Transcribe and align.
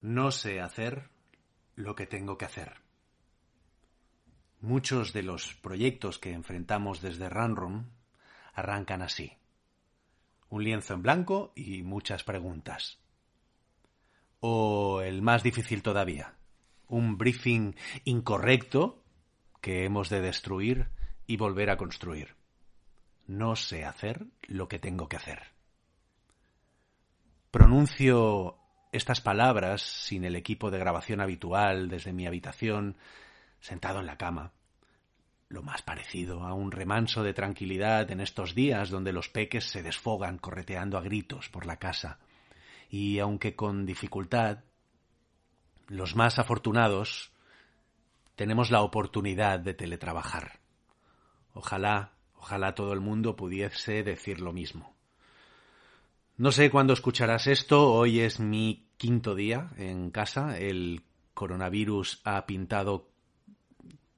No 0.00 0.30
sé 0.30 0.60
hacer 0.60 1.10
lo 1.74 1.94
que 1.94 2.06
tengo 2.06 2.38
que 2.38 2.46
hacer. 2.46 2.80
Muchos 4.60 5.12
de 5.12 5.22
los 5.22 5.54
proyectos 5.54 6.18
que 6.18 6.32
enfrentamos 6.32 7.02
desde 7.02 7.28
Runroom 7.28 7.86
arrancan 8.54 9.02
así. 9.02 9.32
Un 10.48 10.64
lienzo 10.64 10.94
en 10.94 11.02
blanco 11.02 11.52
y 11.54 11.82
muchas 11.82 12.24
preguntas. 12.24 12.98
O 14.40 15.02
el 15.02 15.20
más 15.22 15.42
difícil 15.42 15.82
todavía, 15.82 16.34
un 16.88 17.18
briefing 17.18 17.74
incorrecto 18.04 19.02
que 19.60 19.84
hemos 19.84 20.08
de 20.08 20.20
destruir 20.20 20.88
y 21.26 21.36
volver 21.36 21.70
a 21.70 21.76
construir. 21.76 22.34
No 23.26 23.54
sé 23.54 23.84
hacer 23.84 24.26
lo 24.42 24.66
que 24.66 24.78
tengo 24.78 25.08
que 25.08 25.16
hacer. 25.16 25.42
Pronuncio 27.50 28.59
estas 28.92 29.20
palabras 29.20 29.82
sin 29.82 30.24
el 30.24 30.34
equipo 30.36 30.70
de 30.70 30.78
grabación 30.78 31.20
habitual 31.20 31.88
desde 31.88 32.12
mi 32.12 32.26
habitación, 32.26 32.96
sentado 33.60 34.00
en 34.00 34.06
la 34.06 34.16
cama. 34.16 34.52
Lo 35.48 35.62
más 35.62 35.82
parecido 35.82 36.42
a 36.42 36.54
un 36.54 36.72
remanso 36.72 37.22
de 37.22 37.34
tranquilidad 37.34 38.10
en 38.10 38.20
estos 38.20 38.54
días 38.54 38.90
donde 38.90 39.12
los 39.12 39.28
peques 39.28 39.64
se 39.64 39.82
desfogan 39.82 40.38
correteando 40.38 40.98
a 40.98 41.02
gritos 41.02 41.48
por 41.48 41.66
la 41.66 41.76
casa. 41.76 42.18
Y 42.88 43.18
aunque 43.18 43.54
con 43.54 43.86
dificultad, 43.86 44.64
los 45.86 46.16
más 46.16 46.38
afortunados 46.38 47.32
tenemos 48.36 48.70
la 48.70 48.82
oportunidad 48.82 49.60
de 49.60 49.74
teletrabajar. 49.74 50.60
Ojalá, 51.52 52.12
ojalá 52.36 52.74
todo 52.74 52.92
el 52.92 53.00
mundo 53.00 53.36
pudiese 53.36 54.02
decir 54.02 54.40
lo 54.40 54.52
mismo. 54.52 54.94
No 56.40 56.52
sé 56.52 56.70
cuándo 56.70 56.94
escucharás 56.94 57.46
esto, 57.48 57.92
hoy 57.92 58.20
es 58.20 58.40
mi 58.40 58.88
quinto 58.96 59.34
día 59.34 59.68
en 59.76 60.10
casa, 60.10 60.56
el 60.56 61.02
coronavirus 61.34 62.22
ha 62.24 62.46
pintado 62.46 63.10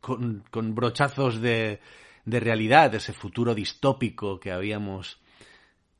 con, 0.00 0.44
brochazos 0.52 1.40
de, 1.40 1.80
de 2.24 2.38
realidad 2.38 2.94
ese 2.94 3.12
futuro 3.12 3.56
distópico 3.56 4.38
que 4.38 4.52
habíamos 4.52 5.20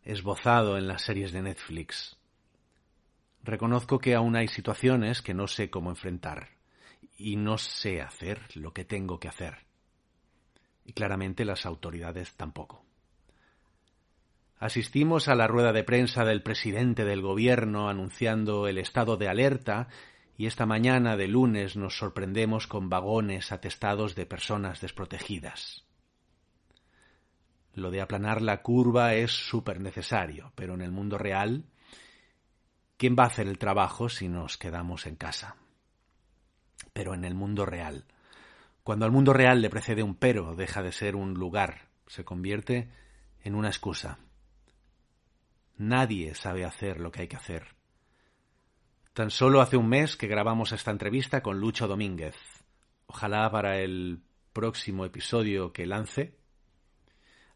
esbozado 0.05 0.79
en 0.79 0.87
las 0.87 1.03
series 1.03 1.33
de 1.33 1.43
Netflix. 1.43 2.17
Reconozco 3.43 3.99
que 3.99 4.15
aún 4.15 4.37
hay 4.37 4.47
situaciones 4.47 5.23
que 5.23 5.35
no 5.35 5.49
sé 5.49 5.71
cómo 5.71 5.91
enfrentar 5.91 6.51
y 7.19 7.35
no 7.35 7.59
sé 7.59 8.01
hacer 8.01 8.43
lo 8.55 8.73
que 8.73 8.85
tengo 8.85 9.19
que 9.19 9.27
hacer. 9.27 9.67
Y 10.85 10.93
claramente 10.93 11.45
las 11.45 11.67
autoridades 11.67 12.37
tampoco. 12.37 12.92
Asistimos 14.63 15.27
a 15.27 15.35
la 15.35 15.49
rueda 15.49 15.73
de 15.73 15.83
prensa 15.83 16.25
del 16.25 16.41
presidente 16.41 17.05
del 17.05 17.21
gobierno 17.21 17.89
anunciando 17.89 18.69
el 18.69 18.79
estado 18.79 19.17
de 19.17 19.27
alerta 19.27 19.89
y 20.39 20.47
esta 20.47 20.67
mañana 20.67 21.17
de 21.17 21.27
lunes 21.27 21.77
nos 21.77 21.99
sorprendemos 21.99 22.69
con 22.69 22.89
vagones 22.89 23.51
atestados 23.51 24.15
de 24.15 24.25
personas 24.25 24.81
desprotegidas. 24.81 25.85
Lo 27.75 27.91
de 27.91 28.03
aplanar 28.03 28.41
la 28.41 28.63
curva 28.63 29.15
es 29.15 29.33
súper 29.33 29.81
necesario, 29.81 30.53
pero 30.55 30.75
en 30.75 30.83
el 30.83 30.93
mundo 30.93 31.19
real, 31.19 31.65
¿quién 32.99 33.17
va 33.19 33.25
a 33.25 33.27
hacer 33.27 33.49
el 33.49 33.59
trabajo 33.59 34.09
si 34.09 34.29
nos 34.29 34.59
quedamos 34.59 35.09
en 35.09 35.17
casa? 35.17 35.57
Pero 36.93 37.15
en 37.15 37.25
el 37.25 37.35
mundo 37.35 37.67
real, 37.67 38.05
cuando 38.85 39.07
al 39.07 39.11
mundo 39.11 39.33
real 39.33 39.61
le 39.61 39.71
precede 39.71 40.05
un 40.05 40.15
pero, 40.15 40.55
deja 40.55 40.85
de 40.85 40.93
ser 40.93 41.17
un 41.17 41.35
lugar, 41.35 41.89
se 42.07 42.25
convierte 42.25 42.93
en 43.43 43.57
una 43.57 43.67
excusa. 43.67 44.21
Nadie 45.77 46.35
sabe 46.35 46.65
hacer 46.65 47.01
lo 47.01 47.11
que 47.11 47.23
hay 47.23 47.29
que 47.29 47.37
hacer. 47.37 47.67
Tan 49.13 49.31
solo 49.31 49.61
hace 49.61 49.77
un 49.77 49.89
mes 49.89 50.17
que 50.17 50.27
grabamos 50.27 50.73
esta 50.73 50.91
entrevista 50.91 51.43
con 51.43 51.61
Lucho 51.61 51.89
Domínguez. 51.89 52.37
Ojalá 53.07 53.51
para 53.51 53.79
el 53.79 54.23
próximo 54.53 55.05
episodio 55.05 55.73
que 55.73 55.87
lance 55.87 56.35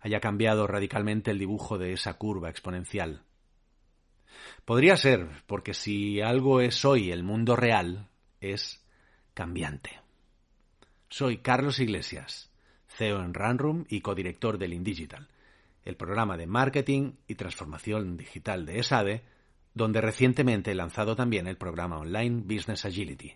haya 0.01 0.21
cambiado 0.21 0.67
radicalmente 0.67 1.31
el 1.31 1.39
dibujo 1.39 1.79
de 1.79 1.93
esa 1.93 2.15
curva 2.15 2.51
exponencial. 2.51 3.23
Podría 4.65 4.97
ser, 4.97 5.29
porque 5.47 5.73
si 5.73 6.21
algo 6.21 6.61
es 6.61 6.85
hoy 6.85 7.11
el 7.11 7.23
mundo 7.23 7.57
real, 7.57 8.09
es 8.41 8.85
cambiante. 9.35 10.01
Soy 11.09 11.39
Carlos 11.39 11.81
Iglesias, 11.81 12.53
CEO 12.87 13.23
en 13.23 13.35
Runroom 13.35 13.85
y 13.89 14.01
codirector 14.01 14.59
del 14.59 14.75
InDigital 14.75 15.29
el 15.87 15.97
programa 15.97 16.37
de 16.37 16.47
marketing 16.47 17.13
y 17.29 17.37
transformación 17.37 18.17
digital 18.17 18.67
de 18.67 18.81
ESADE, 18.81 19.23
donde 19.73 20.01
recientemente 20.01 20.73
he 20.73 20.75
lanzado 20.75 21.15
también 21.15 21.47
el 21.47 21.57
programa 21.57 21.99
online 21.99 22.43
Business 22.43 22.85
Agility. 22.85 23.35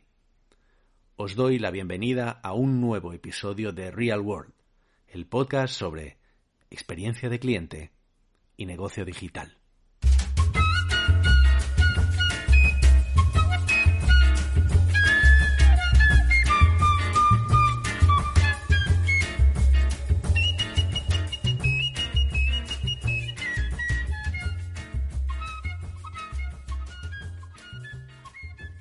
Os 1.15 1.37
doy 1.37 1.59
la 1.59 1.71
bienvenida 1.71 2.41
a 2.43 2.53
un 2.53 2.81
nuevo 2.81 3.13
episodio 3.13 3.73
de 3.73 3.93
Real 3.93 4.21
World, 4.21 4.53
el 5.07 5.27
podcast 5.27 5.75
sobre 5.75 6.19
experiencia 6.71 7.29
de 7.29 7.39
cliente 7.39 7.93
y 8.57 8.67
negocio 8.67 9.05
digital. 9.05 9.60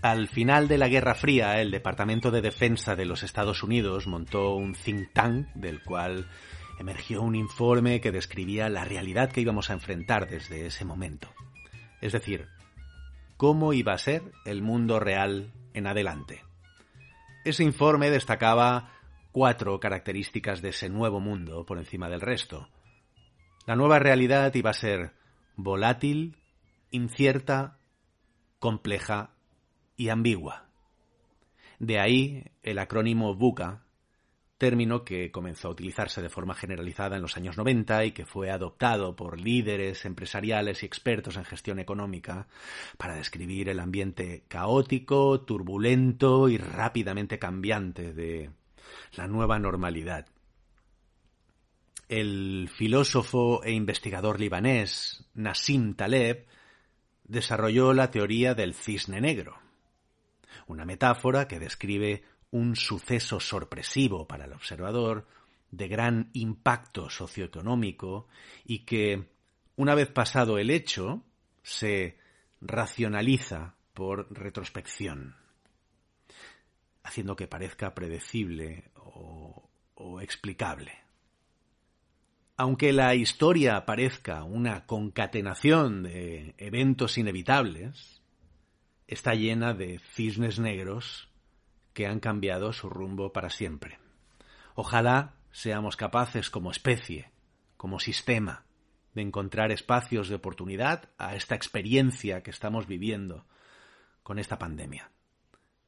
Al 0.02 0.30
final 0.30 0.70
de 0.70 0.78
la 0.78 0.88
Guerra 0.88 1.14
Fría, 1.14 1.60
el 1.60 1.72
Departamento 1.72 2.32
de 2.32 2.42
Defensa 2.42 2.96
de 2.96 3.04
los 3.04 3.22
Estados 3.22 3.64
Unidos 3.64 4.08
montó 4.08 4.56
un 4.56 4.74
think 4.74 5.12
tank 5.12 5.48
del 5.56 5.84
cual 5.84 6.30
emergió 6.80 7.22
un 7.22 7.36
informe 7.36 8.00
que 8.00 8.14
describía 8.14 8.70
la 8.70 8.86
realidad 8.86 9.30
que 9.30 9.42
íbamos 9.42 9.70
a 9.70 9.74
enfrentar 9.74 10.30
desde 10.30 10.66
ese 10.66 10.86
momento. 10.86 11.28
Es 12.00 12.14
decir, 12.14 12.48
cómo 13.36 13.74
iba 13.74 13.92
a 13.92 13.98
ser 13.98 14.24
el 14.46 14.62
mundo 14.62 15.02
real 15.02 15.52
en 15.74 15.86
adelante. 15.86 16.46
Ese 17.44 17.66
informe 17.66 18.10
destacaba 18.10 18.94
cuatro 19.34 19.82
características 19.82 20.62
de 20.62 20.70
ese 20.70 20.88
nuevo 20.88 21.20
mundo 21.20 21.66
por 21.66 21.78
encima 21.78 22.08
del 22.08 22.22
resto. 22.22 22.70
La 23.66 23.76
nueva 23.76 24.00
realidad 24.00 24.54
iba 24.56 24.70
a 24.70 24.74
ser 24.74 25.12
volátil, 25.58 26.38
incierta, 26.90 27.80
compleja 28.60 29.32
y 30.00 30.08
ambigua. 30.08 30.70
De 31.78 32.00
ahí 32.00 32.46
el 32.64 32.80
acrónimo 32.80 33.36
VUCA, 33.36 33.84
término 34.58 35.04
que 35.04 35.30
comenzó 35.30 35.68
a 35.68 35.72
utilizarse 35.72 36.22
de 36.22 36.30
forma 36.30 36.56
generalizada 36.56 37.18
en 37.18 37.22
los 37.22 37.36
años 37.36 37.58
90 37.58 38.06
y 38.06 38.12
que 38.14 38.26
fue 38.26 38.50
adoptado 38.50 39.18
por 39.18 39.42
líderes 39.42 40.06
empresariales 40.06 40.84
y 40.84 40.86
expertos 40.86 41.36
en 41.36 41.44
gestión 41.44 41.80
económica 41.80 42.48
para 42.98 43.16
describir 43.16 43.68
el 43.68 43.82
ambiente 43.82 44.46
caótico, 44.48 45.42
turbulento 45.42 46.48
y 46.48 46.58
rápidamente 46.58 47.38
cambiante 47.38 48.14
de 48.14 48.52
la 49.18 49.28
nueva 49.28 49.60
normalidad. 49.60 50.28
El 52.08 52.70
filósofo 52.74 53.64
e 53.66 53.74
investigador 53.74 54.40
libanés 54.40 55.26
Nassim 55.34 55.94
Taleb 55.94 56.46
desarrolló 57.26 57.94
la 57.94 58.12
teoría 58.12 58.56
del 58.56 58.74
cisne 58.74 59.22
negro, 59.22 59.60
una 60.70 60.86
metáfora 60.86 61.48
que 61.48 61.60
describe 61.60 62.24
un 62.52 62.76
suceso 62.76 63.40
sorpresivo 63.40 64.28
para 64.28 64.46
el 64.46 64.54
observador, 64.54 65.28
de 65.72 65.88
gran 65.88 66.30
impacto 66.34 67.10
socioeconómico 67.10 68.28
y 68.66 68.80
que, 68.80 69.26
una 69.76 69.96
vez 69.96 70.10
pasado 70.10 70.58
el 70.58 70.70
hecho, 70.70 71.24
se 71.64 72.18
racionaliza 72.62 73.76
por 73.94 74.32
retrospección, 74.32 75.36
haciendo 77.04 77.36
que 77.36 77.48
parezca 77.48 77.94
predecible 77.94 78.92
o, 78.96 79.70
o 79.96 80.22
explicable. 80.22 80.94
Aunque 82.58 82.94
la 82.94 83.16
historia 83.16 83.86
parezca 83.86 84.44
una 84.44 84.86
concatenación 84.86 86.04
de 86.04 86.54
eventos 86.58 87.18
inevitables, 87.18 88.19
está 89.10 89.34
llena 89.34 89.74
de 89.74 89.98
cisnes 89.98 90.60
negros 90.60 91.30
que 91.94 92.06
han 92.06 92.20
cambiado 92.20 92.74
su 92.74 92.92
rumbo 92.92 93.34
para 93.34 93.50
siempre. 93.50 93.98
Ojalá 94.76 95.34
seamos 95.52 95.96
capaces 95.96 96.52
como 96.52 96.70
especie, 96.70 97.32
como 97.76 98.00
sistema, 98.00 98.66
de 99.16 99.24
encontrar 99.24 99.72
espacios 99.72 100.30
de 100.30 100.36
oportunidad 100.36 101.10
a 101.18 101.36
esta 101.36 101.56
experiencia 101.56 102.44
que 102.44 102.52
estamos 102.52 102.86
viviendo 102.86 103.48
con 104.22 104.38
esta 104.38 104.60
pandemia. 104.60 105.10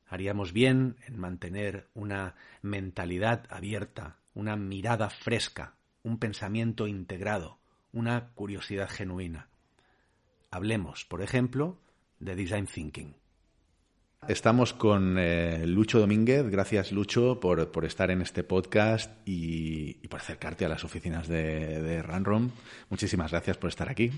Haríamos 0.07 0.51
bien 0.51 0.97
en 1.05 1.19
mantener 1.19 1.89
una 1.93 2.33
mentalidad 2.63 3.45
abierta, 3.51 4.17
una 4.33 4.55
mirada 4.55 5.11
fresca, 5.11 5.75
un 6.01 6.17
pensamiento 6.17 6.87
integrado, 6.87 7.59
una 7.91 8.29
curiosidad 8.29 8.89
genuina. 8.89 9.47
Hablemos, 10.49 11.05
por 11.05 11.21
ejemplo, 11.21 11.77
de 12.21 12.35
design 12.35 12.67
thinking. 12.67 13.13
Estamos 14.27 14.73
con 14.73 15.17
eh, 15.17 15.65
Lucho 15.65 15.99
Domínguez. 15.99 16.47
Gracias, 16.49 16.91
Lucho, 16.91 17.39
por, 17.39 17.71
por, 17.71 17.85
estar 17.85 18.11
en 18.11 18.21
este 18.21 18.43
podcast 18.43 19.11
y, 19.27 19.97
y, 20.03 20.07
por 20.07 20.19
acercarte 20.19 20.63
a 20.63 20.69
las 20.69 20.83
oficinas 20.83 21.27
de, 21.27 21.81
de 21.81 22.03
Runrom. 22.03 22.51
Muchísimas 22.89 23.31
gracias 23.31 23.57
por 23.57 23.69
estar 23.69 23.89
aquí. 23.89 24.11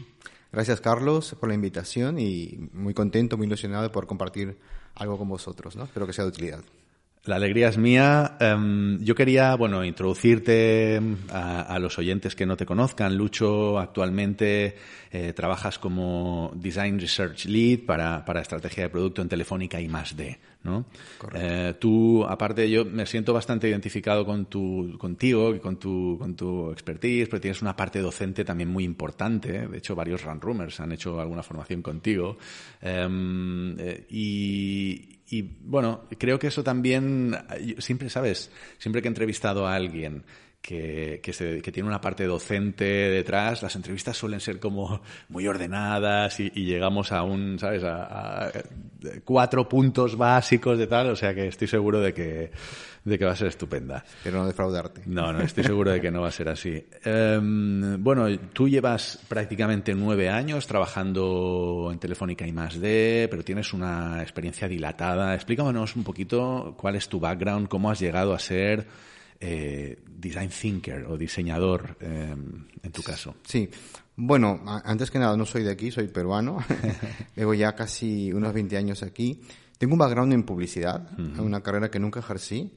Gracias, 0.52 0.82
Carlos, 0.82 1.36
por 1.40 1.48
la 1.48 1.56
invitación 1.56 2.20
y 2.20 2.70
muy 2.74 2.94
contento, 2.94 3.38
muy 3.38 3.48
ilusionado 3.48 3.90
poder 3.94 4.08
compartir 4.08 4.58
algo 4.94 5.18
con 5.18 5.30
vosotros. 5.30 5.78
¿no? 5.78 5.86
Espero 5.86 6.06
que 6.06 6.14
sea 6.14 6.26
de 6.26 6.30
utilidad. 6.30 6.64
La 7.26 7.38
alegría 7.38 7.70
es 7.70 7.78
mía. 7.78 8.38
Um, 8.42 9.00
yo 9.02 9.16
quería, 9.16 9.56
bueno, 9.56 9.86
introducirte 9.86 11.00
a, 11.32 11.62
a, 11.62 11.80
los 11.80 11.98
oyentes 11.98 12.36
que 12.36 12.46
no 12.46 12.58
te 12.58 12.66
conozcan. 12.66 13.16
Lucho, 13.16 13.80
actualmente 13.80 14.76
eh, 15.16 15.32
trabajas 15.32 15.78
como 15.78 16.52
Design 16.56 17.00
Research 17.00 17.46
Lead 17.46 17.86
para, 17.86 18.26
para, 18.26 18.42
estrategia 18.42 18.84
de 18.84 18.90
producto 18.90 19.22
en 19.22 19.30
Telefónica 19.30 19.80
y 19.80 19.88
más 19.88 20.18
D, 20.18 20.40
¿no? 20.64 20.86
Eh, 21.36 21.76
tú, 21.80 22.26
aparte, 22.26 22.68
yo 22.68 22.84
me 22.84 23.06
siento 23.06 23.32
bastante 23.32 23.70
identificado 23.70 24.26
con 24.26 24.48
tu, 24.48 24.98
contigo 24.98 25.54
y 25.56 25.60
con 25.60 25.78
tu, 25.78 26.18
con 26.20 26.36
tu 26.36 26.72
expertise, 26.72 27.30
porque 27.30 27.44
tienes 27.44 27.62
una 27.62 27.76
parte 27.76 28.00
docente 28.00 28.44
también 28.44 28.70
muy 28.70 28.84
importante. 28.84 29.68
De 29.68 29.78
hecho, 29.78 29.96
varios 29.96 30.24
Runroomers 30.24 30.80
han 30.80 30.92
hecho 30.92 31.22
alguna 31.22 31.44
formación 31.44 31.84
contigo. 31.84 32.38
Um, 32.82 33.80
eh, 33.80 34.08
y, 34.10 35.13
y 35.30 35.42
bueno, 35.42 36.02
creo 36.18 36.38
que 36.40 36.48
eso 36.48 36.64
también, 36.64 37.36
siempre, 37.80 38.10
¿sabes? 38.10 38.52
Siempre 38.78 39.02
que 39.02 39.08
he 39.08 39.10
entrevistado 39.10 39.66
a 39.66 39.76
alguien 39.76 40.24
que, 40.62 41.20
que, 41.22 41.34
se, 41.34 41.62
que, 41.62 41.72
tiene 41.72 41.90
una 41.90 42.00
parte 42.00 42.26
docente 42.26 42.86
detrás, 42.86 43.62
las 43.62 43.76
entrevistas 43.76 44.16
suelen 44.16 44.40
ser 44.40 44.60
como 44.60 45.02
muy 45.30 45.46
ordenadas 45.48 46.40
y, 46.40 46.50
llegamos 46.52 47.12
a 47.12 47.24
un, 47.24 47.60
¿sabes? 47.60 47.84
A, 47.84 48.48
a, 48.48 48.52
cuatro 49.26 49.68
puntos 49.68 50.16
básicos 50.18 50.78
de 50.78 50.88
tal, 50.88 51.10
o 51.10 51.16
sea 51.16 51.36
que 51.36 51.48
estoy 51.48 51.68
seguro 51.68 52.00
de 52.00 52.14
que, 52.14 52.52
de 53.06 53.20
que 53.20 53.26
va 53.26 53.32
a 53.32 53.36
ser 53.36 53.48
estupenda. 53.48 54.04
Pero 54.24 54.40
no 54.40 54.48
defraudarte. 54.48 55.02
No, 55.06 55.34
no, 55.34 55.42
estoy 55.42 55.64
seguro 55.64 55.92
de 55.92 56.00
que 56.00 56.12
no 56.12 56.22
va 56.22 56.30
a 56.30 56.32
ser 56.32 56.50
así. 56.50 56.86
Um, 57.06 58.02
bueno, 58.02 58.28
tú 58.54 58.70
llevas 58.70 59.20
prácticamente 59.28 59.94
nueve 59.94 60.30
años 60.30 60.68
trabajando 60.68 61.90
en 61.92 62.00
Telefónica 62.00 62.48
y 62.48 62.54
más 62.54 62.80
D, 62.80 63.28
pero 63.30 63.44
tienes 63.44 63.74
una 63.74 64.22
experiencia 64.22 64.68
dilatada. 64.68 65.36
Explícanos 65.36 65.96
un 65.96 66.04
poquito 66.04 66.76
cuál 66.78 66.96
es 66.96 67.10
tu 67.10 67.20
background, 67.20 67.68
cómo 67.68 67.92
has 67.92 68.00
llegado 68.00 68.34
a 68.34 68.40
ser 68.40 68.88
eh, 69.40 70.00
design 70.08 70.50
thinker 70.50 71.06
o 71.06 71.18
diseñador 71.18 71.98
eh, 72.00 72.34
en 72.82 72.92
tu 72.92 73.02
caso. 73.02 73.36
Sí. 73.44 73.70
Bueno, 74.16 74.62
antes 74.66 75.10
que 75.12 75.20
nada, 75.20 75.36
no 75.36 75.46
soy 75.46 75.64
de 75.64 75.72
aquí, 75.72 75.92
soy 75.92 76.08
peruano. 76.08 76.64
Llevo 77.36 77.54
ya 77.54 77.76
casi 77.76 78.32
unos 78.32 78.54
20 78.54 78.78
años 78.78 79.04
aquí. 79.04 79.42
Tengo 79.78 79.94
un 79.94 80.00
background 80.00 80.32
en 80.34 80.44
publicidad, 80.44 81.12
uh 81.18 81.22
-huh. 81.22 81.40
una 81.42 81.62
carrera 81.62 81.90
que 81.90 82.00
nunca 82.00 82.20
ejercí. 82.20 82.72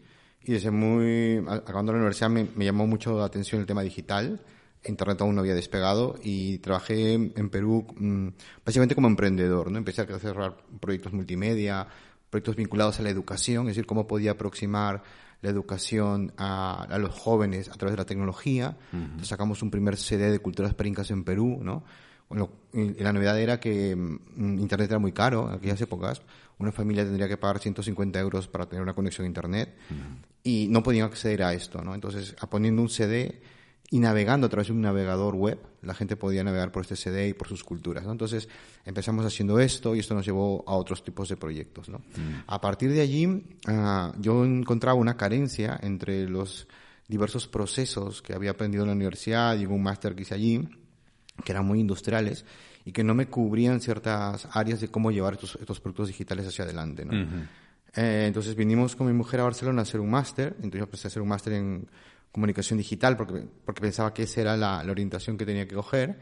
Y 0.47 0.53
desde 0.53 0.71
muy, 0.71 1.45
acabando 1.49 1.91
la 1.91 1.99
universidad 1.99 2.31
me, 2.31 2.47
me, 2.55 2.65
llamó 2.65 2.87
mucho 2.87 3.19
la 3.19 3.25
atención 3.25 3.61
el 3.61 3.67
tema 3.67 3.83
digital. 3.83 4.41
Internet 4.85 5.21
aún 5.21 5.35
no 5.35 5.41
había 5.41 5.57
despegado 5.57 6.15
y 6.23 6.59
trabajé 6.59 7.15
en 7.15 7.51
Perú 7.51 7.85
mmm, 7.97 8.29
básicamente 8.65 8.95
como 8.95 9.09
emprendedor, 9.09 9.73
¿no? 9.73 9.79
Empecé 9.79 10.03
a 10.03 10.19
cerrar 10.21 10.57
proyectos 10.79 11.13
multimedia, 11.13 11.89
proyectos 12.31 12.55
vinculados 12.55 13.01
a 13.01 13.03
la 13.03 13.11
educación, 13.11 13.63
es 13.67 13.75
decir, 13.75 13.87
cómo 13.87 14.07
podía 14.07 14.33
aproximar 14.33 15.03
la 15.43 15.51
educación 15.51 16.33
a, 16.37 16.85
a 16.85 16.99
los 16.99 17.13
jóvenes 17.13 17.69
a 17.69 17.73
través 17.73 17.95
de 17.95 17.99
la 17.99 18.07
tecnología. 18.07 18.77
Uh 18.93 18.97
-huh. 18.97 19.03
Entonces 19.03 19.29
sacamos 19.29 19.63
un 19.63 19.73
primer 19.73 19.97
CD 19.97 20.31
de 20.31 20.39
culturas 20.39 20.75
perincas 20.75 21.11
en 21.11 21.25
Perú, 21.25 21.59
¿no? 21.61 21.83
Bueno, 22.29 22.51
la 22.73 23.13
novedad 23.13 23.39
era 23.41 23.59
que 23.59 23.97
mm, 23.97 24.59
Internet 24.61 24.91
era 24.91 24.99
muy 25.01 25.13
caro 25.13 25.49
en 25.49 25.55
aquellas 25.57 25.81
épocas. 25.81 26.23
Una 26.59 26.73
familia 26.73 27.05
tendría 27.05 27.29
que 27.29 27.37
pagar 27.37 27.59
150 27.59 28.19
euros 28.19 28.49
para 28.49 28.67
tener 28.67 28.83
una 28.83 28.95
conexión 28.95 29.25
a 29.25 29.29
Internet 29.29 29.77
uh 29.91 29.95
-huh. 29.95 30.25
y 30.43 30.69
no 30.71 30.83
podían 30.83 31.07
acceder 31.07 31.43
a 31.43 31.53
esto, 31.53 31.83
¿no? 31.83 31.95
Entonces, 31.95 32.35
poniendo 32.49 32.81
un 32.81 32.89
CD 32.89 33.43
y 33.91 33.99
navegando 34.01 34.47
a 34.47 34.51
través 34.51 34.69
de 34.69 34.73
un 34.73 34.81
navegador 34.81 35.35
web, 35.35 35.59
la 35.83 35.95
gente 35.95 36.17
podía 36.17 36.43
navegar 36.43 36.73
por 36.73 36.83
este 36.83 36.97
CD 36.97 37.29
y 37.29 37.35
por 37.35 37.49
sus 37.49 37.63
culturas, 37.63 38.05
¿no? 38.05 38.13
Entonces, 38.13 38.49
empezamos 38.85 39.25
haciendo 39.25 39.61
esto 39.61 39.95
y 39.95 40.01
esto 40.01 40.15
nos 40.15 40.25
llevó 40.25 40.65
a 40.67 40.75
otros 40.77 41.05
tipos 41.05 41.29
de 41.29 41.37
proyectos, 41.37 41.89
¿no? 41.89 41.99
Uh-huh. 41.99 42.43
A 42.47 42.61
partir 42.61 42.91
de 42.91 43.01
allí, 43.01 43.27
uh, 43.27 44.13
yo 44.19 44.45
encontraba 44.45 44.99
una 44.99 45.17
carencia 45.17 45.79
entre 45.83 46.29
los 46.29 46.67
diversos 47.07 47.47
procesos 47.47 48.23
que 48.23 48.35
había 48.35 48.51
aprendido 48.51 48.83
en 48.83 48.89
la 48.89 48.97
universidad 48.97 49.57
y 49.57 49.67
un 49.67 49.83
máster 49.83 50.15
que 50.15 50.23
hice 50.23 50.35
allí, 50.35 50.69
que 51.45 51.53
eran 51.53 51.67
muy 51.67 51.81
industriales 51.81 52.45
y 52.87 52.93
que 52.93 53.03
no 53.03 53.15
me 53.15 53.27
cubrían 53.27 53.81
ciertas 53.81 54.49
áreas 54.53 54.81
de 54.81 54.89
cómo 54.89 55.11
llevar 55.11 55.35
estos, 55.35 55.59
estos 55.61 55.81
productos 55.81 56.07
digitales 56.07 56.47
hacia 56.47 56.65
adelante, 56.65 57.05
¿no? 57.05 57.13
Uh-huh. 57.13 57.43
eh, 57.97 58.25
entonces 58.29 58.55
vinimos 58.55 58.95
con 58.95 59.09
mi 59.09 59.13
mujer 59.13 59.41
a 59.41 59.43
Barcelona 59.43 59.81
a 59.81 59.83
hacer 59.83 60.01
un 60.01 60.09
máster, 60.09 60.55
entonces 60.59 60.79
yo 60.79 60.85
empecé 60.85 61.07
a 61.07 61.09
hacer 61.09 61.21
un 61.21 61.29
máster 61.29 61.55
en 61.55 61.89
comunicación 62.31 62.79
digital 62.79 63.17
porque, 63.17 63.45
porque 63.65 63.81
pensaba 63.81 64.15
que 64.15 64.23
esa 64.23 64.41
era 64.41 64.57
la, 64.57 64.85
la 64.85 64.93
orientación 64.93 65.37
que 65.37 65.45
tenía 65.45 65.67
que 65.67 65.75
coger 65.75 66.17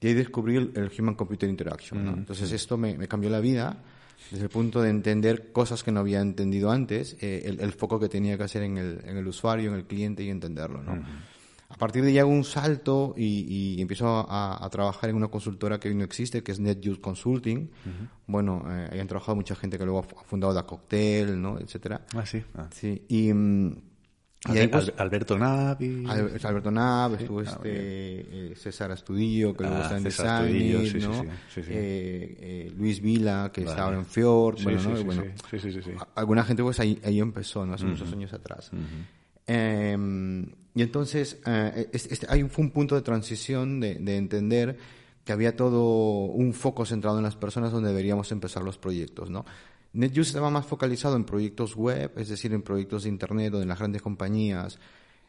y 0.00 0.06
ahí 0.06 0.14
descubrí 0.14 0.56
el, 0.56 0.70
el 0.76 0.90
Human 0.96 1.16
Computer 1.16 1.48
Interaction. 1.48 2.04
¿no? 2.04 2.12
Entonces 2.12 2.52
esto 2.52 2.76
me, 2.76 2.96
me, 2.96 3.08
cambió 3.08 3.28
la 3.28 3.40
vida 3.40 3.82
desde 4.30 4.44
el 4.44 4.50
punto 4.50 4.82
de 4.82 4.90
entender 4.90 5.50
cosas 5.50 5.82
que 5.82 5.90
no 5.90 6.00
había 6.00 6.20
entendido 6.20 6.70
antes, 6.70 7.16
eh, 7.20 7.42
el, 7.46 7.58
el, 7.58 7.72
foco 7.72 7.98
que 7.98 8.08
tenía 8.08 8.36
que 8.36 8.44
hacer 8.44 8.62
en 8.62 8.78
el, 8.78 9.00
en 9.04 9.16
el 9.16 9.26
usuario, 9.26 9.70
en 9.70 9.76
el 9.76 9.84
cliente 9.84 10.22
y 10.22 10.30
entenderlo, 10.30 10.80
¿no? 10.80 10.92
Uh-huh. 10.92 11.04
A 11.74 11.76
partir 11.76 12.04
de 12.04 12.10
ahí 12.10 12.18
hago 12.18 12.30
un 12.30 12.44
salto 12.44 13.14
y, 13.16 13.74
y 13.76 13.82
empiezo 13.82 14.06
a, 14.06 14.64
a, 14.64 14.70
trabajar 14.70 15.10
en 15.10 15.16
una 15.16 15.26
consultora 15.26 15.80
que 15.80 15.88
hoy 15.88 15.96
no 15.96 16.04
existe, 16.04 16.44
que 16.44 16.52
es 16.52 16.60
NetJuice 16.60 17.00
Consulting. 17.00 17.58
Uh 17.58 17.88
-huh. 17.88 18.08
Bueno, 18.28 18.62
eh, 18.68 18.90
hayan 18.92 19.08
trabajado 19.08 19.34
mucha 19.34 19.56
gente 19.56 19.76
que 19.76 19.84
luego 19.84 20.06
ha 20.16 20.22
fundado 20.24 20.54
la 20.54 20.62
Cocktail, 20.62 21.40
¿no? 21.42 21.58
Etcétera. 21.58 22.02
Ah, 22.14 22.24
sí. 22.24 22.40
Ah. 22.54 22.68
Sí. 22.70 23.02
Y, 23.08 23.32
mm, 23.32 23.74
y 24.52 24.58
ahí, 24.58 24.68
pues, 24.68 24.92
Alberto 24.98 25.38
Navi. 25.38 26.04
Alberto 26.06 26.70
Navi, 26.70 27.14
estuvo 27.14 27.40
ah, 27.40 27.44
este, 27.44 28.52
eh, 28.52 28.54
César 28.54 28.92
Astudillo, 28.92 29.56
que 29.56 29.64
luego 29.64 29.80
está 29.80 29.96
en 29.96 30.02
César 30.04 30.44
Design, 30.44 30.86
sí, 30.86 30.98
¿no? 30.98 31.22
Sí, 31.22 31.62
sí, 31.62 31.70
eh, 31.70 32.36
eh, 32.40 32.72
Luis 32.76 33.00
Vila, 33.00 33.50
que 33.52 33.62
vale. 33.62 33.70
está 33.70 33.84
ahora 33.84 33.96
en 33.96 34.06
Fjord, 34.06 34.62
bueno, 34.62 34.82
¿no? 34.82 35.04
bueno 35.04 35.24
sí, 35.50 35.58
sí, 35.58 35.72
sí, 35.72 35.90
Alguna 36.14 36.44
gente 36.44 36.62
pues 36.62 36.78
ahí, 36.78 37.00
ahí 37.02 37.20
empezó, 37.20 37.64
¿no? 37.64 37.74
Hace 37.74 37.84
uh 37.84 37.88
-huh. 37.88 37.90
muchos 37.92 38.12
años 38.12 38.32
atrás. 38.32 38.70
Uh 38.72 38.76
-huh. 38.76 39.23
Eh, 39.46 39.96
y 40.74 40.82
entonces 40.82 41.38
este, 41.92 42.14
este, 42.14 42.26
hay 42.28 42.42
un, 42.42 42.50
fue 42.50 42.64
un 42.64 42.70
punto 42.70 42.94
de 42.94 43.02
transición 43.02 43.80
de, 43.80 43.94
de 43.96 44.16
entender 44.16 44.76
que 45.24 45.32
había 45.32 45.56
todo 45.56 46.24
un 46.26 46.52
foco 46.52 46.84
centrado 46.84 47.18
en 47.18 47.24
las 47.24 47.36
personas 47.36 47.72
donde 47.72 47.88
deberíamos 47.88 48.30
empezar 48.32 48.62
los 48.62 48.78
proyectos, 48.78 49.30
¿no? 49.30 49.44
NetJuice 49.94 50.30
estaba 50.30 50.50
más 50.50 50.66
focalizado 50.66 51.16
en 51.16 51.24
proyectos 51.24 51.76
web, 51.76 52.12
es 52.16 52.28
decir, 52.28 52.52
en 52.52 52.62
proyectos 52.62 53.04
de 53.04 53.08
Internet, 53.08 53.52
donde 53.52 53.66
las 53.66 53.78
grandes 53.78 54.02
compañías 54.02 54.78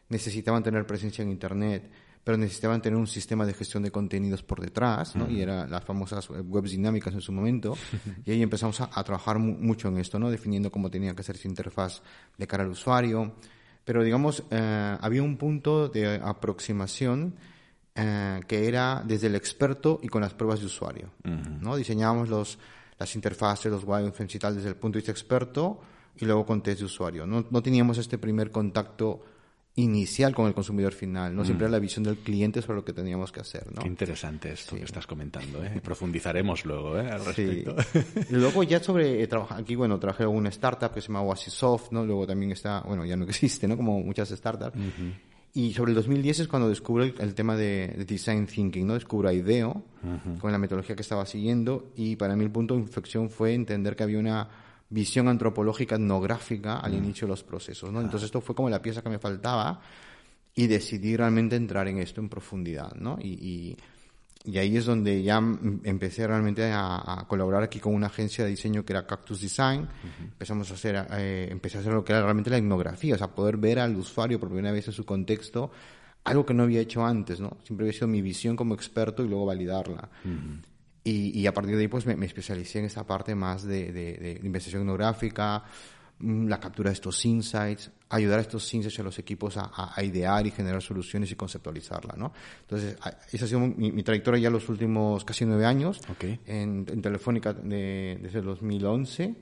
necesitaban 0.08 0.62
tener 0.62 0.84
presencia 0.86 1.22
en 1.22 1.30
Internet, 1.30 1.88
pero 2.24 2.36
necesitaban 2.36 2.82
tener 2.82 2.98
un 2.98 3.06
sistema 3.06 3.46
de 3.46 3.54
gestión 3.54 3.84
de 3.84 3.92
contenidos 3.92 4.42
por 4.42 4.60
detrás, 4.60 5.14
¿no? 5.14 5.24
Uh 5.24 5.28
-huh. 5.28 5.36
Y 5.36 5.40
eran 5.40 5.70
las 5.70 5.84
famosas 5.84 6.28
webs 6.28 6.72
dinámicas 6.72 7.14
en 7.14 7.20
su 7.20 7.30
momento. 7.30 7.76
y 8.26 8.32
ahí 8.32 8.42
empezamos 8.42 8.80
a, 8.80 8.90
a, 8.92 9.04
trabajar 9.04 9.38
mucho 9.38 9.86
en 9.88 9.98
esto, 9.98 10.18
¿no? 10.18 10.30
Definiendo 10.30 10.72
cómo 10.72 10.90
tenía 10.90 11.14
que 11.14 11.22
ser 11.22 11.36
su 11.36 11.46
interfaz 11.46 12.02
de 12.36 12.46
cara 12.48 12.64
al 12.64 12.70
usuario. 12.70 13.34
Pero, 13.86 14.04
digamos, 14.04 14.42
eh, 14.50 14.98
había 15.00 15.22
un 15.22 15.38
punto 15.38 15.88
de 15.88 16.20
aproximación 16.22 17.36
eh, 17.94 18.40
que 18.46 18.68
era 18.68 19.02
desde 19.06 19.28
el 19.28 19.34
experto 19.34 20.00
y 20.02 20.08
con 20.08 20.20
las 20.20 20.34
pruebas 20.34 20.60
de 20.60 20.66
usuario, 20.66 21.12
uh 21.24 21.28
-huh. 21.28 21.60
¿no? 21.60 21.76
Diseñábamos 21.76 22.28
los 22.28 22.58
las 22.98 23.14
interfaces, 23.14 23.70
los 23.70 23.84
wireframes 23.84 24.34
y 24.34 24.38
tal 24.38 24.56
desde 24.56 24.70
el 24.70 24.76
punto 24.76 24.96
de 24.96 25.00
vista 25.00 25.12
experto 25.12 25.80
y 26.16 26.24
luego 26.24 26.46
con 26.46 26.62
test 26.62 26.80
de 26.80 26.86
usuario. 26.86 27.26
No, 27.26 27.46
no 27.50 27.62
teníamos 27.62 27.98
este 27.98 28.18
primer 28.18 28.50
contacto 28.50 29.22
inicial 29.76 30.34
con 30.34 30.46
el 30.46 30.54
consumidor 30.54 30.94
final, 30.94 31.36
¿no? 31.36 31.44
Siempre 31.44 31.66
mm. 31.66 31.68
era 31.68 31.72
la 31.72 31.78
visión 31.78 32.02
del 32.02 32.16
cliente 32.16 32.62
sobre 32.62 32.76
lo 32.76 32.84
que 32.84 32.94
teníamos 32.94 33.30
que 33.30 33.40
hacer, 33.40 33.66
¿no? 33.74 33.82
Qué 33.82 33.88
interesante 33.88 34.50
esto 34.52 34.70
sí. 34.70 34.78
que 34.78 34.84
estás 34.84 35.06
comentando, 35.06 35.62
¿eh? 35.62 35.80
Profundizaremos 35.84 36.64
luego, 36.64 36.98
¿eh? 36.98 37.10
Al 37.10 37.22
respecto. 37.22 37.76
Sí. 37.92 38.00
luego 38.30 38.62
ya 38.62 38.82
sobre, 38.82 39.22
eh, 39.22 39.28
aquí, 39.50 39.74
bueno, 39.74 39.98
trabajé 39.98 40.22
en 40.22 40.30
una 40.30 40.48
startup 40.48 40.92
que 40.94 41.02
se 41.02 41.08
llama 41.08 41.20
Oasisoft, 41.20 41.92
¿no? 41.92 42.06
Luego 42.06 42.26
también 42.26 42.52
está, 42.52 42.80
bueno, 42.80 43.04
ya 43.04 43.16
no 43.16 43.24
existe, 43.28 43.68
¿no? 43.68 43.76
Como 43.76 44.00
muchas 44.00 44.30
startups. 44.30 44.76
Uh 44.76 44.80
-huh. 44.80 45.12
Y 45.52 45.72
sobre 45.74 45.90
el 45.90 45.96
2010 45.96 46.40
es 46.40 46.48
cuando 46.48 46.68
descubro 46.70 47.04
el, 47.04 47.14
el 47.18 47.34
tema 47.34 47.54
de, 47.56 47.88
de, 47.88 48.04
design 48.06 48.46
thinking, 48.46 48.86
¿no? 48.86 48.94
Descubro 48.94 49.30
IDEO 49.30 49.70
uh 49.72 50.06
-huh. 50.06 50.38
con 50.38 50.52
la 50.52 50.58
metodología 50.58 50.96
que 50.96 51.02
estaba 51.02 51.26
siguiendo 51.26 51.92
y 51.96 52.16
para 52.16 52.34
mí 52.34 52.44
el 52.44 52.50
punto 52.50 52.74
de 52.74 52.80
inflexión 52.80 53.28
fue 53.28 53.52
entender 53.52 53.94
que 53.94 54.04
había 54.04 54.18
una 54.18 54.48
visión 54.90 55.28
antropológica 55.28 55.96
etnográfica 55.96 56.78
al 56.78 56.92
-huh. 56.92 56.98
inicio 56.98 57.26
de 57.26 57.30
los 57.30 57.42
procesos, 57.42 57.90
¿no? 57.92 58.00
Entonces 58.00 58.26
esto 58.26 58.40
fue 58.40 58.54
como 58.54 58.70
la 58.70 58.80
pieza 58.80 59.02
que 59.02 59.08
me 59.08 59.18
faltaba 59.18 59.80
y 60.54 60.66
decidí 60.66 61.16
realmente 61.16 61.56
entrar 61.56 61.86
en 61.88 61.98
esto 61.98 62.20
en 62.20 62.28
profundidad, 62.28 62.94
¿no? 62.94 63.18
Y, 63.20 63.28
y, 63.32 63.76
y 64.50 64.58
ahí 64.58 64.76
es 64.76 64.86
donde 64.86 65.22
ya 65.22 65.38
empecé 65.82 66.26
realmente 66.26 66.64
a, 66.70 67.20
a, 67.20 67.26
colaborar 67.26 67.64
aquí 67.64 67.80
con 67.80 67.94
una 67.94 68.06
agencia 68.06 68.44
de 68.44 68.50
diseño 68.50 68.84
que 68.84 68.92
era 68.92 69.06
Cactus 69.06 69.40
Design. 69.40 69.80
Uh 69.80 69.84
-huh. 69.84 70.24
Empezamos 70.24 70.70
a 70.70 70.74
hacer, 70.74 71.06
eh, 71.18 71.48
empecé 71.50 71.78
a 71.78 71.80
hacer 71.80 71.92
lo 71.92 72.04
que 72.04 72.12
era 72.12 72.22
realmente 72.22 72.48
la 72.50 72.58
etnografía, 72.58 73.16
o 73.16 73.18
sea, 73.18 73.34
poder 73.34 73.56
ver 73.56 73.80
al 73.80 73.96
usuario 73.96 74.38
por 74.38 74.48
primera 74.48 74.72
vez 74.72 74.86
en 74.86 74.92
su 74.94 75.04
contexto, 75.04 75.72
algo 76.24 76.46
que 76.46 76.54
no 76.54 76.62
había 76.62 76.80
hecho 76.80 77.04
antes, 77.04 77.40
¿no? 77.40 77.56
Siempre 77.64 77.84
había 77.86 77.92
sido 77.92 78.08
mi 78.08 78.22
visión 78.22 78.54
como 78.56 78.74
experto 78.74 79.24
y 79.24 79.28
luego 79.28 79.46
validarla. 79.46 80.08
Uh 80.24 80.28
-huh. 80.28 80.62
Y, 81.08 81.46
a 81.46 81.54
partir 81.54 81.76
de 81.76 81.82
ahí 81.82 81.88
pues 81.88 82.04
me, 82.04 82.26
especialicé 82.26 82.80
en 82.80 82.86
esta 82.86 83.06
parte 83.06 83.36
más 83.36 83.62
de, 83.62 83.92
de 83.92 84.40
investigación 84.42 84.82
etnográfica, 84.82 85.62
Mm, 86.18 86.46
la 86.48 86.58
captura 86.58 86.88
de 86.88 86.94
estos 86.94 87.22
insights, 87.26 87.90
ayudar 88.08 88.38
a 88.38 88.42
estos 88.42 88.72
insights 88.72 88.98
a 89.00 89.02
los 89.02 89.18
equipos 89.18 89.58
a, 89.58 90.02
idear 90.02 90.46
y 90.46 90.50
generar 90.50 90.80
soluciones 90.80 91.30
y 91.30 91.34
conceptualizarla, 91.34 92.14
¿no? 92.16 92.32
Entonces, 92.62 92.96
esa 93.32 93.44
ha 93.44 93.48
sido 93.48 93.60
mi, 93.60 94.02
trayectoria 94.02 94.40
ya 94.40 94.50
los 94.50 94.66
últimos 94.70 95.26
casi 95.26 95.44
nueve 95.44 95.66
años 95.66 96.00
en, 96.46 96.86
Telefónica 96.86 97.52
desde 97.52 98.38
el 98.38 98.44
2011 98.46 99.34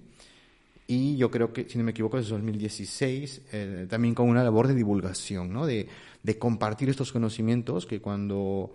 y 0.89 1.17
yo 1.17 1.31
creo 1.31 1.53
que, 1.53 1.69
si 1.69 1.79
no 1.79 1.85
me 1.85 1.93
equivoco, 1.93 2.17
desde 2.17 2.33
2016, 2.33 3.43
eh, 3.53 3.87
también 3.89 4.13
con 4.13 4.29
una 4.29 4.43
labor 4.43 4.67
de 4.67 4.75
divulgación, 4.75 5.53
¿no? 5.53 5.67
De, 5.67 5.89
compartir 6.41 6.89
estos 6.89 7.13
conocimientos 7.13 7.87
que 7.87 8.01
cuando 8.01 8.73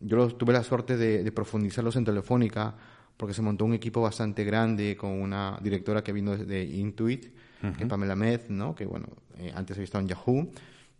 yo 0.00 0.28
tuve 0.28 0.52
la 0.52 0.62
suerte 0.62 0.96
de, 0.96 1.22
de 1.22 1.32
profundizarlos 1.32 1.96
en 1.96 2.04
Telefónica, 2.04 2.74
porque 3.18 3.34
se 3.34 3.42
montó 3.42 3.64
un 3.64 3.74
equipo 3.74 4.00
bastante 4.00 4.44
grande 4.44 4.96
con 4.96 5.10
una 5.10 5.58
directora 5.60 6.02
que 6.02 6.12
vino 6.12 6.36
de 6.36 6.64
Intuit, 6.64 7.34
que 7.76 7.82
es 7.82 7.88
Pamela 7.88 8.14
Med, 8.14 8.42
¿no? 8.48 8.76
que 8.76 8.86
bueno, 8.86 9.08
eh, 9.38 9.52
antes 9.54 9.76
había 9.76 9.84
estado 9.84 10.02
en 10.02 10.08
Yahoo, 10.08 10.48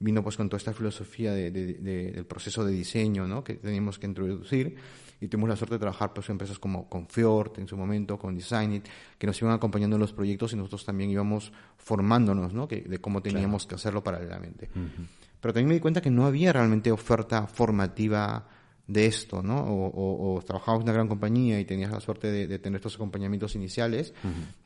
vino 0.00 0.23
pues 0.23 0.37
con 0.37 0.49
toda 0.49 0.59
esta 0.59 0.73
filosofía 0.73 1.33
de, 1.33 1.50
del 1.52 2.26
proceso 2.26 2.64
de 2.64 2.73
diseño 2.73 3.28
¿no? 3.28 3.45
que 3.45 3.55
teníamos 3.55 4.00
que 4.00 4.07
introducir 4.07 4.76
y 5.21 5.28
tuvimos 5.28 5.49
la 5.49 5.57
suerte 5.57 5.76
de 5.76 5.78
trabajar 5.78 6.12
pues 6.12 6.28
en 6.28 6.35
empresas 6.35 6.59
como 6.59 6.88
con 6.88 7.07
Fjord 7.07 7.52
en 7.59 7.69
su 7.69 7.76
momento, 7.76 8.19
con 8.19 8.35
Designit, 8.35 8.87
que 9.17 9.26
nos 9.28 9.40
iban 9.40 9.55
acompañando 9.55 9.95
en 9.95 10.00
los 10.00 10.12
proyectos 10.12 10.52
y 10.52 10.57
nosotros 10.57 10.85
también 10.85 11.11
íbamos 11.11 11.52
formándonos 11.76 12.52
¿no? 12.52 12.67
que, 12.67 12.81
de 12.81 12.99
cómo 12.99 13.23
teníamos 13.23 13.64
que 13.64 13.76
hacerlo 13.76 14.02
paralelamente. 14.02 14.69
Pero 15.40 15.55
también 15.55 15.69
me 15.69 15.75
di 15.75 15.81
cuenta 15.81 16.00
que 16.00 16.11
no 16.11 16.26
había 16.26 16.52
realmente 16.52 16.90
oferta 16.90 17.47
formativa 17.47 18.49
de 18.88 19.04
esto, 19.04 19.42
¿no? 19.42 19.61
O, 19.61 20.37
o, 20.37 20.42
trabajabas 20.42 20.80
en 20.80 20.85
una 20.85 20.92
gran 20.95 21.09
compañía 21.09 21.61
y 21.61 21.66
tenías 21.66 21.92
la 21.92 22.00
suerte 22.00 22.33
de, 22.33 22.59
tener 22.59 22.78
estos 22.78 22.95
acompañamientos 22.95 23.54
iniciales, 23.54 24.14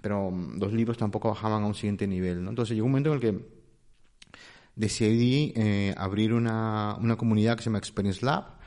pero 0.01 0.31
mm, 0.31 0.61
los 0.61 0.73
libros 0.73 0.97
tampoco 0.97 1.29
bajaban 1.29 1.65
a 1.65 1.67
un 1.67 1.75
siguiente 1.75 2.07
nivel, 2.07 2.43
¿no? 2.43 2.51
Entonces 2.51 2.75
llegó 2.77 2.87
un 2.87 2.93
momento 2.93 3.11
en 3.11 3.15
el 3.17 3.21
que 3.21 3.45
decidí 4.77 5.53
eh, 5.57 5.93
abrir 5.99 6.33
una, 6.33 6.97
una, 7.01 7.17
comunidad 7.17 7.57
que 7.57 7.65
se 7.65 7.69
llama 7.69 7.79
Experience 7.79 8.25
Lab, 8.25 8.63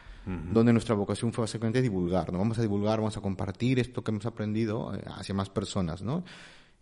donde 0.51 0.73
nuestra 0.73 0.95
vocación 0.95 1.31
fue 1.31 1.43
básicamente 1.43 1.83
divulgar, 1.83 2.33
¿no? 2.33 2.39
Vamos 2.39 2.57
a 2.57 2.61
divulgar, 2.63 2.97
vamos 2.97 3.15
a 3.15 3.21
compartir 3.21 3.79
esto 3.79 4.03
que 4.03 4.09
hemos 4.09 4.25
aprendido 4.25 4.93
eh, 4.95 5.03
hacia 5.05 5.35
más 5.35 5.49
personas, 5.49 6.01
¿no? 6.01 6.25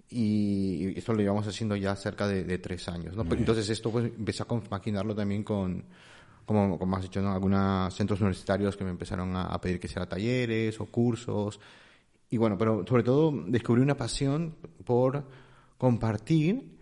Y, 0.09 0.97
esto 0.97 1.13
lo 1.13 1.19
llevamos 1.19 1.45
haciendo 1.45 1.75
ya 1.75 1.93
cerca 1.95 2.25
de, 2.25 2.57
tres 2.57 2.87
años, 2.87 3.15
¿no? 3.15 3.23
Entonces 3.35 3.69
esto 3.69 3.91
pues 3.91 4.05
empecé 4.05 4.43
a 4.43 4.45
compaginarlo 4.45 5.13
también 5.13 5.43
con 5.43 5.83
como, 6.45 6.77
como 6.77 6.97
has 6.97 7.03
dicho, 7.03 7.21
¿no? 7.21 7.31
algunos 7.31 7.93
centros 7.93 8.19
universitarios 8.21 8.75
que 8.75 8.83
me 8.83 8.89
empezaron 8.89 9.35
a, 9.35 9.59
pedir 9.59 9.79
que 9.79 9.87
hiciera 9.87 10.07
talleres 10.07 10.79
o 10.79 10.85
cursos. 10.85 11.59
Y 12.29 12.37
bueno, 12.37 12.57
pero 12.57 12.85
sobre 12.87 13.03
todo 13.03 13.31
descubrí 13.47 13.81
una 13.81 13.95
pasión 13.95 14.55
por 14.85 15.23
compartir 15.77 16.77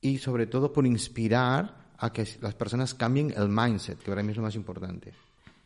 y 0.00 0.18
sobre 0.18 0.46
todo 0.46 0.72
por 0.72 0.86
inspirar 0.86 1.84
a 1.98 2.12
que 2.12 2.26
las 2.40 2.54
personas 2.54 2.94
cambien 2.94 3.32
el 3.36 3.48
mindset, 3.48 3.98
que 3.98 4.10
para 4.10 4.22
mí 4.22 4.30
es 4.30 4.36
lo 4.36 4.42
más 4.42 4.54
importante. 4.54 5.12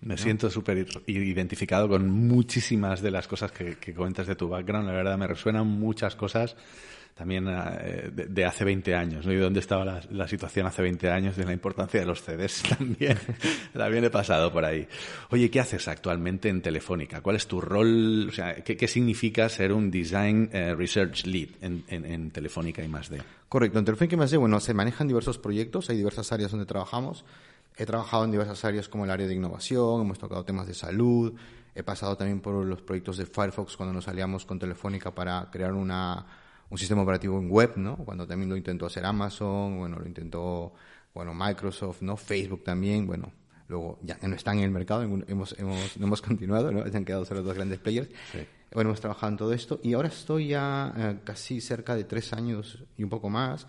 Me 0.00 0.16
siento 0.16 0.48
súper 0.48 0.86
identificado 1.06 1.88
con 1.88 2.08
muchísimas 2.08 3.02
de 3.02 3.10
las 3.10 3.26
cosas 3.26 3.50
que, 3.50 3.78
que, 3.78 3.92
comentas 3.92 4.28
de 4.28 4.36
tu 4.36 4.48
background. 4.48 4.86
La 4.86 4.92
verdad, 4.92 5.18
me 5.18 5.26
resuenan 5.26 5.66
muchas 5.66 6.14
cosas 6.14 6.54
también 7.14 7.46
eh, 7.48 8.10
de, 8.12 8.44
hace 8.44 8.64
20 8.64 8.94
años, 8.94 9.26
¿no? 9.26 9.32
Y 9.32 9.36
dónde 9.36 9.58
estaba 9.58 10.02
la, 10.08 10.28
situación 10.28 10.66
hace 10.66 10.82
20 10.82 11.10
años 11.10 11.36
de 11.36 11.44
la 11.44 11.52
importancia 11.52 11.98
de 11.98 12.06
los 12.06 12.22
CDs 12.22 12.62
también. 12.78 13.18
también 13.72 14.04
he 14.04 14.10
pasado 14.10 14.52
por 14.52 14.64
ahí. 14.64 14.86
Oye, 15.30 15.50
¿qué 15.50 15.58
haces 15.58 15.88
actualmente 15.88 16.48
en 16.48 16.62
Telefónica? 16.62 17.20
¿Cuál 17.20 17.34
es 17.34 17.48
tu 17.48 17.60
rol? 17.60 18.28
O 18.28 18.32
sea, 18.32 18.54
¿qué, 18.62 18.86
significa 18.86 19.48
ser 19.48 19.72
un 19.72 19.90
Design 19.90 20.48
eh, 20.52 20.74
Research 20.76 21.26
Lead 21.26 21.48
en, 21.60 22.30
Telefónica 22.30 22.84
y 22.84 22.88
más 22.88 23.08
de? 23.08 23.20
Correcto. 23.48 23.80
En 23.80 23.84
Telefónica 23.84 24.14
y 24.14 24.18
más 24.18 24.30
de, 24.30 24.36
bueno, 24.36 24.60
se 24.60 24.72
manejan 24.72 25.08
diversos 25.08 25.38
proyectos, 25.38 25.90
hay 25.90 25.96
diversas 25.96 26.30
áreas 26.30 26.52
donde 26.52 26.66
trabajamos. 26.66 27.24
He 27.76 27.84
trabajado 27.84 28.24
en 28.24 28.30
diversas 28.30 28.64
áreas 28.64 28.88
como 28.88 29.04
el 29.04 29.10
área 29.10 29.26
de 29.26 29.34
innovación, 29.34 30.02
hemos 30.02 30.18
tocado 30.18 30.44
temas 30.44 30.66
de 30.66 30.74
salud, 30.74 31.34
he 31.74 31.82
pasado 31.82 32.16
también 32.16 32.40
por 32.40 32.64
los 32.64 32.82
proyectos 32.82 33.16
de 33.16 33.26
Firefox 33.26 33.76
cuando 33.76 33.92
nos 33.92 34.08
aliamos 34.08 34.44
con 34.44 34.58
Telefónica 34.58 35.12
para 35.12 35.48
crear 35.50 35.72
una 35.72 36.26
un 36.70 36.78
sistema 36.78 37.02
operativo 37.02 37.38
en 37.38 37.50
web, 37.50 37.72
¿no? 37.76 37.96
Cuando 37.96 38.26
también 38.26 38.50
lo 38.50 38.56
intentó 38.56 38.86
hacer 38.86 39.04
Amazon, 39.04 39.78
bueno, 39.78 39.98
lo 39.98 40.06
intentó, 40.06 40.72
bueno, 41.14 41.34
Microsoft, 41.34 42.02
¿no? 42.02 42.16
Facebook 42.16 42.64
también, 42.64 43.06
bueno, 43.06 43.32
luego 43.68 43.98
ya 44.02 44.18
no 44.22 44.34
están 44.34 44.58
en 44.58 44.64
el 44.64 44.70
mercado, 44.70 45.02
hemos, 45.02 45.54
hemos, 45.58 45.96
no 45.96 46.06
hemos 46.06 46.22
continuado, 46.22 46.70
¿no? 46.70 46.86
Se 46.86 46.96
han 46.96 47.04
quedado 47.04 47.24
solo 47.24 47.42
dos 47.42 47.54
grandes 47.54 47.78
players. 47.78 48.08
Bueno, 48.72 48.90
hemos 48.90 49.00
trabajado 49.00 49.32
en 49.32 49.38
todo 49.38 49.52
esto 49.54 49.80
y 49.82 49.94
ahora 49.94 50.08
estoy 50.08 50.48
ya 50.48 50.92
eh, 50.96 51.18
casi 51.24 51.60
cerca 51.60 51.96
de 51.96 52.04
tres 52.04 52.34
años 52.34 52.84
y 52.98 53.02
un 53.02 53.08
poco 53.08 53.30
más 53.30 53.66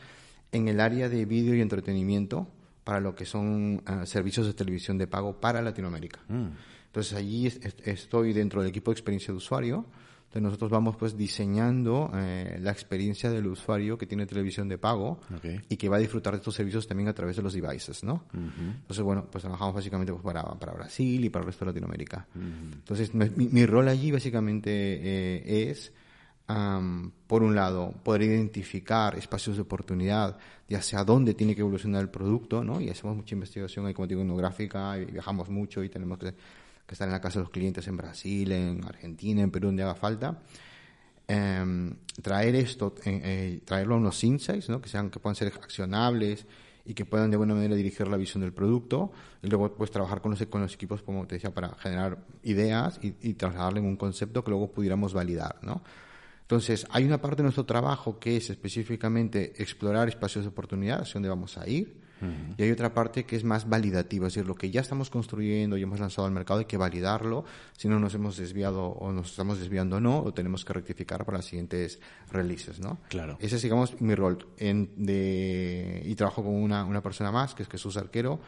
en 0.51 0.68
el 0.68 0.82
área 0.82 1.08
de 1.08 1.25
vídeo 1.25 1.56
y 1.56 1.62
entretenimiento 1.62 2.48
para 2.84 3.00
lo 3.00 3.15
que 3.15 3.25
son 3.25 3.82
eh, 3.88 4.06
servicios 4.06 4.46
de 4.48 4.53
televisión 4.53 4.98
de 4.98 5.08
pago 5.08 5.39
para 5.39 5.62
Latinoamérica. 5.62 6.20
Mm. 6.27 6.48
Entonces 6.88 7.13
allí 7.13 7.48
estoy 7.86 8.34
dentro 8.34 8.62
del 8.62 8.72
equipo 8.72 8.91
de 8.91 8.94
experiencia 8.94 9.32
de 9.32 9.38
usuario 9.38 9.86
entonces 10.29 10.43
nosotros 10.43 10.69
vamos 10.69 10.95
pues 10.95 11.17
diseñando 11.17 12.12
eh, 12.13 12.59
la 12.62 12.69
experiencia 12.69 13.31
del 13.31 13.48
usuario 13.48 13.98
que 13.98 14.05
tiene 14.05 14.27
televisión 14.27 14.69
de 14.69 14.77
pago 14.77 15.19
y 15.67 15.75
que 15.75 15.89
va 15.89 15.95
a 15.95 16.00
disfrutar 16.00 16.33
de 16.33 16.38
estos 16.38 16.53
servicios 16.53 16.86
también 16.86 17.09
a 17.09 17.13
través 17.13 17.36
de 17.38 17.41
los 17.41 17.51
devices, 17.51 18.03
¿no? 18.03 18.25
Entonces, 18.31 19.03
bueno, 19.03 19.25
pues 19.31 19.41
trabajamos 19.41 19.74
básicamente 19.74 20.13
pues, 20.13 20.24
para, 20.24 20.43
para, 20.43 20.74
Brasil 20.74 21.25
y 21.25 21.29
para 21.31 21.41
el 21.41 21.48
resto 21.48 21.65
de 21.65 21.71
Latinoamérica. 21.71 22.27
Entonces, 22.36 23.12
mi, 23.15 23.65
rol 23.65 23.88
allí 23.88 24.12
básicamente 24.12 24.69
eh, 24.71 25.71
es, 25.71 25.91
por 26.45 27.41
un 27.41 27.55
lado, 27.55 27.95
poder 28.03 28.21
identificar 28.21 29.17
espacios 29.17 29.55
de 29.55 29.63
oportunidad 29.63 30.38
de 30.67 30.75
hacia 30.75 31.03
dónde 31.03 31.33
tiene 31.33 31.55
que 31.55 31.62
evolucionar 31.62 32.03
el 32.03 32.09
producto, 32.09 32.63
¿no? 32.63 32.79
Y 32.79 32.91
hacemos 32.91 33.15
mucha 33.15 33.33
investigación 33.33 33.88
ahí, 33.88 33.95
como 33.95 34.05
digo, 34.05 34.21
etnográfica, 34.21 34.95
y 35.00 35.05
viajamos 35.05 35.50
mucho 35.50 35.83
y 35.83 35.89
tenemos 35.89 36.19
que 36.19 36.36
que 36.89 36.96
están 36.96 37.10
en 37.10 37.13
la 37.13 37.22
casa 37.22 37.38
de 37.38 37.43
los 37.43 37.51
clientes 37.51 37.88
en 37.88 37.98
Brasil, 37.98 38.51
en 38.51 38.84
Argentina, 38.84 39.43
en 39.43 39.51
Perú, 39.51 39.67
donde 39.67 39.84
haga 39.84 39.93
falta. 39.93 40.39
Em, 41.27 41.93
traer 42.24 42.55
esto, 42.55 42.96
eh, 43.05 43.22
eh, 43.24 43.60
traerlo 43.63 43.93
a 43.93 43.98
unos 44.00 44.24
insights, 44.24 44.69
¿no? 44.69 44.81
que, 44.81 44.89
sean, 44.89 45.12
que 45.12 45.19
puedan 45.19 45.36
ser 45.36 45.50
accionables 45.50 46.48
y 46.84 46.96
que 46.96 47.05
puedan 47.05 47.29
de 47.29 47.38
buena 47.38 47.53
manera 47.53 47.75
dirigir 47.75 48.08
la 48.08 48.17
visión 48.17 48.41
del 48.41 48.53
producto 48.53 49.12
y 49.43 49.48
luego 49.50 49.72
pues 49.75 49.91
trabajar 49.91 50.19
con 50.19 50.31
los, 50.31 50.43
con 50.48 50.62
los 50.62 50.74
equipos, 50.74 51.03
como 51.03 51.27
te 51.27 51.36
decía, 51.36 51.53
para 51.53 51.75
generar 51.75 52.17
ideas 52.41 53.00
y, 53.03 53.13
y 53.22 53.36
trasladarle 53.36 53.81
en 53.81 53.86
un 53.86 53.96
concepto 53.96 54.43
que 54.43 54.50
luego 54.50 54.72
pudiéramos 54.72 55.13
validar, 55.13 55.60
¿no? 55.62 55.84
Entonces, 56.41 56.88
hay 56.89 57.05
una 57.05 57.22
parte 57.22 57.38
de 57.38 57.43
nuestro 57.43 57.67
trabajo 57.67 58.17
que 58.17 58.36
es 58.38 58.50
específicamente 58.50 59.62
explorar 59.62 60.10
espacios 60.10 60.43
de 60.43 60.50
oportunidad, 60.50 61.01
hacia 61.01 61.13
dónde 61.13 61.29
vamos 61.29 61.55
a 61.60 61.69
ir, 61.69 62.08
y 62.57 62.63
hay 62.63 62.71
otra 62.71 62.93
parte 62.93 63.25
que 63.25 63.35
es 63.35 63.43
más 63.43 63.67
validativa, 63.69 64.27
es 64.27 64.33
decir, 64.33 64.47
lo 64.47 64.55
que 64.55 64.69
ya 64.69 64.81
estamos 64.81 65.09
construyendo 65.09 65.77
y 65.77 65.83
hemos 65.83 65.99
lanzado 65.99 66.27
al 66.27 66.33
mercado 66.33 66.59
hay 66.59 66.65
que 66.65 66.77
validarlo, 66.77 67.45
si 67.77 67.88
no 67.88 67.99
nos 67.99 68.13
hemos 68.13 68.38
desviado 68.38 68.88
o 68.88 69.11
nos 69.11 69.31
estamos 69.31 69.59
desviando 69.59 69.97
o 69.97 69.99
no, 69.99 70.19
o 70.19 70.33
tenemos 70.33 70.65
que 70.65 70.73
rectificar 70.73 71.25
para 71.25 71.38
las 71.38 71.45
siguientes 71.45 71.99
releases, 72.31 72.79
¿no? 72.79 72.99
Claro. 73.09 73.38
Ese 73.39 73.55
es, 73.55 73.61
digamos, 73.61 73.99
mi 74.01 74.15
rol. 74.15 74.47
En, 74.57 74.91
de, 74.97 76.01
y 76.05 76.15
trabajo 76.15 76.43
con 76.43 76.53
una, 76.53 76.85
una 76.85 77.01
persona 77.01 77.31
más, 77.31 77.55
que 77.55 77.63
es 77.63 77.69
Jesús 77.69 77.97
Arquero, 77.97 78.39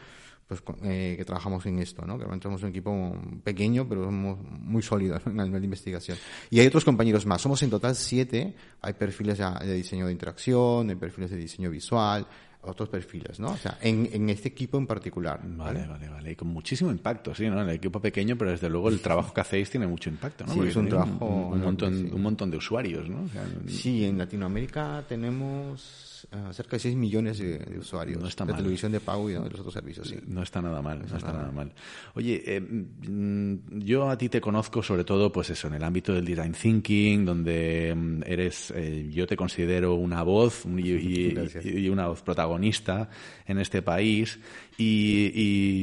pues, 0.51 0.61
eh, 0.83 1.15
que 1.17 1.23
trabajamos 1.23 1.65
en 1.65 1.79
esto, 1.79 2.05
¿no? 2.05 2.15
Que 2.15 2.25
realmente 2.25 2.43
somos 2.43 2.61
un 2.61 2.71
equipo 2.71 3.15
pequeño, 3.41 3.87
pero 3.87 4.03
somos 4.03 4.37
muy 4.59 4.81
sólidos 4.81 5.21
en 5.25 5.39
el 5.39 5.45
nivel 5.45 5.61
de 5.61 5.65
investigación. 5.67 6.17
Y 6.49 6.59
hay 6.59 6.67
otros 6.67 6.83
compañeros 6.83 7.25
más. 7.25 7.41
Somos 7.41 7.63
en 7.63 7.69
total 7.69 7.95
siete. 7.95 8.53
Hay 8.81 8.91
perfiles 8.91 9.37
de 9.37 9.73
diseño 9.73 10.07
de 10.07 10.11
interacción, 10.11 10.89
hay 10.89 10.97
perfiles 10.97 11.31
de 11.31 11.37
diseño 11.37 11.69
visual, 11.69 12.27
otros 12.63 12.89
perfiles, 12.89 13.39
¿no? 13.39 13.51
O 13.51 13.57
sea, 13.57 13.77
en, 13.81 14.07
en 14.11 14.29
este 14.29 14.49
equipo 14.49 14.77
en 14.77 14.85
particular. 14.85 15.39
Vale, 15.43 15.85
vale, 15.87 16.09
vale. 16.09 16.31
Y 16.31 16.35
con 16.35 16.49
muchísimo 16.49 16.91
impacto, 16.91 17.33
sí, 17.33 17.47
¿no? 17.47 17.61
El 17.61 17.69
equipo 17.69 17.99
pequeño, 17.99 18.37
pero 18.37 18.51
desde 18.51 18.69
luego 18.69 18.89
el 18.89 19.01
trabajo 19.01 19.33
que 19.33 19.41
hacéis 19.41 19.69
tiene 19.69 19.87
mucho 19.87 20.09
impacto, 20.09 20.45
¿no? 20.45 20.53
Sí, 20.53 20.59
es 20.61 20.75
un 20.75 20.89
trabajo... 20.89 21.25
Un, 21.25 21.61
montón, 21.61 22.13
un 22.13 22.21
montón 22.21 22.51
de 22.51 22.57
usuarios, 22.57 23.09
¿no? 23.09 23.27
sí, 23.67 24.05
en 24.05 24.17
Latinoamérica 24.17 25.03
tenemos 25.07 26.10
cerca 26.51 26.75
de 26.75 26.79
6 26.79 26.95
millones 26.95 27.37
de, 27.39 27.77
usuarios 27.79 28.21
de 28.21 28.53
televisión 28.53 28.91
de 28.91 28.99
pago 28.99 29.29
y 29.29 29.33
de 29.33 29.39
los 29.39 29.59
otros 29.59 29.73
servicios. 29.73 30.07
Sí. 30.07 30.17
No 30.27 30.43
está 30.43 30.61
nada 30.61 30.81
mal, 30.81 30.99
no, 30.99 31.17
está, 31.17 31.31
nada, 31.31 31.51
mal. 31.51 31.71
Oye, 32.15 32.41
eh, 32.45 32.59
mm, 32.59 33.79
yo 33.79 34.09
a 34.09 34.17
ti 34.17 34.29
te 34.29 34.41
conozco 34.41 34.83
sobre 34.83 35.03
todo, 35.03 35.31
pues 35.31 35.49
eso, 35.49 35.67
en 35.67 35.75
el 35.75 35.83
ámbito 35.83 36.13
del 36.13 36.25
design 36.25 36.53
thinking, 36.53 37.25
donde 37.25 37.93
mm, 37.95 38.21
eres, 38.25 38.71
eh, 38.75 39.09
yo 39.11 39.27
te 39.27 39.35
considero 39.35 39.95
una 39.95 40.23
voz 40.23 40.65
y, 40.65 41.89
una 41.89 42.07
voz 42.07 42.21
protagonista 42.21 43.09
en 43.45 43.59
este 43.59 43.81
país. 43.81 44.39
Y, 44.77 45.31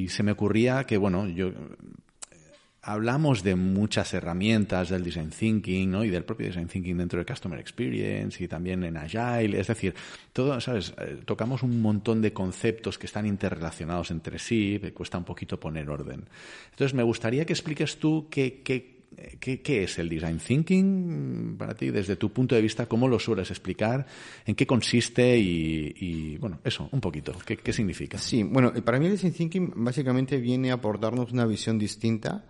y 0.05 0.09
se 0.09 0.23
me 0.23 0.33
ocurría 0.33 0.85
que, 0.85 0.97
bueno, 0.97 1.29
yo 1.29 1.53
hablamos 2.89 3.43
de 3.43 3.55
muchas 3.55 4.15
herramientas 4.15 4.89
del 4.89 5.05
design 5.05 5.29
thinking, 5.29 5.91
¿no? 5.91 6.05
Y 6.05 6.09
del 6.09 6.25
propio 6.25 6.47
design 6.47 6.69
thinking 6.69 6.97
dentro 6.97 7.19
de 7.19 7.27
customer 7.27 7.61
experience 7.61 8.43
y 8.43 8.49
también 8.49 8.83
en 8.83 8.97
agile, 8.97 9.61
es 9.61 9.67
decir, 9.67 9.95
todo, 10.33 10.59
¿sabes? 10.59 10.95
Eh, 10.99 11.19
tocamos 11.27 11.63
un 11.63 11.83
montón 11.83 12.23
de 12.23 12.33
conceptos 12.33 12.99
que 12.99 13.05
están 13.05 13.27
interrelacionados 13.27 14.11
entre 14.11 14.39
sí, 14.39 14.81
me 14.83 14.93
cuesta 14.93 15.19
un 15.19 15.25
poquito 15.25 15.61
poner 15.61 15.91
orden. 15.91 16.25
Entonces, 16.71 16.95
me 16.95 17.03
gustaría 17.03 17.45
que 17.45 17.53
expliques 17.53 17.99
tú 17.99 18.27
qué, 18.31 18.63
qué 18.65 18.97
¿qué, 19.39 19.83
es 19.83 19.99
el 19.99 20.09
design 20.09 20.39
thinking 20.39 21.57
para 21.59 21.75
ti? 21.75 21.91
Desde 21.91 22.17
tu 22.17 22.31
punto 22.31 22.55
de 22.55 22.63
vista, 22.63 22.87
¿cómo 22.87 23.07
lo 23.07 23.19
sueles 23.19 23.51
explicar? 23.51 24.07
¿En 24.47 24.55
qué 24.55 24.67
consiste? 24.67 25.37
Y, 25.39 26.39
bueno, 26.39 26.61
eso, 26.65 26.89
un 26.93 27.01
poquito. 27.01 27.35
¿Qué, 27.45 27.73
significa? 27.73 28.17
Sí, 28.17 28.43
bueno, 28.45 28.73
para 28.83 28.99
mí 28.99 29.07
el 29.07 29.13
design 29.13 29.35
thinking 29.35 29.73
básicamente 29.77 30.39
viene 30.39 30.71
a 30.71 30.75
aportarnos 30.75 31.33
una 31.33 31.45
visión 31.45 31.79
distinta 31.79 32.45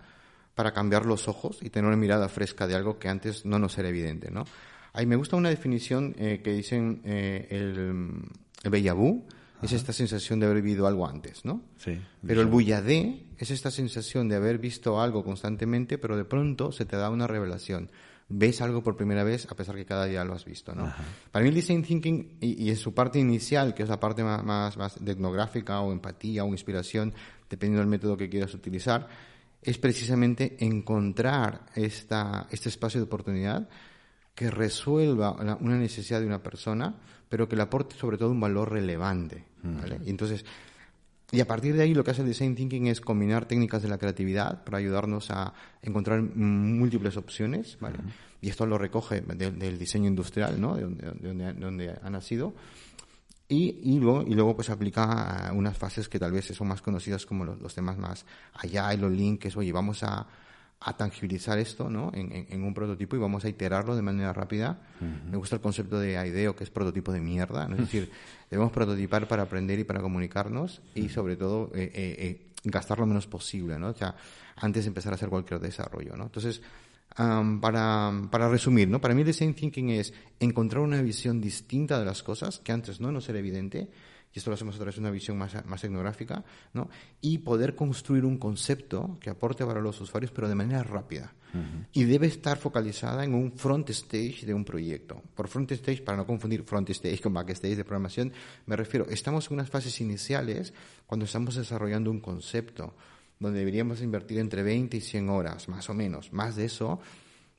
para 0.59 0.73
cambiar 0.73 1.05
los 1.05 1.29
ojos 1.29 1.59
y 1.61 1.69
tener 1.69 1.87
una 1.87 1.95
mirada 1.95 2.27
fresca 2.27 2.67
de 2.67 2.75
algo 2.75 2.99
que 2.99 3.07
antes 3.07 3.45
no 3.45 3.59
nos 3.59 3.77
era 3.77 3.87
evidente, 3.87 4.29
¿no? 4.29 4.43
Ahí 4.91 5.05
me 5.05 5.15
gusta 5.15 5.37
una 5.37 5.47
definición 5.47 6.13
eh, 6.19 6.41
que 6.43 6.51
dicen 6.51 6.99
eh, 7.05 7.47
el, 7.49 8.25
el 8.65 9.23
es 9.61 9.71
esta 9.71 9.93
sensación 9.93 10.41
de 10.41 10.47
haber 10.47 10.61
vivido 10.61 10.85
algo 10.85 11.07
antes, 11.07 11.45
¿no? 11.45 11.61
Sí. 11.77 11.97
Pero 12.27 12.41
el 12.41 12.47
bulladé 12.47 13.23
es 13.37 13.51
esta 13.51 13.71
sensación 13.71 14.27
de 14.27 14.35
haber 14.35 14.57
visto 14.57 14.99
algo 14.99 15.23
constantemente, 15.23 15.97
pero 15.97 16.17
de 16.17 16.25
pronto 16.25 16.73
se 16.73 16.83
te 16.83 16.97
da 16.97 17.09
una 17.09 17.25
revelación. 17.25 17.89
Ves 18.27 18.59
algo 18.59 18.83
por 18.83 18.97
primera 18.97 19.23
vez 19.23 19.49
a 19.49 19.55
pesar 19.55 19.77
que 19.77 19.85
cada 19.85 20.07
día 20.07 20.25
lo 20.25 20.33
has 20.33 20.43
visto, 20.43 20.75
¿no? 20.75 20.93
Para 21.31 21.41
mí 21.41 21.49
el 21.49 21.55
design 21.55 21.83
thinking 21.83 22.35
y, 22.41 22.69
en 22.69 22.75
su 22.75 22.93
parte 22.93 23.17
inicial, 23.17 23.73
que 23.73 23.83
es 23.83 23.89
la 23.89 24.01
parte 24.01 24.25
más, 24.25 24.43
más, 24.43 24.75
más 24.75 24.97
etnográfica 24.97 25.79
o 25.79 25.93
empatía 25.93 26.43
o 26.43 26.49
inspiración, 26.49 27.13
dependiendo 27.49 27.79
del 27.79 27.89
método 27.89 28.17
que 28.17 28.27
quieras 28.27 28.53
utilizar, 28.53 29.07
es 29.61 29.77
precisamente 29.77 30.57
encontrar 30.59 31.65
esta, 31.75 32.47
este 32.51 32.69
espacio 32.69 32.99
de 32.99 33.05
oportunidad 33.05 33.69
que 34.33 34.49
resuelva 34.49 35.33
una 35.59 35.77
necesidad 35.77 36.21
de 36.21 36.25
una 36.25 36.41
persona, 36.41 36.95
pero 37.27 37.49
que 37.49 37.57
le 37.57 37.63
aporte 37.63 37.95
sobre 37.95 38.17
todo 38.17 38.31
un 38.31 38.39
valor 38.39 38.71
relevante. 38.71 39.43
Y 40.05 40.09
entonces, 40.09 40.45
y 41.31 41.41
a 41.41 41.45
partir 41.45 41.75
de 41.75 41.83
ahí 41.83 41.93
lo 41.93 42.03
que 42.03 42.11
hace 42.11 42.21
el 42.21 42.27
design 42.27 42.55
thinking 42.55 42.87
es 42.87 43.01
combinar 43.01 43.45
técnicas 43.45 43.83
de 43.83 43.89
la 43.89 43.97
creatividad 43.97 44.63
para 44.63 44.77
ayudarnos 44.77 45.29
a 45.29 45.53
encontrar 45.81 46.21
múltiples 46.21 47.17
opciones, 47.17 47.77
Y 48.41 48.47
esto 48.47 48.65
lo 48.65 48.77
recoge 48.77 49.19
del 49.19 49.77
diseño 49.77 50.07
industrial, 50.07 50.61
¿no? 50.61 50.75
De 50.75 50.83
donde, 50.83 51.53
donde, 51.53 51.99
ha 52.01 52.09
nacido. 52.09 52.53
Y, 53.51 53.79
y, 53.83 53.99
luego, 53.99 54.21
y 54.21 54.35
luego 54.35 54.55
pues 54.55 54.69
aplica 54.69 55.51
unas 55.55 55.75
fases 55.75 56.07
que 56.07 56.19
tal 56.19 56.31
vez 56.31 56.45
son 56.45 56.67
más 56.67 56.83
conocidas 56.83 57.25
como 57.25 57.43
los, 57.43 57.73
temas 57.73 57.97
más 57.97 58.23
allá, 58.53 58.93
y 58.93 58.97
los 58.97 59.11
links, 59.11 59.57
oye, 59.57 59.71
vamos 59.71 60.03
a, 60.03 60.27
a 60.81 60.95
tangibilizar 60.95 61.57
esto 61.57 61.89
¿no? 61.89 62.11
En, 62.13 62.63
un 62.63 62.73
prototipo 62.75 63.15
y 63.15 63.19
vamos 63.19 63.43
a 63.45 63.49
iterarlo 63.49 63.95
de 63.95 64.03
manera 64.03 64.33
rápida. 64.33 64.79
Me 65.31 65.35
gusta 65.35 65.55
el 65.55 65.61
concepto 65.61 65.99
de 65.99 66.13
IDEO, 66.27 66.55
que 66.55 66.63
es 66.63 66.69
prototipo 66.69 67.11
de 67.11 67.21
mierda. 67.21 67.67
Es 67.71 67.77
decir, 67.77 68.11
debemos 68.51 68.71
prototipar 68.71 69.27
para 69.27 69.43
aprender 69.43 69.79
y 69.79 69.83
para 69.83 69.99
comunicarnos 69.99 70.81
y, 70.93 71.09
sobre 71.09 71.35
todo, 71.35 71.71
eh, 71.73 71.91
eh, 71.93 72.15
eh, 72.19 72.51
gastar 72.63 72.99
lo 72.99 73.07
menos 73.07 73.25
posible, 73.25 73.79
¿no? 73.79 73.89
O 73.89 73.95
sea, 73.95 74.15
antes 74.57 74.83
de 74.83 74.89
empezar 74.89 75.11
a 75.13 75.15
hacer 75.15 75.29
cualquier 75.29 75.59
desarrollo, 75.59 76.15
¿no? 76.15 76.25
Entonces, 76.25 76.61
para, 77.15 78.11
para 78.31 78.49
resumir, 78.49 78.87
¿no? 78.87 79.01
Para 79.01 79.13
mí 79.13 79.21
el 79.21 79.27
design 79.27 79.53
thinking 79.53 79.89
es 79.89 80.13
encontrar 80.39 80.81
una 80.83 81.01
visión 81.01 81.41
distinta 81.41 81.99
de 81.99 82.05
las 82.05 82.23
cosas 82.23 82.59
que 82.59 82.71
antes 82.71 83.01
no 83.01 83.11
nos 83.11 83.27
era 83.29 83.39
evidente 83.39 83.89
y 84.33 84.37
esto 84.37 84.51
lo 84.51 84.55
hacemos 84.55 84.75
a 84.75 84.77
través 84.77 84.95
de 84.95 85.01
una 85.01 85.09
visión 85.09 85.37
más, 85.37 85.65
más 85.65 85.83
etnográfica, 85.83 86.43
¿no? 86.73 86.89
y 87.19 87.39
poder 87.39 87.75
construir 87.75 88.25
un 88.25 88.37
concepto 88.37 89.17
que 89.19 89.29
aporte 89.29 89.63
valor 89.63 89.81
a 89.81 89.83
los 89.83 89.99
usuarios, 90.01 90.31
pero 90.31 90.47
de 90.47 90.55
manera 90.55 90.83
rápida. 90.83 91.33
Y 91.93 92.03
debe 92.03 92.27
estar 92.27 92.59
focalizada 92.59 93.23
en 93.23 93.33
un 93.33 93.51
front 93.53 93.89
stage 93.89 94.45
de 94.45 94.53
un 94.53 94.63
proyecto. 94.63 95.23
Por 95.33 95.47
front 95.47 95.71
stage, 95.71 96.03
para 96.03 96.15
no 96.15 96.27
confundir 96.27 96.61
front 96.61 96.87
stage 96.91 97.21
con 97.21 97.33
back 97.33 97.49
stage 97.49 97.75
de 97.75 97.83
programación, 97.83 98.31
me 98.67 98.75
refiero, 98.75 99.07
estamos 99.09 99.47
en 99.47 99.53
unas 99.55 99.67
fases 99.67 99.99
iniciales 99.99 100.75
cuando 101.07 101.25
estamos 101.25 101.55
desarrollando 101.55 102.11
un 102.11 102.19
concepto, 102.19 102.93
donde 103.39 103.59
deberíamos 103.59 104.01
invertir 104.01 104.37
entre 104.39 104.63
20 104.63 104.97
y 104.97 105.01
100 105.01 105.29
horas, 105.29 105.69
más 105.69 105.89
o 105.89 105.93
menos. 105.93 106.33
Más 106.33 106.55
de 106.55 106.65
eso 106.65 106.99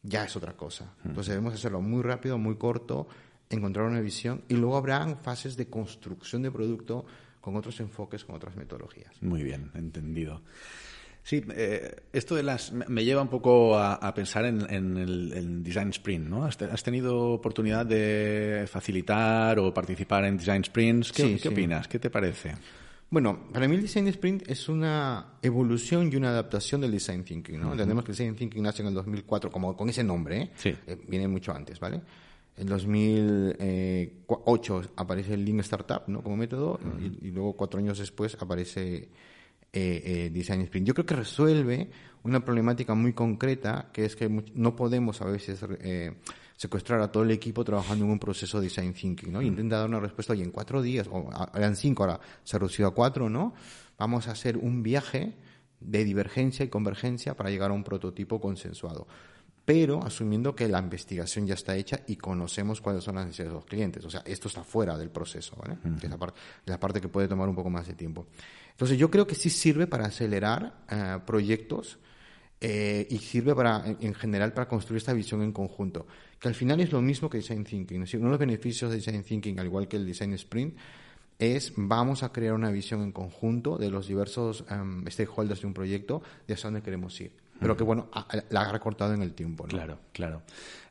ya 0.03 0.25
es 0.25 0.37
otra 0.37 0.53
cosa. 0.53 0.95
Entonces 1.05 1.29
debemos 1.29 1.55
hacerlo 1.55 1.81
muy 1.81 2.03
rápido, 2.03 2.39
muy 2.39 2.57
corto, 2.57 3.09
encontrar 3.49 3.87
una 3.87 4.01
visión 4.01 4.43
y 4.49 4.55
luego 4.55 4.77
habrán 4.77 5.19
fases 5.19 5.57
de 5.57 5.69
construcción 5.69 6.43
de 6.43 6.51
producto 6.51 7.07
con 7.41 7.57
otros 7.57 7.81
enfoques, 7.81 8.25
con 8.25 8.37
otras 8.37 8.57
metodologías. 8.57 9.23
Muy 9.23 9.43
bien, 9.43 9.71
entendido. 9.75 10.43
Sí, 11.23 11.45
eh, 11.55 11.97
esto 12.13 12.35
de 12.35 12.43
las 12.43 12.73
me 12.73 13.05
lleva 13.05 13.23
un 13.23 13.29
poco 13.29 13.79
a, 13.79 14.15
pensar 14.15 14.47
en, 14.47 14.63
el 14.97 15.63
Design 15.63 15.91
Sprint, 15.91 16.29
¿no? 16.29 16.45
¿Has, 16.45 16.83
tenido 16.83 17.33
oportunidad 17.33 17.85
de 17.85 18.67
facilitar 18.71 19.59
o 19.59 19.73
participar 19.73 20.25
en 20.25 20.39
Design 20.39 20.65
Sprints? 20.65 21.13
¿Qué, 21.13 21.37
¿qué 21.37 21.49
opinas? 21.49 21.89
¿Qué 21.89 21.99
te 21.99 22.09
parece? 22.09 22.55
Bueno, 23.11 23.49
para 23.53 23.67
mí 23.67 23.75
el 23.75 23.83
Design 23.83 24.07
Sprint 24.09 24.49
es 24.49 24.69
una 24.69 25.35
evolución 25.43 26.13
y 26.13 26.17
una 26.17 26.31
adaptación 26.31 26.81
del 26.81 26.93
Design 26.93 27.25
Thinking, 27.25 27.61
¿no? 27.61 27.73
Entendemos 27.73 28.05
que 28.05 28.13
el 28.13 28.17
Design 28.17 28.37
Thinking 28.37 28.63
nace 28.63 28.83
en 28.83 28.89
el 28.89 28.95
2004 28.95 29.51
como 29.51 29.77
con 29.77 29.89
ese 29.89 30.05
nombre, 30.05 30.43
¿eh? 30.43 30.51
Sí. 30.55 30.73
Eh, 30.87 30.97
viene 31.09 31.27
mucho 31.27 31.53
antes, 31.53 31.81
¿vale? 31.81 32.01
En 32.57 32.67
2008 32.67 34.83
aparece 34.97 35.35
el 35.35 35.45
Lean 35.45 35.61
Startup 35.61 36.03
¿no? 36.09 36.21
como 36.23 36.37
método 36.37 36.81
y, 37.01 37.31
luego 37.31 37.55
cuatro 37.55 37.79
años 37.81 37.99
después 37.99 38.37
aparece 38.39 39.09
eh, 39.73 39.73
eh, 39.73 40.31
Design 40.31 40.61
Sprint. 40.63 40.87
Yo 40.87 40.93
creo 40.93 41.07
que 41.07 41.17
resuelve 41.17 41.89
una 42.23 42.45
problemática 42.45 42.95
muy 42.95 43.15
concreta 43.15 43.89
que 43.95 44.05
es 44.05 44.15
que 44.15 44.29
no 44.29 44.77
podemos 44.77 45.23
a 45.23 45.25
veces 45.25 45.65
eh, 45.81 46.13
secuestrar 46.61 47.01
a 47.01 47.11
todo 47.11 47.23
el 47.23 47.31
equipo 47.31 47.65
trabajando 47.65 48.05
en 48.05 48.11
un 48.11 48.19
proceso 48.19 48.61
de 48.61 48.65
Design 48.65 48.93
Thinking. 48.93 49.33
¿no? 49.33 49.41
intenta 49.41 49.79
dar 49.79 49.89
una 49.89 49.99
respuesta 49.99 50.35
y 50.35 50.43
en 50.43 50.51
cuatro 50.51 50.83
días, 50.83 51.09
o 51.11 51.31
eran 51.55 51.75
cinco, 51.75 52.03
ahora 52.03 52.21
se 52.45 52.55
ha 52.55 52.59
reducido 52.59 52.87
a 52.87 52.93
cuatro, 52.93 53.31
¿no? 53.31 53.55
vamos 53.97 54.29
a 54.29 54.33
hacer 54.33 54.59
un 54.59 54.83
viaje 54.83 55.37
de 55.81 56.05
divergencia 56.05 56.63
y 56.63 56.69
convergencia 56.69 57.35
para 57.35 57.49
llegar 57.49 57.71
a 57.71 57.73
un 57.73 57.83
prototipo 57.83 58.43
consensuado 58.43 59.07
pero 59.65 60.05
asumiendo 60.05 60.55
que 60.55 60.69
la 60.69 60.81
investigación 60.81 61.47
ya 61.47 61.55
está 61.55 61.77
hecha 61.77 62.01
y 62.09 62.17
conocemos 62.17 62.81
cuáles 62.81 63.05
son 63.05 63.15
las 63.15 63.27
necesidades 63.27 63.53
de 63.53 63.55
los 63.55 63.67
clientes. 63.67 64.05
O 64.05 64.11
sea, 64.11 64.21
esto 64.27 64.49
está 64.49 64.65
fuera 64.65 64.99
del 64.99 65.11
proceso, 65.11 65.55
¿vale? 65.57 65.79
que 66.01 66.07
es 66.07 66.11
la 66.11 66.19
parte, 66.19 66.41
la 66.65 66.81
parte, 66.81 67.01
que 67.01 67.09
puede 67.09 67.29
tomar 67.29 67.49
un 67.49 67.55
poco 67.55 67.71
más 67.71 67.87
de 67.87 67.95
tiempo. 67.95 68.27
Entonces, 68.73 68.99
yo 68.99 69.13
creo 69.13 69.29
que 69.29 69.37
sí 69.37 69.49
sirve 69.49 69.87
para 69.87 70.07
acelerar 70.07 70.83
eh, 70.91 71.19
proyectos 71.25 72.01
eh, 72.61 73.07
y 73.09 73.19
sirve 73.19 73.55
para, 73.55 73.85
en, 73.87 74.15
general 74.15 74.53
para 74.53 74.69
construir 74.69 74.99
esta 74.99 75.13
visión 75.13 75.43
en 75.43 75.53
conjunto, 75.53 76.07
que 76.39 76.49
al 76.49 76.55
final 76.55 76.81
es 76.81 76.93
lo 76.93 77.01
mismo 77.01 77.31
que 77.31 77.39
Design 77.39 77.65
Thinking. 77.65 78.03
uno 78.15 78.25
de 78.25 78.31
los 78.31 78.39
beneficios 78.39 78.91
de 78.91 78.97
Design 78.97 79.23
Thinking, 79.23 79.59
al 79.59 79.67
igual 79.67 79.89
que 79.89 79.97
el 79.97 80.07
Design 80.07 80.35
Sprint, 80.35 80.77
es 81.39 81.73
vamos 81.77 82.23
a 82.23 82.33
crear 82.33 82.53
una 82.53 82.71
visión 82.71 83.03
en 83.03 83.13
conjunto 83.13 83.79
de 83.79 83.91
los 83.91 84.07
diversos 84.07 84.65
em, 84.69 85.07
stakeholders 85.07 85.63
de 85.63 85.67
un 85.67 85.73
proyecto 85.73 86.23
de 86.47 86.55
hacia 86.55 86.69
dónde 86.69 86.83
queremos 86.83 87.19
ir 87.21 87.33
pero 87.61 87.77
que 87.77 87.85
bueno, 87.85 88.09
la 88.49 88.63
ha 88.63 88.73
recortado 88.73 89.15
en 89.15 89.23
el 89.23 89.35
tiempo. 89.35 89.65
Claro, 89.65 89.99
claro. 90.13 90.43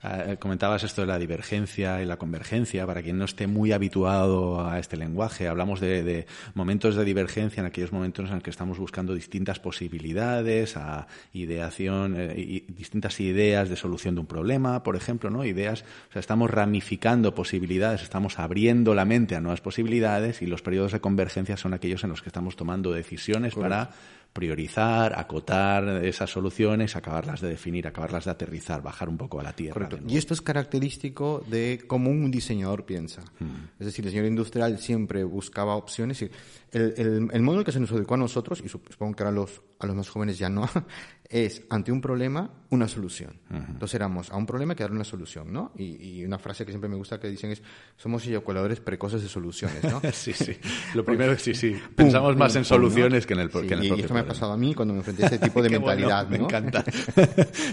Ah, 0.01 0.23
eh, 0.27 0.38
comentabas 0.38 0.84
esto 0.86 1.01
de 1.01 1.08
la 1.08 1.19
divergencia 1.19 2.01
y 2.01 2.05
la 2.05 2.15
convergencia, 2.15 2.88
para 2.88 3.01
quien 3.01 3.17
no 3.17 3.25
esté 3.25 3.47
muy 3.47 3.73
habituado 3.73 4.65
a 4.65 4.79
este 4.79 4.95
lenguaje, 4.95 5.49
hablamos 5.49 5.82
de, 5.82 6.25
momentos 6.53 6.95
de 6.95 7.03
divergencia 7.03 7.60
en 7.60 7.67
aquellos 7.67 7.91
momentos 7.91 8.29
en 8.29 8.36
los 8.36 8.43
que 8.43 8.49
estamos 8.49 8.79
buscando 8.79 9.13
distintas 9.13 9.60
posibilidades, 9.60 10.77
a 10.77 11.08
ideación, 11.34 12.15
eh, 12.17 12.34
y 12.38 12.60
distintas 12.71 13.19
ideas 13.19 13.67
de 13.67 13.75
solución 13.75 14.15
de 14.15 14.21
un 14.21 14.27
problema, 14.27 14.84
por 14.84 14.95
ejemplo, 14.95 15.29
¿no? 15.29 15.43
Ideas, 15.43 15.84
o 16.10 16.13
sea, 16.13 16.21
estamos 16.21 16.49
ramificando 16.49 17.36
posibilidades, 17.36 18.01
estamos 18.01 18.39
abriendo 18.39 18.95
la 18.95 19.03
mente 19.03 19.36
a 19.36 19.41
nuevas 19.41 19.60
posibilidades 19.60 20.41
y 20.41 20.45
los 20.45 20.62
periodos 20.62 20.93
de 20.93 21.01
convergencia 21.01 21.58
son 21.58 21.73
aquellos 21.73 22.05
en 22.05 22.12
los 22.12 22.21
que 22.21 22.29
estamos 22.29 22.55
tomando 22.55 22.93
decisiones 22.93 23.53
para 23.53 23.89
priorizar, 24.33 25.17
acotar 25.17 26.05
esas 26.05 26.29
soluciones, 26.29 26.95
acabarlas 26.95 27.41
de 27.41 27.49
definir, 27.49 27.87
acabarlas 27.87 28.25
de 28.25 28.31
aterrizar, 28.31 28.81
bajar 28.81 29.09
un 29.09 29.17
poco 29.17 29.39
a 29.39 29.43
la 29.43 29.53
tierra. 29.53 29.89
Y 30.07 30.17
esto 30.17 30.33
es 30.33 30.41
característico 30.41 31.43
de 31.47 31.83
cómo 31.87 32.09
un 32.09 32.29
diseñador 32.31 32.85
piensa. 32.85 33.21
Hmm. 33.39 33.69
Es 33.79 33.87
decir, 33.87 34.05
el 34.05 34.11
diseñador 34.11 34.29
industrial 34.29 34.79
siempre 34.79 35.23
buscaba 35.23 35.75
opciones. 35.75 36.21
Y 36.21 36.31
el, 36.71 36.93
el, 36.97 37.29
el 37.32 37.41
modelo 37.41 37.63
que 37.63 37.71
se 37.71 37.79
nos 37.79 37.91
educó 37.91 38.15
a 38.15 38.17
nosotros, 38.17 38.62
y 38.63 38.69
supongo 38.69 39.15
que 39.15 39.23
a 39.23 39.32
los, 39.32 39.62
a 39.79 39.88
los 39.88 39.95
más 39.95 40.10
jóvenes 40.10 40.38
ya 40.38 40.49
no, 40.49 40.69
es 41.29 41.62
ante 41.69 41.91
un 41.91 42.01
problema 42.01 42.49
una 42.71 42.88
solución. 42.88 43.39
Entonces 43.49 43.95
éramos 43.95 44.32
a 44.32 44.38
un 44.38 44.45
problema 44.45 44.75
que 44.75 44.84
dar 44.84 44.91
una 44.91 45.03
solución, 45.03 45.51
¿no? 45.53 45.71
Y, 45.75 46.23
una 46.25 46.38
frase 46.38 46.65
que 46.65 46.71
siempre 46.71 46.89
me 46.89 46.95
gusta 46.95 47.19
que 47.19 47.27
dicen 47.27 47.51
es 47.51 47.62
somos 47.97 48.25
eyaculadores 48.27 48.79
precoces 48.79 49.21
de 49.21 49.29
soluciones, 49.29 49.84
¿no? 49.84 50.01
sí, 50.13 50.34
sí. 50.34 50.58
Lo 50.93 51.03
primero 51.03 51.32
es 51.32 51.41
sí, 51.41 51.53
sí. 51.53 51.75
Pensamos 51.95 52.36
más 52.36 52.55
en 52.55 52.65
soluciones 52.65 53.25
que 53.25 53.34
en 53.34 53.39
el, 53.39 53.49
que 53.49 53.73
en 53.73 53.84
Y 53.84 54.01
esto 54.01 54.13
me 54.13 54.19
ha 54.19 54.27
pasado 54.27 54.53
a 54.53 54.58
mí 54.58 54.73
cuando 54.75 54.93
me 54.93 54.99
enfrenté 54.99 55.23
a 55.23 55.25
este 55.27 55.39
tipo 55.39 55.62
de 55.63 55.69
mentalidad, 55.69 56.27
Me 56.27 56.38
encanta. 56.38 56.84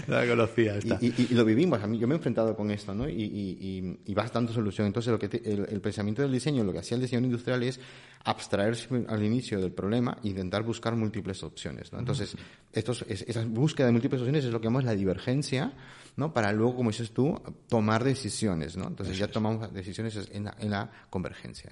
la 0.07 0.27
conocía 0.27 0.77
esta. 0.77 0.97
Y, 1.01 1.27
lo 1.33 1.45
vivimos. 1.45 1.81
A 1.81 1.87
mí, 1.87 1.97
yo 1.97 2.07
me 2.07 2.15
he 2.15 2.17
enfrentado 2.17 2.55
con 2.55 2.71
esto, 2.71 2.93
¿no? 2.93 3.07
Y, 3.07 3.97
y, 4.05 4.13
vas 4.13 4.31
dando 4.31 4.51
solución. 4.51 4.87
Entonces 4.87 5.11
lo 5.11 5.19
que 5.19 5.27
el, 5.43 5.81
pensamiento 5.81 6.21
del 6.23 6.31
diseño, 6.31 6.63
lo 6.63 6.71
que 6.71 6.79
hacía 6.79 6.95
el 6.95 7.01
diseño 7.01 7.23
industrial 7.23 7.61
es 7.61 7.79
abstraerse 8.23 8.86
al 9.07 9.23
inicio 9.23 9.59
del 9.59 9.71
problema 9.71 10.17
intentar 10.23 10.63
buscar 10.63 10.95
múltiples 10.95 11.43
opciones, 11.43 11.91
¿no? 11.93 11.99
Entonces, 11.99 12.35
estos, 12.73 13.03
esas 13.07 13.47
búsqueda 13.47 13.87
de 13.87 13.93
múltiples 13.93 14.21
opciones 14.21 14.45
es 14.45 14.51
lo 14.51 14.59
que 14.59 14.65
llamamos 14.65 14.85
la 14.85 14.95
divergencia, 14.95 15.73
¿no? 16.15 16.33
Para 16.33 16.51
luego, 16.51 16.75
como 16.75 16.89
dices 16.89 17.11
tú, 17.11 17.39
tomar 17.69 18.03
decisiones, 18.03 18.75
¿no? 18.75 18.87
Entonces 18.87 19.17
ya 19.17 19.27
tomamos 19.27 19.73
decisiones 19.73 20.29
en 20.31 20.69
la, 20.71 20.91
convergencia. 21.09 21.69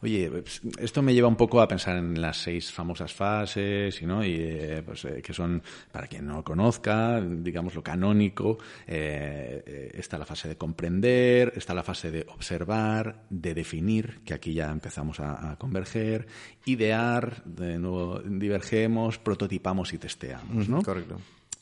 Oye, 0.00 0.30
pues, 0.30 0.60
esto 0.78 1.02
me 1.02 1.12
lleva 1.12 1.26
un 1.26 1.36
poco 1.36 1.60
a 1.60 1.66
pensar 1.66 1.96
en 1.96 2.20
las 2.20 2.36
seis 2.36 2.70
famosas 2.70 3.12
fases, 3.12 4.00
¿no? 4.02 4.24
y 4.24 4.36
eh, 4.38 4.82
pues, 4.84 5.04
eh, 5.04 5.20
que 5.22 5.32
son, 5.32 5.60
para 5.90 6.06
quien 6.06 6.26
no 6.26 6.36
lo 6.36 6.44
conozca, 6.44 7.20
digamos 7.20 7.74
lo 7.74 7.82
canónico, 7.82 8.58
eh, 8.86 9.90
está 9.94 10.16
la 10.16 10.24
fase 10.24 10.48
de 10.48 10.56
comprender, 10.56 11.52
está 11.56 11.74
la 11.74 11.82
fase 11.82 12.12
de 12.12 12.24
observar, 12.28 13.24
de 13.28 13.54
definir, 13.54 14.20
que 14.24 14.34
aquí 14.34 14.54
ya 14.54 14.70
empezamos 14.70 15.18
a, 15.20 15.56
converger, 15.58 16.26
idear, 16.66 17.42
de 17.44 17.78
nuevo 17.78 18.20
divergemos, 18.20 19.18
prototipamos 19.18 19.92
y 19.92 19.98
testeamos, 19.98 20.68
¿no? 20.68 20.82
Correcto. 20.82 21.18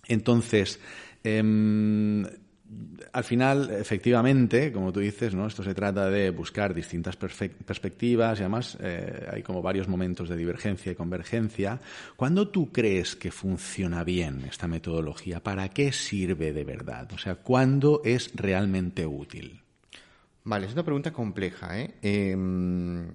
Entonces, 0.08 0.78
em, 1.24 2.24
al 3.12 3.24
final, 3.24 3.70
efectivamente, 3.70 4.72
como 4.72 4.92
tú 4.92 5.00
dices, 5.00 5.34
¿no? 5.34 5.46
Esto 5.46 5.62
se 5.62 5.74
trata 5.74 6.10
de 6.10 6.30
buscar 6.30 6.74
distintas 6.74 7.16
perspectivas 7.16 8.38
y 8.38 8.42
además 8.42 8.76
eh, 8.80 9.26
hay 9.32 9.42
como 9.42 9.62
varios 9.62 9.88
momentos 9.88 10.28
de 10.28 10.36
divergencia 10.36 10.92
y 10.92 10.94
convergencia. 10.94 11.80
¿Cuándo 12.16 12.48
tú 12.48 12.72
crees 12.72 13.16
que 13.16 13.30
funciona 13.30 14.04
bien 14.04 14.44
esta 14.44 14.68
metodología? 14.68 15.42
¿Para 15.42 15.68
qué 15.70 15.92
sirve 15.92 16.52
de 16.52 16.64
verdad? 16.64 17.10
O 17.12 17.18
sea, 17.18 17.36
¿cuándo 17.36 18.02
es 18.04 18.32
realmente 18.34 19.06
útil? 19.06 19.62
Vale, 20.44 20.66
es 20.66 20.72
una 20.72 20.84
pregunta 20.84 21.12
compleja. 21.12 21.80
¿eh? 21.80 21.94
Em, 22.02 23.08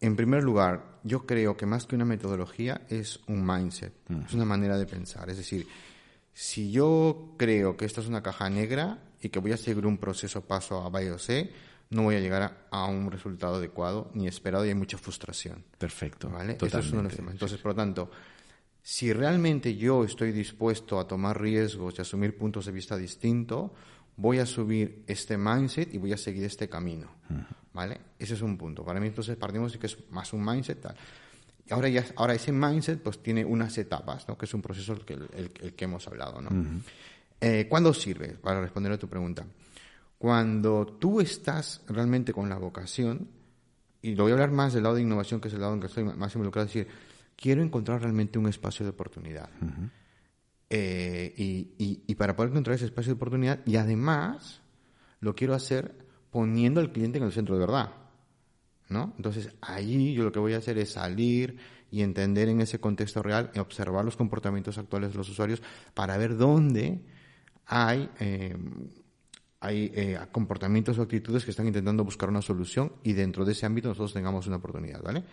en 0.00 0.16
primer 0.16 0.42
lugar, 0.42 0.98
yo 1.04 1.24
creo 1.24 1.56
que 1.56 1.66
más 1.66 1.86
que 1.86 1.94
una 1.94 2.04
metodología 2.04 2.82
es 2.88 3.20
un 3.28 3.46
mindset, 3.46 3.92
es 4.26 4.34
una 4.34 4.44
manera 4.44 4.76
de 4.76 4.86
pensar. 4.86 5.30
Es 5.30 5.36
decir, 5.36 5.66
si 6.32 6.70
yo 6.70 7.34
creo 7.36 7.76
que 7.76 7.84
esta 7.84 8.00
es 8.00 8.06
una 8.06 8.22
caja 8.22 8.48
negra 8.48 8.98
y 9.20 9.28
que 9.28 9.38
voy 9.38 9.52
a 9.52 9.56
seguir 9.56 9.86
un 9.86 9.98
proceso 9.98 10.42
paso 10.42 10.82
a 10.82 10.90
B 10.90 11.10
o 11.10 11.18
C, 11.18 11.50
no 11.90 12.04
voy 12.04 12.14
a 12.14 12.20
llegar 12.20 12.68
a, 12.70 12.86
un 12.86 13.10
resultado 13.10 13.56
adecuado 13.56 14.10
ni 14.14 14.28
esperado 14.28 14.64
y 14.64 14.68
hay 14.68 14.74
mucha 14.74 14.96
frustración. 14.96 15.64
Perfecto. 15.76 16.30
¿Vale? 16.30 16.56
Eso 16.60 16.78
es 16.78 16.90
uno 16.90 16.98
de 16.98 17.08
los 17.08 17.16
temas. 17.16 17.32
Entonces, 17.32 17.58
por 17.58 17.72
lo 17.72 17.76
tanto, 17.76 18.10
si 18.82 19.12
realmente 19.12 19.76
yo 19.76 20.04
estoy 20.04 20.32
dispuesto 20.32 21.00
a 21.00 21.06
tomar 21.06 21.40
riesgos 21.40 21.98
y 21.98 22.02
asumir 22.02 22.38
puntos 22.38 22.66
de 22.66 22.72
vista 22.72 22.96
distintos, 22.96 23.72
voy 24.16 24.38
a 24.38 24.46
subir 24.46 25.02
este 25.06 25.36
mindset 25.36 25.92
y 25.92 25.98
voy 25.98 26.12
a 26.12 26.16
seguir 26.16 26.44
este 26.44 26.68
camino. 26.68 27.10
¿Vale? 27.72 28.00
Ese 28.18 28.34
es 28.34 28.42
un 28.42 28.56
punto. 28.56 28.84
Para 28.84 29.00
mí, 29.00 29.08
entonces, 29.08 29.36
partimos 29.36 29.72
de 29.72 29.78
que 29.78 29.86
es 29.86 29.98
más 30.10 30.32
un 30.32 30.44
mindset 30.44 30.80
tal 30.80 30.96
ahora, 31.70 31.88
ya, 31.88 32.04
ahora 32.16 32.34
ese 32.34 32.52
mindset 32.52 33.02
pues 33.02 33.22
tiene 33.22 33.44
unas 33.44 33.76
etapas, 33.78 34.28
¿no? 34.28 34.36
que 34.36 34.46
es 34.46 34.54
un 34.54 34.62
proceso 34.62 34.92
el 34.92 35.04
que, 35.04 35.14
el, 35.14 35.74
que 35.74 35.84
hemos 35.84 36.06
hablado. 36.06 36.40
¿no? 36.40 36.50
Eh, 37.40 37.66
¿Cuándo 37.68 37.94
sirve? 37.94 38.36
Para 38.40 38.60
responder 38.60 38.92
a 38.92 38.98
tu 38.98 39.08
pregunta. 39.08 39.44
Cuando 40.18 40.86
tú 40.86 41.20
estás 41.20 41.82
realmente 41.88 42.32
con 42.32 42.48
la 42.48 42.58
vocación, 42.58 43.28
y 44.02 44.14
lo 44.14 44.24
voy 44.24 44.32
a 44.32 44.34
hablar 44.34 44.50
más 44.50 44.74
del 44.74 44.82
lado 44.82 44.96
de 44.96 45.02
innovación, 45.02 45.40
que 45.40 45.48
es 45.48 45.54
el 45.54 45.60
lado 45.60 45.74
en 45.74 45.80
que 45.80 45.86
estoy 45.86 46.04
más 46.04 46.34
involucrado, 46.34 46.66
es 46.66 46.74
decir, 46.74 46.92
quiero 47.36 47.62
encontrar 47.62 48.02
realmente 48.02 48.38
un 48.38 48.46
espacio 48.46 48.84
de 48.84 48.90
oportunidad. 48.90 49.48
Eh, 50.68 51.34
y, 51.36 52.02
y, 52.06 52.14
para 52.14 52.36
poder 52.36 52.50
encontrar 52.50 52.76
ese 52.76 52.84
espacio 52.84 53.12
de 53.12 53.16
oportunidad, 53.16 53.60
y 53.66 53.76
además 53.76 54.60
lo 55.20 55.34
quiero 55.34 55.54
hacer 55.54 55.94
poniendo 56.30 56.80
al 56.80 56.92
cliente 56.92 57.18
en 57.18 57.24
el 57.24 57.32
centro 57.32 57.54
de 57.54 57.60
verdad. 57.60 57.92
¿No? 58.90 59.14
Entonces, 59.16 59.50
allí 59.60 60.12
yo 60.12 60.24
lo 60.24 60.32
que 60.32 60.40
voy 60.40 60.52
a 60.52 60.58
hacer 60.58 60.76
es 60.78 60.90
salir 60.90 61.56
y 61.90 62.02
entender 62.02 62.48
en 62.48 62.60
ese 62.60 62.78
contexto 62.78 63.22
real, 63.22 63.50
y 63.54 63.58
observar 63.58 64.04
los 64.04 64.16
comportamientos 64.16 64.78
actuales 64.78 65.12
de 65.12 65.18
los 65.18 65.28
usuarios 65.28 65.62
para 65.94 66.16
ver 66.16 66.36
dónde 66.36 67.00
hay, 67.66 68.10
eh, 68.20 68.56
hay 69.60 69.92
eh, 69.94 70.18
comportamientos 70.30 70.98
o 70.98 71.02
actitudes 71.02 71.44
que 71.44 71.50
están 71.52 71.66
intentando 71.66 72.04
buscar 72.04 72.28
una 72.28 72.42
solución 72.42 72.92
y 73.02 73.12
dentro 73.12 73.44
de 73.44 73.52
ese 73.52 73.66
ámbito 73.66 73.88
nosotros 73.88 74.12
tengamos 74.12 74.46
una 74.46 74.56
oportunidad, 74.56 75.02
¿vale? 75.02 75.24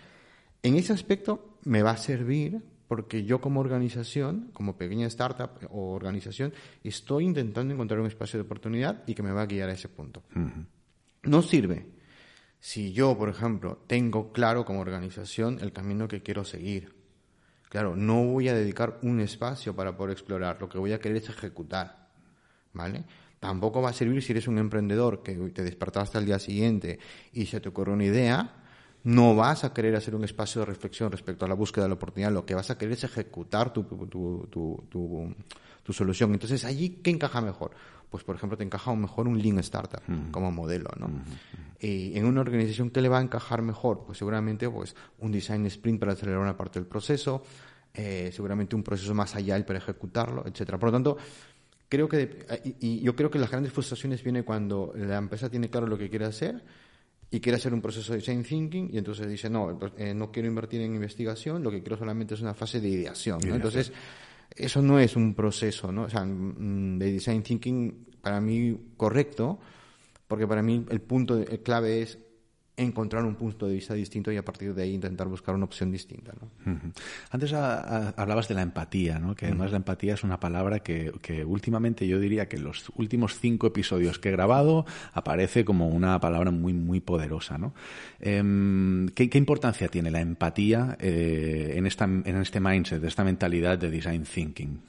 En 0.63 0.75
ese 0.75 0.93
aspecto 0.93 1.57
me 1.65 1.81
va 1.83 1.91
a 1.91 1.97
servir 1.97 2.61
porque 2.87 3.25
yo 3.25 3.41
como 3.41 3.59
organización, 3.59 4.49
como 4.53 4.77
pequeña 4.77 5.07
startup 5.07 5.51
o 5.69 5.93
organización, 5.93 6.53
estoy 6.83 7.25
intentando 7.25 7.73
encontrar 7.73 7.99
un 7.99 8.07
espacio 8.07 8.39
de 8.39 8.45
oportunidad 8.45 9.03
y 9.07 9.13
que 9.13 9.23
me 9.23 9.31
va 9.31 9.41
a 9.41 9.45
guiar 9.45 9.69
a 9.69 9.73
ese 9.73 9.89
punto. 9.89 10.23
No 11.23 11.41
sirve 11.41 11.96
si 12.59 12.93
yo, 12.93 13.17
por 13.17 13.29
ejemplo, 13.29 13.79
tengo 13.87 14.31
claro 14.31 14.65
como 14.65 14.81
organización 14.81 15.59
el 15.61 15.71
camino 15.71 16.07
que 16.07 16.21
quiero 16.21 16.43
seguir, 16.43 16.95
claro, 17.69 17.95
no 17.95 18.23
voy 18.23 18.49
a 18.49 18.53
dedicar 18.53 18.99
un 19.03 19.19
espacio 19.19 19.75
para 19.75 19.95
poder 19.95 20.13
explorar, 20.13 20.57
lo 20.59 20.69
que 20.69 20.77
voy 20.77 20.93
a 20.93 20.99
querer 20.99 21.17
es 21.17 21.29
ejecutar, 21.29 22.09
¿vale? 22.73 23.05
Tampoco 23.39 23.81
va 23.81 23.89
a 23.89 23.93
servir 23.93 24.23
si 24.23 24.31
eres 24.31 24.47
un 24.47 24.57
emprendedor 24.57 25.21
que 25.21 25.35
te 25.35 25.63
despertaste 25.63 26.17
al 26.17 26.25
día 26.25 26.39
siguiente 26.39 26.99
y 27.33 27.45
se 27.45 27.59
te 27.59 27.69
ocurre 27.69 27.93
una 27.93 28.05
idea, 28.05 28.63
no 29.03 29.35
vas 29.35 29.63
a 29.63 29.73
querer 29.73 29.95
hacer 29.95 30.15
un 30.15 30.23
espacio 30.23 30.61
de 30.61 30.65
reflexión 30.65 31.11
respecto 31.11 31.45
a 31.45 31.47
la 31.47 31.53
búsqueda 31.53 31.85
de 31.85 31.89
la 31.89 31.95
oportunidad, 31.95 32.31
lo 32.31 32.45
que 32.45 32.55
vas 32.55 32.71
a 32.71 32.77
querer 32.77 32.93
es 32.93 33.03
ejecutar 33.03 33.71
tu, 33.71 33.83
tu, 33.83 34.47
tu, 34.49 35.35
tu 35.87 35.93
solución. 35.93 36.33
Entonces, 36.33 36.65
allí, 36.65 36.99
¿qué 37.01 37.11
encaja 37.11 37.39
mejor? 37.39 37.71
Pues 38.09 38.23
por 38.23 38.35
ejemplo 38.35 38.57
te 38.57 38.63
encaja 38.63 38.93
mejor 38.95 39.27
un 39.27 39.41
Lean 39.41 39.59
Startup 39.59 40.01
como 40.31 40.51
modelo, 40.51 40.89
¿no? 40.97 41.09
Y 41.79 42.17
en 42.17 42.25
una 42.25 42.41
organización, 42.41 42.89
¿qué 42.89 43.01
le 43.01 43.09
va 43.09 43.19
a 43.19 43.21
encajar 43.21 43.61
mejor? 43.61 44.03
Pues 44.05 44.17
seguramente 44.17 44.69
pues 44.69 44.95
un 45.19 45.31
Design 45.31 45.65
Sprint 45.67 45.99
para 45.99 46.13
acelerar 46.13 46.39
una 46.41 46.57
parte 46.57 46.79
del 46.79 46.87
proceso, 46.87 47.43
eh, 47.93 48.31
seguramente 48.33 48.75
un 48.75 48.83
proceso 48.83 49.13
más 49.13 49.35
allá 49.35 49.63
para 49.65 49.79
ejecutarlo, 49.79 50.43
etcétera. 50.45 50.79
Por 50.79 50.89
lo 50.89 50.93
tanto, 50.93 51.17
creo 51.89 52.07
que, 52.07 52.45
y, 52.79 53.01
yo 53.01 53.15
creo 53.15 53.29
que 53.29 53.39
las 53.39 53.51
grandes 53.51 53.73
frustraciones 53.73 54.23
vienen 54.23 54.43
cuando 54.43 54.93
la 54.95 55.17
empresa 55.17 55.49
tiene 55.49 55.69
claro 55.69 55.87
lo 55.87 55.97
que 55.97 56.09
quiere 56.09 56.25
hacer 56.25 56.63
y 57.29 57.39
quiere 57.39 57.57
hacer 57.57 57.73
un 57.73 57.81
proceso 57.81 58.13
de 58.13 58.19
design 58.19 58.43
thinking 58.43 58.89
y 58.93 58.97
entonces 58.97 59.27
dice, 59.27 59.49
no, 59.49 59.77
eh, 59.97 60.13
no 60.13 60.31
quiero 60.31 60.47
invertir 60.47 60.81
en 60.81 60.95
investigación, 60.95 61.61
lo 61.61 61.69
que 61.69 61.81
quiero 61.81 61.97
solamente 61.97 62.33
es 62.35 62.41
una 62.41 62.53
fase 62.53 62.79
de 62.79 62.87
ideación, 62.87 63.39
¿no? 63.45 63.55
Entonces, 63.55 63.91
eso 64.55 64.81
no 64.81 64.99
es 64.99 65.15
un 65.15 65.33
proceso, 65.33 65.91
¿no? 65.91 66.03
O 66.03 66.09
sea, 66.09 66.25
mm, 66.25 66.97
de 66.97 67.11
design 67.11 67.43
thinking 67.43 68.07
para 68.21 68.41
mí 68.41 68.77
correcto, 68.97 69.59
porque 70.27 70.47
para 70.47 70.61
mí 70.61 70.85
el 70.89 71.01
punto 71.01 71.43
clave 71.63 72.01
es 72.01 72.17
encontrar 72.77 73.25
un 73.25 73.33
punto 73.33 73.67
de 73.67 73.73
vista 73.73 73.95
distinto 73.95 74.31
y 74.31 74.37
a 74.37 74.45
partir 74.45 74.73
de 74.75 74.83
ahí 74.83 74.93
intentar 74.93 75.27
buscar 75.27 75.55
una 75.55 75.65
opción 75.65 75.91
distinta. 75.91 76.31
¿no? 76.39 76.79
Antes 77.31 77.51
hablabas 77.51 78.47
de 78.47 78.53
la 78.53 78.61
empatía, 78.61 79.17
¿no? 79.17 79.35
que 79.35 79.47
además 79.47 79.71
la 79.71 79.77
empatía 79.77 80.13
es 80.13 80.23
una 80.23 80.39
palabra 80.39 80.79
que, 80.79 81.11
últimamente 81.45 82.07
yo 82.07 82.19
diría 82.19 82.47
que 82.47 82.57
en 82.57 82.63
los 82.63 82.91
últimos 82.95 83.39
cinco 83.39 83.65
episodios 83.65 84.19
que 84.19 84.29
he 84.29 84.31
grabado 84.31 84.85
aparece 85.13 85.65
como 85.65 85.87
una 85.89 86.19
palabra 86.19 86.51
muy, 86.51 86.73
muy 86.73 86.99
poderosa. 86.99 87.57
¿no? 87.57 87.73
Em, 88.19 89.09
¿qué, 89.09 89.29
importancia 89.37 89.87
tiene 89.87 90.11
la 90.11 90.21
empatía 90.21 90.97
eh, 90.99 91.73
en, 91.75 91.87
esta, 91.87 92.05
en 92.05 92.37
este 92.37 92.59
mindset, 92.59 93.01
de 93.01 93.07
esta 93.07 93.23
mentalidad 93.23 93.79
de 93.79 93.89
design 93.89 94.23
thinking? 94.23 94.79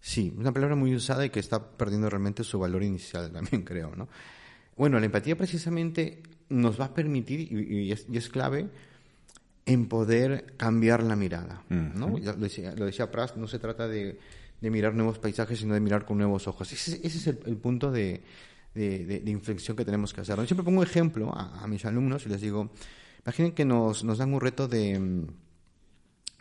Sí, 0.00 0.32
una 0.36 0.50
palabra 0.50 0.74
muy 0.74 0.94
usada 0.94 1.24
y 1.24 1.30
que 1.30 1.38
está 1.38 1.62
perdiendo 1.62 2.10
realmente 2.10 2.42
su 2.42 2.58
valor 2.58 2.82
inicial 2.82 3.30
también, 3.30 3.62
creo, 3.64 3.94
¿no? 3.94 4.08
Bueno, 4.76 4.98
la 4.98 5.06
empatía 5.06 5.36
precisamente 5.36 6.22
nos 6.50 6.78
va 6.80 6.86
a 6.86 6.94
permitir, 6.94 7.50
y, 7.50 7.90
es, 7.92 8.28
clave, 8.28 8.68
en 9.64 9.88
poder 9.88 10.54
cambiar 10.56 11.02
la 11.02 11.16
mirada. 11.16 11.64
¿no? 11.68 12.18
lo, 12.18 12.34
decía, 12.34 12.74
lo 12.76 12.84
decía 12.84 13.10
Prast, 13.10 13.36
no 13.36 13.46
se 13.46 13.58
trata 13.58 13.88
de, 13.88 14.18
mirar 14.60 14.94
nuevos 14.94 15.18
paisajes, 15.18 15.58
sino 15.58 15.74
de 15.74 15.80
mirar 15.80 16.04
con 16.04 16.18
nuevos 16.18 16.46
ojos. 16.46 16.72
Ese, 16.72 17.00
es 17.02 17.26
el, 17.26 17.56
punto 17.56 17.90
de, 17.90 18.22
inflexión 19.26 19.76
que 19.76 19.84
tenemos 19.84 20.12
que 20.12 20.20
hacer. 20.20 20.36
Yo 20.36 20.46
siempre 20.46 20.64
pongo 20.64 20.80
un 20.80 20.86
ejemplo 20.86 21.32
a, 21.34 21.66
mis 21.66 21.84
alumnos 21.84 22.26
y 22.26 22.28
les 22.28 22.40
digo, 22.40 22.70
imaginen 23.24 23.52
que 23.52 23.64
nos, 23.64 24.04
nos 24.04 24.18
dan 24.18 24.34
un 24.34 24.40
reto 24.40 24.68
de 24.68 25.26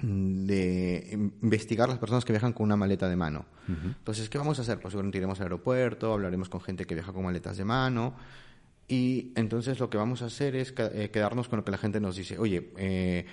de 0.02 1.32
investigar 1.42 1.90
las 1.90 1.98
personas 1.98 2.26
que 2.26 2.34
viajan 2.34 2.54
con 2.54 2.66
una 2.66 2.76
maleta 2.76 3.10
de 3.10 3.16
mano. 3.16 3.46
Entonces, 3.68 4.30
¿qué 4.30 4.38
vamos 4.38 4.58
a 4.60 4.64
hacer? 4.64 4.80
Pues 4.80 4.92
seguramente 4.94 5.18
iremos 5.18 5.40
al 5.40 5.46
aeropuerto, 5.46 6.14
hablaremos 6.14 6.50
con 6.50 6.62
gente 6.62 6.86
que 6.86 6.96
viaja 6.96 7.14
con 7.14 7.24
maletas 7.24 7.58
de 7.58 7.66
mano, 7.66 8.16
y 8.90 9.32
entonces 9.36 9.80
lo 9.80 9.88
que 9.88 9.98
vamos 9.98 10.24
a 10.24 10.26
hacer 10.26 10.56
es 10.56 10.74
eh, 10.78 11.12
quedarnos 11.14 11.48
con 11.48 11.58
lo 11.58 11.64
que 11.64 11.70
la 11.70 11.78
gente 11.78 12.00
nos 12.00 12.16
dice. 12.16 12.40
Oye, 12.40 12.72
eh, 12.76 13.24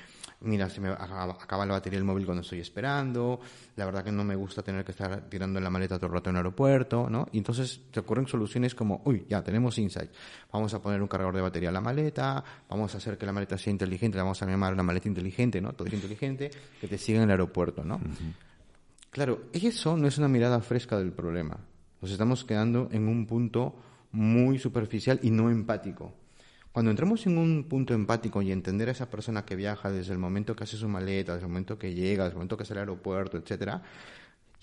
mira, 0.40 0.68
se 0.68 0.82
me 0.82 0.90
acaba 0.90 1.64
la 1.64 1.72
batería 1.72 1.98
del 1.98 2.04
móvil 2.04 2.26
cuando 2.26 2.42
estoy 2.42 2.60
esperando, 2.60 3.40
la 3.76 3.86
verdad 3.86 4.04
que 4.04 4.12
no 4.12 4.22
me 4.22 4.36
gusta 4.36 4.62
tener 4.62 4.84
que 4.84 4.90
estar 4.92 5.30
tirando 5.30 5.58
la 5.58 5.70
maleta 5.70 5.96
todo 5.96 6.08
el 6.08 6.12
rato 6.12 6.28
en 6.28 6.36
el 6.36 6.40
aeropuerto, 6.40 7.08
¿no? 7.08 7.26
Y 7.32 7.38
entonces 7.38 7.80
te 7.90 8.00
ocurren 8.00 8.26
soluciones 8.26 8.74
como, 8.74 9.00
uy, 9.06 9.24
ya 9.30 9.42
tenemos 9.42 9.78
insight, 9.78 10.10
vamos 10.52 10.74
a 10.74 10.82
poner 10.82 11.00
un 11.00 11.08
cargador 11.08 11.34
de 11.34 11.40
batería 11.40 11.70
a 11.70 11.72
la 11.72 11.80
maleta, 11.80 12.44
vamos 12.68 12.94
a 12.94 12.98
hacer 12.98 13.16
que 13.16 13.24
la 13.24 13.32
maleta 13.32 13.56
sea 13.56 13.70
inteligente, 13.70 14.18
la 14.18 14.24
vamos 14.24 14.42
a 14.42 14.46
llamar 14.46 14.74
una 14.74 14.82
maleta 14.82 15.08
inteligente, 15.08 15.62
¿no? 15.62 15.72
Todo 15.72 15.88
es 15.88 15.94
inteligente, 15.94 16.50
que 16.78 16.86
te 16.86 16.98
siga 16.98 17.16
en 17.18 17.24
el 17.24 17.30
aeropuerto, 17.30 17.82
¿no? 17.82 17.98
Claro, 19.10 19.44
eso 19.54 19.96
no 19.96 20.06
es 20.06 20.18
una 20.18 20.28
mirada 20.28 20.60
fresca 20.60 20.98
del 20.98 21.12
problema. 21.12 21.56
Nos 22.02 22.10
estamos 22.10 22.44
quedando 22.44 22.90
en 22.92 23.08
un 23.08 23.26
punto 23.26 23.74
muy 24.16 24.58
superficial 24.58 25.20
y 25.22 25.30
no 25.30 25.50
empático. 25.50 26.14
Cuando 26.72 26.90
entramos 26.90 27.26
en 27.26 27.38
un 27.38 27.64
punto 27.64 27.94
empático 27.94 28.42
y 28.42 28.50
entender 28.50 28.88
a 28.88 28.92
esa 28.92 29.10
persona 29.10 29.44
que 29.44 29.56
viaja 29.56 29.90
desde 29.90 30.12
el 30.12 30.18
momento 30.18 30.56
que 30.56 30.64
hace 30.64 30.76
su 30.76 30.88
maleta, 30.88 31.34
desde 31.34 31.46
el 31.46 31.50
momento 31.50 31.78
que 31.78 31.94
llega, 31.94 32.24
desde 32.24 32.32
el 32.32 32.36
momento 32.36 32.56
que 32.56 32.64
sale 32.64 32.80
al 32.80 32.88
aeropuerto, 32.88 33.36
etcétera, 33.36 33.82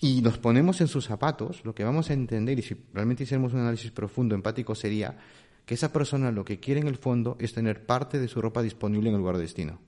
y 0.00 0.22
nos 0.22 0.38
ponemos 0.38 0.80
en 0.80 0.88
sus 0.88 1.04
zapatos, 1.04 1.64
lo 1.64 1.74
que 1.74 1.84
vamos 1.84 2.10
a 2.10 2.14
entender, 2.14 2.58
y 2.58 2.62
si 2.62 2.76
realmente 2.92 3.22
hiciéramos 3.22 3.52
un 3.52 3.60
análisis 3.60 3.90
profundo, 3.90 4.34
empático, 4.34 4.74
sería 4.74 5.16
que 5.64 5.74
esa 5.74 5.92
persona 5.92 6.32
lo 6.32 6.44
que 6.44 6.60
quiere 6.60 6.80
en 6.80 6.88
el 6.88 6.96
fondo 6.96 7.36
es 7.38 7.54
tener 7.54 7.86
parte 7.86 8.18
de 8.18 8.28
su 8.28 8.42
ropa 8.42 8.60
disponible 8.60 9.08
en 9.08 9.14
el 9.14 9.20
lugar 9.20 9.36
de 9.36 9.42
destino. 9.42 9.80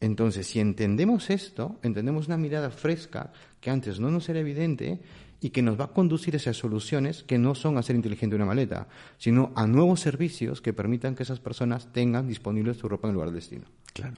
Entonces, 0.00 0.46
si 0.46 0.60
entendemos 0.60 1.30
esto, 1.30 1.78
entendemos 1.82 2.26
una 2.26 2.36
mirada 2.36 2.70
fresca 2.70 3.32
que 3.60 3.70
antes 3.70 3.98
no 3.98 4.10
nos 4.10 4.28
era 4.28 4.40
evidente 4.40 5.00
y 5.40 5.50
que 5.50 5.62
nos 5.62 5.78
va 5.78 5.84
a 5.84 5.92
conducir 5.92 6.34
a 6.34 6.38
esas 6.38 6.56
soluciones 6.56 7.22
que 7.22 7.38
no 7.38 7.54
son 7.54 7.78
hacer 7.78 7.96
inteligente 7.96 8.36
una 8.36 8.44
maleta, 8.44 8.88
sino 9.18 9.52
a 9.54 9.66
nuevos 9.66 10.00
servicios 10.00 10.60
que 10.60 10.72
permitan 10.72 11.14
que 11.14 11.22
esas 11.22 11.40
personas 11.40 11.92
tengan 11.92 12.26
disponible 12.26 12.74
su 12.74 12.88
ropa 12.88 13.08
en 13.08 13.10
el 13.10 13.14
lugar 13.14 13.30
de 13.30 13.36
destino. 13.36 13.66
Claro. 13.92 14.16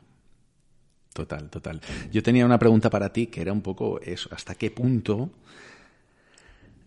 Total, 1.13 1.51
total. 1.51 1.81
Yo 2.13 2.23
tenía 2.23 2.47
una 2.47 2.59
pregunta 2.59 2.89
para 2.89 3.13
ti 3.13 3.27
que 3.27 3.41
era 3.41 3.53
un 3.53 3.63
poco 3.63 4.01
eso, 4.01 4.29
¿hasta 4.33 4.55
qué 4.55 4.71
punto 4.71 5.31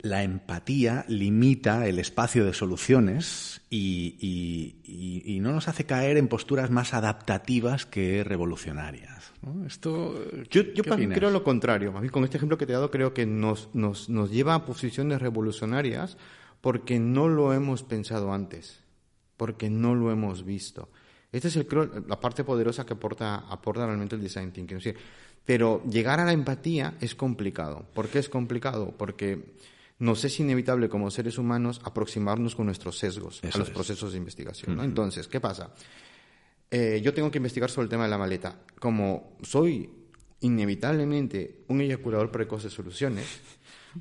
la 0.03 0.21
empatía 0.21 1.05
limita 1.07 1.87
el 1.87 1.97
espacio 1.97 2.45
de 2.45 2.53
soluciones 2.53 3.61
y, 3.69 5.39
no 5.41 5.53
nos 5.53 5.67
hace 5.67 5.85
caer 5.85 6.17
en 6.17 6.27
posturas 6.27 6.69
más 6.69 6.93
adaptativas 6.93 7.85
que 7.85 8.23
revolucionarias. 8.23 9.33
Esto, 9.65 10.13
yo, 10.49 10.61
yo 10.73 10.83
creo 10.83 11.31
lo 11.31 11.43
contrario. 11.43 11.91
Más 11.91 12.01
bien 12.01 12.11
con 12.11 12.23
este 12.25 12.37
ejemplo 12.37 12.57
que 12.57 12.65
te 12.65 12.73
he 12.73 12.75
dado 12.75 12.91
creo 12.91 13.13
que 13.13 13.25
nos, 13.25 13.69
nos, 13.73 14.09
nos 14.09 14.29
lleva 14.29 14.55
a 14.55 14.65
posiciones 14.65 15.21
revolucionarias 15.21 16.17
porque 16.59 16.99
no 16.99 17.29
lo 17.29 17.53
hemos 17.53 17.83
pensado 17.83 18.33
antes, 18.33 18.81
porque 19.37 19.69
no 19.69 19.95
lo 19.95 20.11
hemos 20.11 20.45
visto. 20.45 20.89
Esta 21.31 21.47
es 21.47 21.55
el, 21.55 21.67
la 22.07 22.19
parte 22.19 22.43
poderosa 22.43 22.85
que 22.85 22.93
aporta, 22.93 23.35
aporta 23.35 23.85
realmente 23.85 24.15
el 24.15 24.21
design 24.21 24.51
thinking. 24.51 24.79
Pero 25.45 25.81
llegar 25.89 26.19
a 26.19 26.25
la 26.25 26.33
empatía 26.33 26.95
es 26.99 27.15
complicado. 27.15 27.85
¿Por 27.93 28.09
qué 28.09 28.19
es 28.19 28.29
complicado? 28.29 28.93
Porque 28.97 29.55
nos 30.03 30.25
es 30.25 30.37
inevitable 30.41 30.89
como 30.89 31.09
seres 31.09 31.37
humanos 31.37 31.79
aproximarnos 31.81 32.55
con 32.55 32.65
nuestros 32.65 32.97
sesgos 32.97 33.41
a 33.41 33.57
los 33.57 33.69
procesos 33.69 34.11
de 34.11 34.17
investigación. 34.17 34.77
Entonces, 34.81 35.29
¿qué 35.29 35.39
pasa? 35.39 35.73
Eh, 36.69 36.99
yo 37.01 37.13
tengo 37.13 37.31
que 37.31 37.37
investigar 37.37 37.69
sobre 37.69 37.85
el 37.85 37.89
tema 37.89 38.03
de 38.03 38.09
la 38.09 38.17
maleta. 38.17 38.59
Como 38.79 39.37
soy 39.43 39.89
inevitablemente 40.41 41.63
un 41.69 41.79
eyaculador 41.79 42.31
precoz 42.31 42.63
de 42.63 42.69
soluciones, 42.69 43.25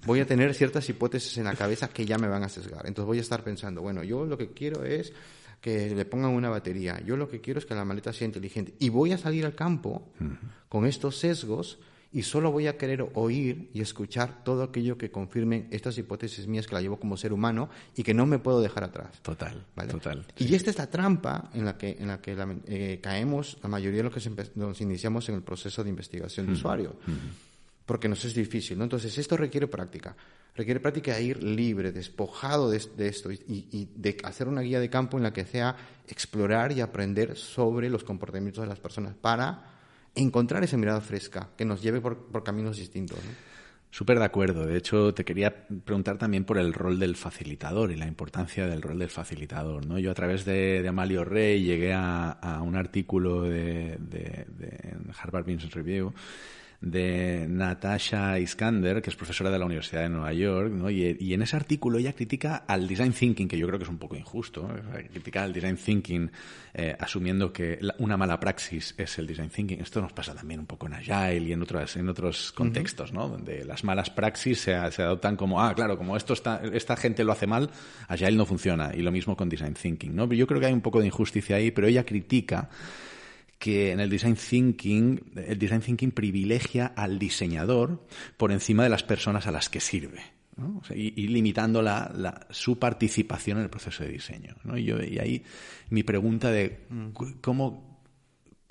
voy 0.04 0.18
a 0.18 0.26
tener 0.26 0.52
ciertas 0.54 0.88
hipótesis 0.88 1.38
en 1.38 1.44
la 1.44 1.54
cabeza 1.54 1.88
que 1.88 2.04
ya 2.04 2.18
me 2.18 2.26
van 2.26 2.42
a 2.42 2.48
sesgar. 2.48 2.84
Entonces 2.86 3.06
voy 3.06 3.18
a 3.18 3.20
estar 3.20 3.44
pensando, 3.44 3.80
bueno, 3.80 4.02
yo 4.02 4.26
lo 4.26 4.36
que 4.36 4.48
quiero 4.48 4.84
es 4.84 5.12
que 5.60 5.94
le 5.94 6.04
pongan 6.04 6.32
una 6.32 6.50
batería. 6.50 7.00
Yo 7.06 7.16
lo 7.16 7.28
que 7.28 7.40
quiero 7.40 7.60
es 7.60 7.66
que 7.66 7.76
la 7.76 7.84
maleta 7.84 8.12
sea 8.12 8.26
inteligente. 8.26 8.74
Y 8.80 8.88
voy 8.88 9.12
a 9.12 9.18
salir 9.18 9.46
al 9.46 9.54
campo 9.54 10.10
con 10.68 10.84
estos 10.84 11.16
sesgos 11.16 11.78
y 12.12 12.22
solo 12.22 12.53
voy 12.53 12.66
a 12.66 12.77
querer 12.77 13.07
oír 13.14 13.70
y 13.72 13.81
escuchar 13.81 14.44
todo 14.44 14.62
aquello 14.62 14.98
que 14.98 15.11
confirmen 15.11 15.68
estas 15.70 15.96
hipótesis 15.96 16.46
mías 16.46 16.66
que 16.66 16.75
la 16.75 16.83
llevo 16.83 17.01
como 17.01 17.16
ser 17.16 17.33
humano 17.33 17.70
y 17.96 18.03
que 18.03 18.12
no 18.12 18.27
me 18.27 18.38
puedo 18.38 18.61
dejar 18.61 18.85
atrás. 18.85 19.20
Total, 19.22 19.64
total. 19.88 20.27
Y 20.37 20.55
esta 20.55 20.70
es 20.70 20.79
la 20.79 20.90
trampa 20.90 21.51
en 21.55 21.64
la 21.64 21.79
que, 21.79 21.96
en 21.98 22.09
la 22.09 22.20
que 22.20 22.37
eh, 22.66 23.01
caemos 23.03 23.57
la 23.62 23.68
mayoría 23.70 24.03
de 24.03 24.11
los 24.11 24.14
que 24.14 24.51
nos 24.57 24.81
iniciamos 24.83 25.29
en 25.31 25.37
el 25.37 25.42
proceso 25.42 25.83
de 25.83 25.88
investigación 25.88 26.46
de 26.46 26.53
usuario. 26.53 26.96
Porque 27.87 28.09
nos 28.09 28.25
es 28.25 28.35
difícil, 28.35 28.79
¿no? 28.79 28.85
Entonces, 28.85 29.16
esto 29.18 29.37
requiere 29.37 29.66
práctica. 29.66 30.14
Requiere 30.55 30.81
práctica 30.81 31.14
de 31.14 31.22
ir 31.22 31.42
libre, 31.42 31.92
despojado 31.92 32.70
de, 32.70 32.77
esto 32.77 33.33
y, 33.33 33.40
y, 33.48 33.88
de 33.96 34.18
hacer 34.22 34.48
una 34.48 34.61
guía 34.61 34.81
de 34.81 34.90
campo 34.90 35.16
en 35.16 35.22
la 35.22 35.33
que 35.33 35.46
sea 35.46 35.75
explorar 36.07 36.72
y 36.72 36.81
aprender 36.81 37.37
sobre 37.37 37.88
los 37.88 38.05
comportamientos 38.05 38.62
de 38.62 38.68
las 38.68 38.79
personas 38.79 39.14
para 39.14 39.71
encontrar 40.14 40.62
esa 40.64 40.77
mirada 40.77 41.01
fresca 41.01 41.51
que 41.57 41.64
nos 41.64 41.83
lleve 41.83 42.01
por, 42.01 42.42
caminos 42.44 42.77
distintos. 42.77 43.18
Súper 43.90 44.18
de 44.18 44.25
acuerdo. 44.25 44.64
De 44.64 44.79
hecho, 44.79 45.12
te 45.12 45.25
quería 45.25 45.66
preguntar 45.85 46.16
también 46.16 46.44
por 46.44 46.57
el 46.57 46.72
rol 46.72 46.98
del 46.98 47.14
facilitador 47.14 47.90
y 47.90 47.96
la 47.96 48.07
importancia 48.07 48.66
del 48.66 48.81
rol 48.81 48.98
del 48.98 49.11
facilitador. 49.11 49.87
¿no? 49.87 49.98
Yo 49.98 50.11
a 50.11 50.14
través 50.14 50.46
de, 50.46 50.85
Amalio 50.88 51.25
Rey 51.25 51.62
llegué 51.62 51.92
a, 51.92 52.61
un 52.64 52.77
artículo 52.77 53.42
de, 53.42 53.98
de, 53.98 54.46
de 54.48 54.94
Harvard 55.20 55.44
Business 55.44 55.75
Review 55.75 56.14
de 56.83 57.47
Natasha 57.49 58.40
Iskander, 58.40 59.01
que 59.01 59.11
es 59.11 59.16
profesora 59.16 59.51
de 59.51 59.59
la 59.59 59.64
Universidad 59.64 60.03
de 60.03 60.09
Nueva 60.09 60.33
York, 60.33 60.73
¿no? 60.73 60.90
y, 60.90 61.33
en 61.33 61.42
ese 61.42 61.55
artículo 61.55 61.99
ella 61.99 62.12
critica 62.12 62.64
al 62.66 62.88
design 62.88 63.12
thinking, 63.12 63.47
que 63.47 63.57
yo 63.57 63.68
creo 63.68 63.79
que 63.79 63.85
es 63.85 63.88
un 63.88 63.99
poco 63.99 64.16
injusto, 64.16 64.68
critica 65.12 65.45
al 65.45 65.53
design 65.53 65.77
thinking 65.77 66.31
eh, 66.75 66.97
asumiendo 66.99 67.53
que 67.53 67.79
una 67.99 68.16
mala 68.16 68.40
praxis 68.40 68.95
es 68.99 69.16
el 69.18 69.29
design 69.29 69.49
thinking. 69.49 69.81
Esto 69.81 70.01
nos 70.01 70.12
pasa 70.12 70.35
también 70.35 70.59
un 70.59 70.66
poco 70.66 70.87
en 70.87 70.95
Agile 70.95 71.47
y 71.47 71.53
en 71.53 71.62
otros, 71.62 71.97
en 71.97 72.09
otros 72.09 72.51
contextos, 72.51 73.12
¿no? 73.12 73.29
donde 73.29 73.64
las 73.64 73.85
malas 73.85 74.11
praxis 74.11 74.61
se, 74.61 74.75
adoptan 74.75 75.37
como, 75.37 75.62
ah, 75.62 75.73
claro, 75.75 75.97
como 75.97 76.16
esto 76.16 76.33
está, 76.33 76.62
esta 76.73 76.97
gente 76.97 77.23
lo 77.23 77.31
hace 77.31 77.47
mal, 77.47 77.71
Agile 78.09 78.33
no 78.33 78.45
funciona, 78.45 78.90
y 78.92 79.03
lo 79.03 79.12
mismo 79.12 79.37
con 79.37 79.49
design 79.49 79.75
thinking. 79.75 80.16
¿no? 80.16 80.31
Yo 80.33 80.49
creo 80.49 80.59
que 80.59 80.66
hay 80.66 80.73
un 80.73 80.81
poco 80.81 80.99
de 80.99 81.07
injusticia 81.07 81.57
ahí, 81.57 81.71
pero 81.71 81.87
ella 81.87 82.05
critica 82.05 82.68
que 83.62 83.92
en 83.92 84.01
el 84.01 84.11
design 84.11 84.35
thinking, 84.35 85.20
el 85.37 85.57
design 85.57 85.83
thinking 85.83 86.11
privilegia 86.11 86.87
al 86.96 87.16
diseñador 87.16 88.05
por 88.37 88.51
encima 88.51 88.83
de 88.83 88.88
las 88.88 89.05
personas 89.05 89.46
a 89.46 89.53
las 89.53 89.68
que 89.68 89.79
sirve. 89.79 90.20
y, 90.92 91.29
limitando 91.29 91.81
la, 91.81 92.44
su 92.51 92.81
participación 92.81 93.59
en 93.59 93.62
el 93.64 93.70
proceso 93.70 94.03
de 94.03 94.11
diseño. 94.11 94.57
Y, 94.75 94.83
yo, 94.83 95.01
y 95.01 95.20
ahí 95.20 95.44
mi 95.90 96.03
pregunta 96.03 96.51
de 96.51 96.81
cómo, 97.40 98.03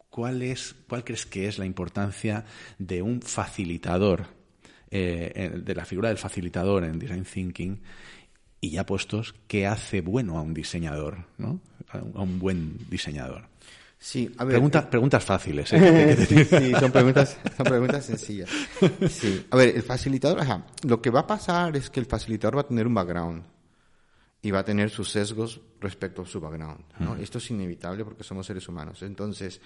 cuál, 0.10 0.42
es, 0.42 0.76
cuál 0.90 1.06
crees 1.06 1.26
que 1.26 1.48
es 1.48 1.58
la 1.58 1.66
importancia 1.66 2.44
de 2.78 3.02
un 3.02 3.22
facilitador, 3.22 4.26
eh, 4.90 5.54
de 5.64 5.74
la 5.74 5.86
figura 5.86 6.10
del 6.10 6.18
facilitador 6.18 6.84
en 6.84 7.00
design 7.00 7.24
thinking, 7.24 7.82
y 8.60 8.72
ya 8.72 8.86
puestos, 8.86 9.36
¿qué 9.48 9.68
hace 9.68 10.02
bueno 10.02 10.38
a 10.38 10.42
un 10.42 10.54
diseñador, 10.54 11.28
¿no? 11.38 11.62
a 11.88 12.22
un 12.22 12.40
buen 12.40 12.78
diseñador? 12.90 13.51
Sí, 14.04 14.34
a 14.40 14.46
ver, 14.46 14.56
eh, 14.56 14.82
preguntas 14.90 15.24
fáciles. 15.24 15.72
¿eh? 15.74 16.16
sí, 16.50 16.72
son 16.74 16.92
preguntas, 16.92 17.38
son 17.56 17.66
preguntas 17.68 18.04
sencillas. 18.04 18.50
Sí. 19.08 19.46
A 19.52 19.56
ver, 19.56 19.76
el 19.76 19.84
facilitador, 19.84 20.40
ajá, 20.40 20.66
lo 20.82 21.00
que 21.00 21.12
va 21.12 21.20
a 21.20 21.28
pasar 21.28 21.78
es 21.78 21.92
que 21.92 22.00
el 22.00 22.08
facilitador 22.08 22.58
va 22.58 22.62
a 22.62 22.68
tener 22.68 22.88
un 22.88 22.96
background 22.96 23.44
y 24.42 24.50
va 24.50 24.60
a 24.60 24.66
tener 24.66 24.90
sus 24.90 25.12
sesgos 25.12 25.62
respecto 25.80 26.24
a 26.24 26.26
su 26.26 26.42
background. 26.42 26.84
¿no? 26.98 27.16
Esto 27.16 27.38
es 27.38 27.52
inevitable 27.52 28.04
porque 28.04 28.24
somos 28.24 28.48
seres 28.48 28.68
humanos. 28.68 29.04
Entonces, 29.04 29.62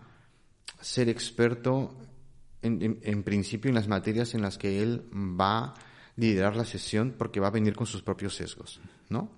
ser 0.81 1.09
experto 1.09 1.97
en, 2.63 2.99
en 3.01 3.23
principio 3.23 3.69
en 3.69 3.77
las 3.77 3.87
materias 3.87 4.35
en 4.35 4.43
las 4.43 4.59
que 4.59 4.83
él 4.83 5.09
va 5.15 5.67
a 5.67 5.75
liderar 6.17 6.57
la 6.57 6.65
sesión 6.65 7.15
porque 7.17 7.41
va 7.41 7.49
a 7.49 7.51
venir 7.51 7.75
con 7.75 7.87
sus 7.87 8.03
propios 8.03 8.35
sesgos. 8.35 8.81
¿no? 9.09 9.31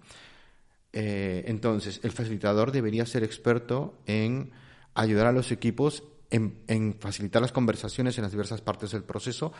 Eh, 0.92 1.44
entonces, 1.46 2.00
el 2.02 2.12
facilitador 2.12 2.72
debería 2.72 3.06
ser 3.06 3.24
experto 3.24 3.98
en 4.06 4.50
ayudar 4.94 5.26
a 5.26 5.32
los 5.32 5.52
equipos 5.52 6.02
en, 6.30 6.96
facilitar 6.98 7.42
las 7.42 7.52
conversaciones 7.52 8.18
en 8.18 8.22
las 8.22 8.32
diversas 8.32 8.60
partes 8.60 8.90
del 8.90 9.04
proceso 9.04 9.52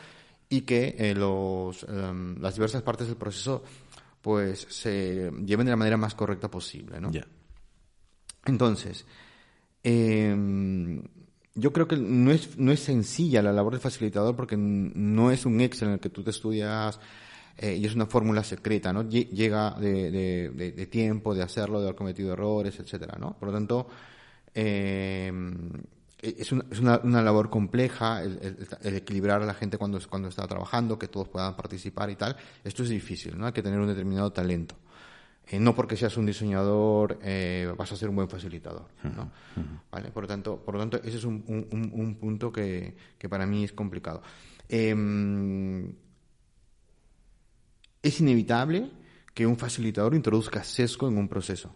y 0.49 0.61
que 0.61 0.95
eh, 0.97 1.15
los, 1.15 1.83
em, 1.83 2.39
las 2.41 2.55
diversas 2.55 2.81
partes 2.81 3.07
del 3.07 3.17
proceso 3.17 3.63
pues 4.21 4.67
se 4.69 5.31
lleven 5.45 5.65
de 5.65 5.71
la 5.71 5.77
manera 5.77 5.97
más 5.97 6.15
correcta 6.15 6.49
posible, 6.51 6.99
¿no? 6.99 7.11
Entonces, 8.45 9.05
em, 9.83 11.01
yo 11.57 11.73
creo 11.73 11.87
que 11.87 11.97
no 11.97 12.31
es, 12.31 12.57
no 12.57 12.71
es 12.71 12.79
sencilla 12.79 13.41
la 13.41 13.51
labor 13.51 13.73
del 13.73 13.81
facilitador 13.81 14.35
porque 14.35 14.55
no 14.57 15.31
es 15.31 15.45
un 15.45 15.59
Excel 15.59 15.89
en 15.89 15.95
el 15.95 15.99
que 15.99 16.09
tú 16.09 16.23
te 16.23 16.29
estudias 16.29 16.99
eh, 17.57 17.75
y 17.75 17.85
es 17.85 17.95
una 17.95 18.05
fórmula 18.05 18.43
secreta, 18.43 18.93
¿no? 18.93 19.09
Llega 19.09 19.71
de, 19.71 20.87
tiempo, 20.91 21.33
de 21.33 21.41
hacerlo, 21.41 21.79
de 21.79 21.87
haber 21.87 21.95
cometido 21.95 22.33
errores, 22.33 22.79
etcétera, 22.79 23.17
¿no? 23.19 23.35
Por 23.39 23.49
lo 23.49 23.53
tanto, 23.55 23.87
eh, 24.53 25.31
es, 26.21 26.51
una, 26.51 26.65
es 26.69 26.79
una, 26.79 27.21
labor 27.23 27.49
compleja 27.49 28.21
el, 28.21 28.95
equilibrar 28.95 29.41
a 29.41 29.45
la 29.45 29.55
gente 29.55 29.79
cuando, 29.79 29.99
cuando 30.07 30.27
está 30.27 30.47
trabajando, 30.47 30.99
que 30.99 31.07
todos 31.07 31.27
puedan 31.27 31.55
participar 31.55 32.11
y 32.11 32.15
tal. 32.15 32.37
Esto 32.63 32.83
es 32.83 32.89
difícil, 32.89 33.35
¿no? 33.35 33.47
Hay 33.47 33.53
que 33.53 33.63
tener 33.63 33.79
un 33.79 33.87
determinado 33.87 34.31
talento. 34.31 34.75
Eh, 35.49 35.59
no 35.59 35.73
porque 35.73 35.95
seas 35.95 36.17
un 36.17 36.25
diseñador 36.25 37.19
vas 37.77 37.91
a 37.91 37.95
ser 37.95 38.09
un 38.09 38.15
buen 38.15 38.29
facilitador. 38.29 38.87
¿no? 39.03 39.31
¿Vale? 39.91 40.11
Por, 40.11 40.23
lo 40.23 40.27
tanto, 40.27 40.57
por 40.57 40.75
lo 40.75 40.79
tanto, 40.81 40.97
ese 40.97 41.17
es 41.17 41.23
un, 41.23 41.43
un, 41.47 41.91
un 41.93 42.15
punto 42.15 42.51
que, 42.51 42.95
que, 43.17 43.29
para 43.29 43.45
mí 43.45 43.63
es 43.63 43.73
complicado. 43.73 44.21
Eh, 44.69 44.93
es 48.01 48.19
inevitable 48.19 48.89
que 49.33 49.45
un 49.45 49.57
facilitador 49.57 50.15
introduzca 50.15 50.63
sesgo 50.63 51.07
en 51.07 51.17
un 51.17 51.27
proceso. 51.27 51.73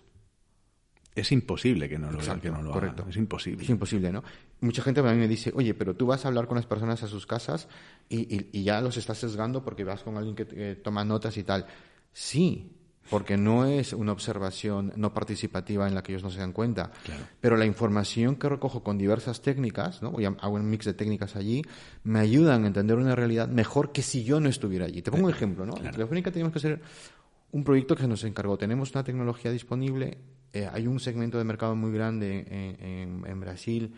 Es 1.13 1.31
imposible 1.34 1.89
que 1.89 1.99
no 1.99 2.10
lo, 2.10 2.19
que 2.39 2.49
no 2.49 2.62
lo 2.62 2.71
correcto. 2.71 3.05
Es 3.10 3.17
imposible. 3.17 3.63
Es 3.63 3.69
imposible, 3.69 4.12
¿no? 4.13 4.23
Mucha 4.62 4.81
gente 4.81 5.01
a 5.01 5.03
mí 5.03 5.17
me 5.17 5.27
dice, 5.27 5.51
oye, 5.53 5.73
pero 5.73 5.93
tú 5.93 6.05
vas 6.05 6.23
a 6.23 6.29
hablar 6.29 6.47
con 6.47 6.55
las 6.55 6.65
personas 6.65 7.03
a 7.03 7.07
sus 7.07 7.27
casas 7.27 7.67
y, 8.07 8.63
ya 8.63 8.79
los 8.79 8.95
estás 8.95 9.17
sesgando 9.17 9.63
porque 9.63 9.84
vas 9.84 10.03
con 10.03 10.15
alguien 10.15 10.36
que, 10.36 10.75
toma 10.75 11.03
notas 11.03 11.36
y 11.36 11.43
tal. 11.43 11.65
Sí, 12.13 12.77
porque 13.10 13.38
no 13.38 13.66
es 13.66 13.94
una 13.94 14.12
observación 14.12 14.94
no 14.96 15.14
participativa 15.14 15.88
en 15.88 15.96
la 15.96 16.04
que 16.04 16.14
ellos 16.14 16.24
no 16.24 16.32
se 16.32 16.40
dan 16.40 16.54
cuenta. 16.54 16.92
Pero 17.40 17.58
la 17.58 17.66
información 17.66 18.36
que 18.36 18.48
recojo 18.48 18.84
con 18.84 18.98
diversas 18.98 19.42
técnicas, 19.42 20.02
¿no? 20.02 20.14
hago 20.40 20.56
un 20.56 20.70
mix 20.70 20.86
de 20.86 20.94
técnicas 20.94 21.36
allí, 21.36 21.62
me 22.04 22.20
ayudan 22.20 22.64
a 22.64 22.68
entender 22.68 22.98
una 22.98 23.16
realidad 23.16 23.48
mejor 23.48 23.92
que 23.92 24.02
si 24.02 24.24
yo 24.24 24.40
no 24.40 24.50
estuviera 24.50 24.86
allí. 24.86 25.02
Te 25.02 25.12
pongo 25.12 25.26
un 25.26 25.32
ejemplo, 25.32 25.66
¿no? 25.66 25.76
En 25.78 25.92
Telefónica 25.92 26.32
tenemos 26.32 26.54
que 26.54 26.60
hacer 26.60 26.82
un 27.52 27.64
proyecto 27.64 27.96
que 27.96 28.04
se 28.04 28.08
nos 28.08 28.24
encargó. 28.24 28.58
Tenemos 28.58 28.92
una 28.94 29.04
tecnología 29.04 29.52
disponible, 29.52 30.18
eh, 30.54 30.70
hay 30.72 30.88
un 30.88 31.00
segmento 31.00 31.38
de 31.38 31.44
mercado 31.44 31.76
muy 31.76 31.92
grande 31.92 32.46
en, 32.50 33.26
en 33.26 33.40
Brasil 33.40 33.94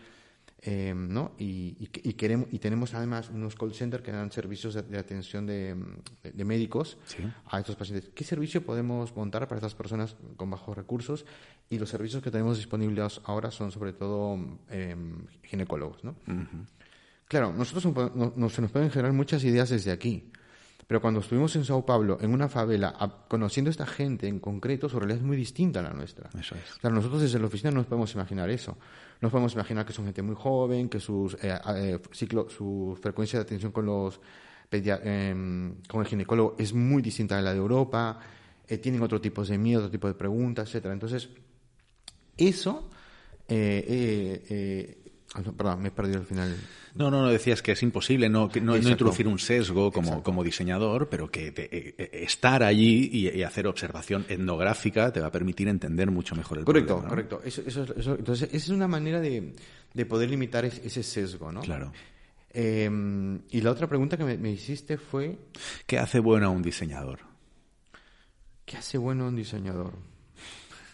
Em, 0.66 1.10
¿no? 1.12 1.34
Y, 1.38 1.76
y, 1.78 2.14
queremos, 2.14 2.48
y 2.50 2.60
tenemos 2.60 2.94
además 2.94 3.30
unos 3.30 3.54
call 3.54 3.74
centers 3.74 4.02
que 4.02 4.14
dan 4.14 4.32
servicios 4.32 4.74
de, 4.76 4.98
atención 4.98 5.46
de, 5.46 5.76
médicos 6.46 6.98
a 7.48 7.60
estos 7.60 7.76
pacientes. 7.76 8.12
¿Qué 8.16 8.24
servicio 8.24 8.66
podemos 8.66 9.14
montar 9.14 9.46
para 9.50 9.58
estas 9.58 9.76
personas 9.76 10.16
con 10.38 10.50
bajos 10.50 10.78
recursos? 10.78 11.26
Y 11.70 11.78
los 11.78 11.90
servicios 11.90 12.24
que 12.24 12.32
tenemos 12.32 12.56
disponibles 12.56 13.20
ahora 13.26 13.52
son 13.52 13.74
sobre 13.74 13.92
todo 13.92 14.40
em, 14.70 15.26
ginecólogos. 15.44 16.02
¿no? 16.06 16.16
Claro, 17.28 17.52
nosotros 17.52 17.84
se 18.54 18.62
nos 18.62 18.72
pueden 18.72 18.90
generar 18.90 19.12
muchas 19.12 19.44
ideas 19.44 19.70
desde 19.70 19.92
aquí. 19.92 20.32
Pero 20.88 21.02
cuando 21.02 21.22
estuvimos 21.22 21.56
en 21.56 21.66
Sao 21.66 21.86
Paulo, 21.86 22.18
en 22.22 22.34
una 22.34 22.48
favela, 22.50 22.94
conociendo 23.28 23.70
a 23.70 23.72
esta 23.72 23.86
gente 23.86 24.28
en 24.28 24.40
concreto, 24.40 24.90
su 24.90 25.00
realidad 25.00 25.20
es 25.20 25.26
muy 25.26 25.38
distinta 25.38 25.80
a 25.80 25.84
la 25.84 25.94
nuestra. 25.94 26.30
Eso 26.40 26.56
es. 26.56 26.76
Claro, 26.80 26.96
nosotros 26.96 27.22
desde 27.22 27.40
la 27.40 27.48
oficina 27.48 27.72
no 27.72 27.78
nos 27.78 27.88
podemos 27.88 28.14
imaginar 28.14 28.50
eso. 28.50 28.78
No 29.24 29.30
podemos 29.30 29.54
imaginar 29.54 29.86
que 29.86 29.94
son 29.94 30.04
gente 30.04 30.22
muy 30.22 30.36
joven, 30.36 30.90
que 30.90 31.00
sus, 31.00 31.36
eh, 31.36 31.58
eh, 31.78 31.98
su 32.50 33.00
frecuencia 33.02 33.40
de 33.40 33.44
atención 33.44 33.72
con, 33.72 33.86
los 33.86 34.20
em, 34.70 35.76
con 35.88 36.02
el 36.02 36.08
ginecólogo 36.08 36.58
es 36.60 36.74
muy 36.74 37.02
distinta 37.02 37.38
a 37.38 37.42
la 37.42 37.54
de 37.54 37.58
Europa, 37.60 38.20
eh, 38.68 38.80
tienen 38.80 39.02
otro 39.02 39.22
tipo 39.22 39.46
de 39.46 39.58
miedo, 39.58 39.80
otro 39.80 39.92
tipo 39.92 40.10
de 40.10 40.16
preguntas, 40.16 40.68
etcétera. 40.68 40.94
Entonces, 40.94 41.30
eso 42.36 42.90
Ah, 43.48 43.84
perdón, 45.58 45.82
me 45.82 45.88
he 45.88 45.92
perdido 45.92 46.20
el 46.20 46.26
final. 46.26 46.56
No, 46.96 47.10
no, 47.10 47.24
no, 47.24 47.30
decías 47.30 47.62
que 47.62 47.72
es 47.72 47.82
imposible 47.82 48.30
no, 48.30 48.50
no, 48.62 48.78
introducir 48.78 49.28
un 49.28 49.40
sesgo 49.40 49.92
como, 49.92 50.22
como 50.22 50.44
diseñador, 50.44 51.10
pero 51.10 51.30
que 51.30 51.48
eh, 51.48 51.54
eh, 51.58 52.10
estar 52.14 52.62
allí 52.62 53.10
y, 53.12 53.42
hacer 53.44 53.66
observación 53.66 54.26
etnográfica 54.30 55.12
te 55.12 55.20
va 55.20 55.28
a 55.28 55.32
permitir 55.32 55.68
entender 55.68 56.12
mucho 56.12 56.36
mejor 56.36 56.60
el 56.60 56.66
correcto, 56.66 57.00
problema. 57.00 57.10
Correcto, 57.10 57.38
correcto. 57.38 58.16
entonces, 58.20 58.50
esa 58.50 58.58
es 58.58 58.70
una 58.70 58.88
manera 58.88 59.20
de, 59.20 59.56
de 59.94 60.06
poder 60.06 60.30
limitar 60.30 60.66
ese 60.66 61.02
sesgo, 61.02 61.52
¿no? 61.52 61.62
Claro. 61.62 61.92
Em, 62.52 63.42
y 63.50 63.62
la 63.62 63.72
otra 63.72 63.88
pregunta 63.88 64.16
que 64.16 64.24
me, 64.24 64.38
me 64.38 64.52
hiciste 64.52 64.98
fue... 64.98 65.40
¿Qué 65.88 65.98
hace 65.98 66.20
bueno 66.20 66.46
a 66.46 66.50
un 66.50 66.62
diseñador? 66.62 67.20
¿Qué 68.66 68.78
hace 68.78 69.00
bueno 69.00 69.26
a 69.26 69.28
un 69.30 69.36
diseñador? 69.36 69.94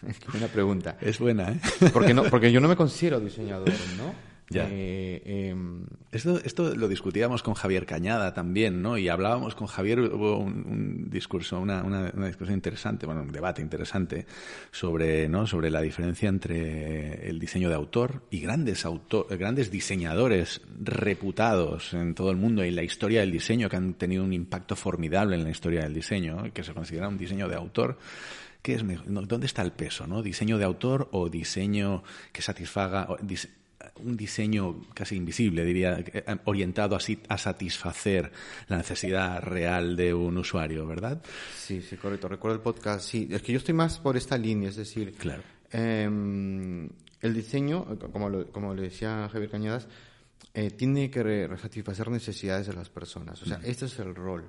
Qué 0.00 0.30
buena 0.30 0.48
pregunta. 0.48 0.96
Es 1.00 1.18
buena, 1.18 1.50
¿eh? 1.52 1.60
Porque, 1.92 2.14
no, 2.14 2.24
porque 2.24 2.50
yo 2.50 2.60
no 2.60 2.68
me 2.68 2.76
considero 2.76 3.20
diseñador, 3.20 3.68
¿no? 3.98 4.29
Ya. 4.52 4.66
Eh, 4.68 5.22
em, 5.50 5.84
esto, 6.10 6.40
esto 6.44 6.74
lo 6.74 6.88
discutíamos 6.88 7.40
con 7.44 7.54
Javier 7.54 7.86
Cañada 7.86 8.34
también, 8.34 8.82
¿no? 8.82 8.98
Y 8.98 9.08
hablábamos 9.08 9.54
con 9.54 9.68
Javier, 9.68 10.00
hubo 10.00 10.38
un, 10.38 11.08
discurso, 11.08 11.60
una, 11.60 11.84
una, 11.84 12.10
discusión 12.26 12.56
interesante, 12.56 13.06
bueno, 13.06 13.22
un 13.22 13.30
debate 13.30 13.62
interesante 13.62 14.26
sobre, 14.72 15.28
¿no? 15.28 15.46
sobre 15.46 15.70
la 15.70 15.80
diferencia 15.80 16.28
entre 16.28 17.28
el 17.28 17.38
diseño 17.38 17.68
de 17.68 17.76
autor 17.76 18.24
y 18.30 18.40
grandes, 18.40 18.84
autor, 18.84 19.28
grandes 19.38 19.70
diseñadores 19.70 20.62
reputados 20.82 21.94
en 21.94 22.16
todo 22.16 22.32
el 22.32 22.36
mundo 22.36 22.64
y 22.64 22.72
la 22.72 22.82
historia 22.82 23.20
del 23.20 23.30
diseño 23.30 23.68
que 23.68 23.76
han 23.76 23.94
tenido 23.94 24.24
un 24.24 24.32
impacto 24.32 24.74
formidable 24.74 25.36
en 25.36 25.44
la 25.44 25.50
historia 25.50 25.82
del 25.82 25.94
diseño, 25.94 26.52
que 26.52 26.64
se 26.64 26.74
considera 26.74 27.06
un 27.06 27.18
diseño 27.18 27.48
de 27.48 27.54
autor. 27.54 27.98
¿Qué 28.62 28.74
es 28.74 28.84
¿Dónde 29.06 29.46
está 29.46 29.62
el 29.62 29.72
peso? 29.72 30.08
¿no? 30.08 30.22
¿Diseño 30.22 30.58
de 30.58 30.64
autor 30.64 31.08
o 31.12 31.30
diseño 31.30 32.02
que 32.32 32.42
satisfaga, 32.42 33.08
un 33.96 34.16
diseño 34.16 34.82
casi 34.94 35.16
invisible, 35.16 35.64
diría, 35.64 36.02
orientado 36.44 36.96
a, 36.96 37.38
satisfacer 37.38 38.30
la 38.68 38.78
necesidad 38.78 39.42
real 39.42 39.96
de 39.96 40.14
un 40.14 40.38
usuario, 40.38 40.86
¿verdad? 40.86 41.22
Sí, 41.56 41.82
sí, 41.82 41.96
correcto. 41.96 42.28
Recuerdo 42.28 42.56
el 42.56 42.62
podcast. 42.62 43.08
Sí, 43.08 43.28
es 43.30 43.42
que 43.42 43.52
yo 43.52 43.58
estoy 43.58 43.74
más 43.74 43.98
por 43.98 44.16
esta 44.16 44.36
línea, 44.36 44.68
es 44.68 44.76
decir, 44.76 45.14
claro. 45.14 45.42
Em, 45.70 46.88
el 47.20 47.34
diseño, 47.34 47.86
como, 48.12 48.46
como 48.46 48.74
le 48.74 48.82
decía 48.82 49.28
Javier 49.30 49.50
Cañadas, 49.50 49.88
eh, 50.54 50.70
tiene 50.70 51.10
que 51.10 51.48
satisfacer 51.60 52.10
necesidades 52.10 52.66
de 52.66 52.72
las 52.72 52.88
personas. 52.88 53.40
O 53.42 53.46
sea, 53.46 53.60
este 53.62 53.86
es 53.86 53.98
el 53.98 54.14
rol. 54.14 54.48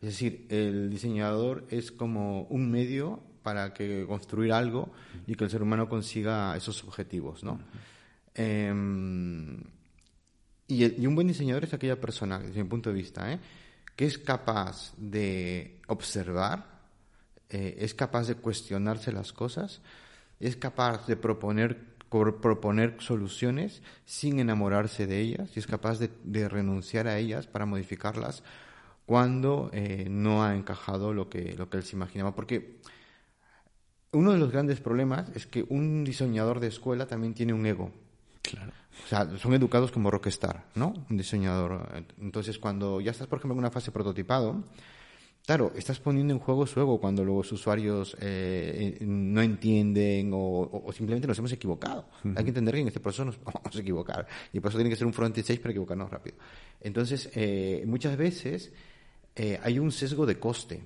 Es 0.00 0.08
decir, 0.08 0.46
el 0.48 0.90
diseñador 0.90 1.66
es 1.70 1.92
como 1.92 2.42
un 2.44 2.70
medio 2.70 3.22
para 3.42 3.74
que 3.74 4.04
construir 4.06 4.52
algo 4.52 4.90
y 5.26 5.34
que 5.34 5.44
el 5.44 5.50
ser 5.50 5.62
humano 5.62 5.88
consiga 5.88 6.56
esos 6.56 6.82
objetivos, 6.84 7.44
¿no? 7.44 7.60
Em, 8.34 9.62
y, 10.68 11.06
un 11.06 11.14
buen 11.14 11.28
diseñador 11.28 11.64
es 11.64 11.74
aquella 11.74 12.00
persona, 12.00 12.38
desde 12.38 12.62
mi 12.62 12.68
punto 12.68 12.90
de 12.90 12.96
vista, 12.96 13.32
¿eh? 13.32 13.38
que 13.96 14.06
es 14.06 14.18
capaz 14.18 14.94
de 14.96 15.80
observar, 15.88 16.80
eh, 17.50 17.76
es 17.78 17.94
capaz 17.94 18.26
de 18.26 18.36
cuestionarse 18.36 19.12
las 19.12 19.32
cosas, 19.32 19.82
es 20.40 20.56
capaz 20.56 21.06
de 21.06 21.16
proponer, 21.16 21.78
proponer 22.08 22.96
soluciones 23.00 23.82
sin 24.06 24.38
enamorarse 24.38 25.06
de 25.06 25.20
ellas 25.20 25.50
y 25.54 25.60
es 25.60 25.66
capaz 25.66 25.98
de, 25.98 26.48
renunciar 26.48 27.06
a 27.06 27.18
ellas 27.18 27.46
para 27.46 27.66
modificarlas 27.66 28.42
cuando 29.06 29.70
eh, 29.72 30.06
no 30.08 30.44
ha 30.44 30.54
encajado 30.56 31.12
lo 31.12 31.28
que, 31.28 31.54
lo 31.54 31.68
que 31.68 31.76
él 31.76 31.82
se 31.82 31.96
imaginaba. 31.96 32.34
Porque 32.34 32.80
uno 34.12 34.32
de 34.32 34.38
los 34.38 34.50
grandes 34.50 34.80
problemas 34.80 35.30
es 35.34 35.46
que 35.46 35.64
un 35.68 36.04
diseñador 36.04 36.60
de 36.60 36.68
escuela 36.68 37.06
también 37.06 37.34
tiene 37.34 37.52
un 37.52 37.66
ego. 37.66 37.92
Claro. 38.42 38.72
O 39.04 39.08
sea, 39.08 39.38
son 39.38 39.54
educados 39.54 39.90
como 39.90 40.10
rockstar, 40.10 40.64
¿no? 40.74 40.94
Un 41.10 41.16
diseñador. 41.16 42.04
Entonces, 42.20 42.58
cuando 42.58 43.00
ya 43.00 43.10
estás, 43.10 43.26
por 43.26 43.38
ejemplo, 43.38 43.54
en 43.54 43.60
una 43.60 43.70
fase 43.70 43.90
prototipado, 43.90 44.62
claro, 45.46 45.72
estás 45.74 45.98
poniendo 45.98 46.34
en 46.34 46.40
juego 46.40 46.66
su 46.66 46.80
ego 46.80 47.00
cuando 47.00 47.24
los 47.24 47.50
usuarios 47.52 48.16
eh, 48.20 48.98
no 49.00 49.40
entienden 49.40 50.30
o, 50.34 50.84
simplemente 50.92 51.26
nos 51.26 51.38
hemos 51.38 51.52
equivocado. 51.52 52.06
Hay 52.36 52.44
que 52.44 52.50
entender 52.50 52.74
que 52.74 52.80
en 52.82 52.88
este 52.88 53.00
proceso 53.00 53.24
nos 53.24 53.42
vamos 53.44 53.74
a 53.74 53.80
equivocar. 53.80 54.26
Y 54.52 54.60
por 54.60 54.70
eso 54.70 54.78
tiene 54.78 54.90
que 54.90 54.96
ser 54.96 55.06
un 55.06 55.14
front 55.14 55.36
stage 55.38 55.60
para 55.60 55.70
equivocarnos 55.70 56.10
rápido. 56.10 56.36
Entonces, 56.80 57.30
eh, 57.34 57.82
muchas 57.86 58.16
veces 58.16 58.72
eh, 59.34 59.58
hay 59.62 59.78
un 59.78 59.90
sesgo 59.90 60.26
de 60.26 60.38
coste 60.38 60.84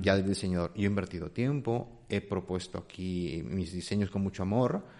ya 0.00 0.16
del 0.16 0.28
diseñador. 0.28 0.72
Yo 0.74 0.84
he 0.84 0.86
invertido 0.86 1.30
tiempo, 1.30 2.04
he 2.08 2.20
propuesto 2.20 2.78
aquí 2.78 3.42
mis 3.44 3.72
diseños 3.72 4.10
con 4.10 4.22
mucho 4.22 4.42
amor 4.42 4.95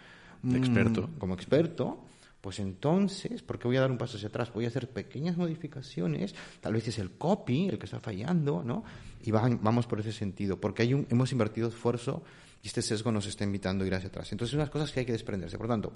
experto. 0.54 1.08
Mm, 1.08 1.18
como 1.18 1.34
experto, 1.34 2.04
pues 2.40 2.60
entonces, 2.60 3.42
¿por 3.42 3.58
qué 3.58 3.66
voy 3.66 3.76
a 3.76 3.80
dar 3.80 3.90
un 3.90 3.98
paso 3.98 4.16
hacia 4.16 4.28
atrás? 4.28 4.52
Voy 4.52 4.66
a 4.66 4.68
hacer 4.68 4.88
pequeñas 4.88 5.36
modificaciones, 5.36 6.34
tal 6.60 6.74
vez 6.74 6.86
es 6.86 6.98
el 6.98 7.10
copy 7.12 7.68
el 7.68 7.78
que 7.78 7.86
está 7.86 7.98
fallando, 7.98 8.62
¿no? 8.62 8.84
Y 9.22 9.32
vamos 9.32 9.86
por 9.86 9.98
ese 10.00 10.12
sentido, 10.12 10.60
porque 10.60 10.82
hay 10.82 10.94
un, 10.94 11.06
hemos 11.10 11.32
invertido 11.32 11.68
esfuerzo 11.68 12.22
y 12.62 12.68
este 12.68 12.82
sesgo 12.82 13.10
nos 13.10 13.26
está 13.26 13.44
invitando 13.44 13.84
a 13.84 13.86
ir 13.86 13.94
hacia 13.94 14.08
atrás. 14.08 14.30
Entonces, 14.32 14.54
unas 14.54 14.70
cosas 14.70 14.92
que 14.92 15.00
hay 15.00 15.06
que 15.06 15.12
desprenderse. 15.12 15.58
Por 15.58 15.68
tanto, 15.68 15.94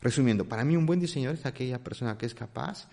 resumiendo, 0.00 0.46
para 0.46 0.64
mí 0.64 0.76
un 0.76 0.86
buen 0.86 1.00
diseñador 1.00 1.38
es 1.38 1.44
aquella 1.44 1.82
persona 1.82 2.16
que 2.16 2.26
es 2.26 2.34
capaz 2.34 2.88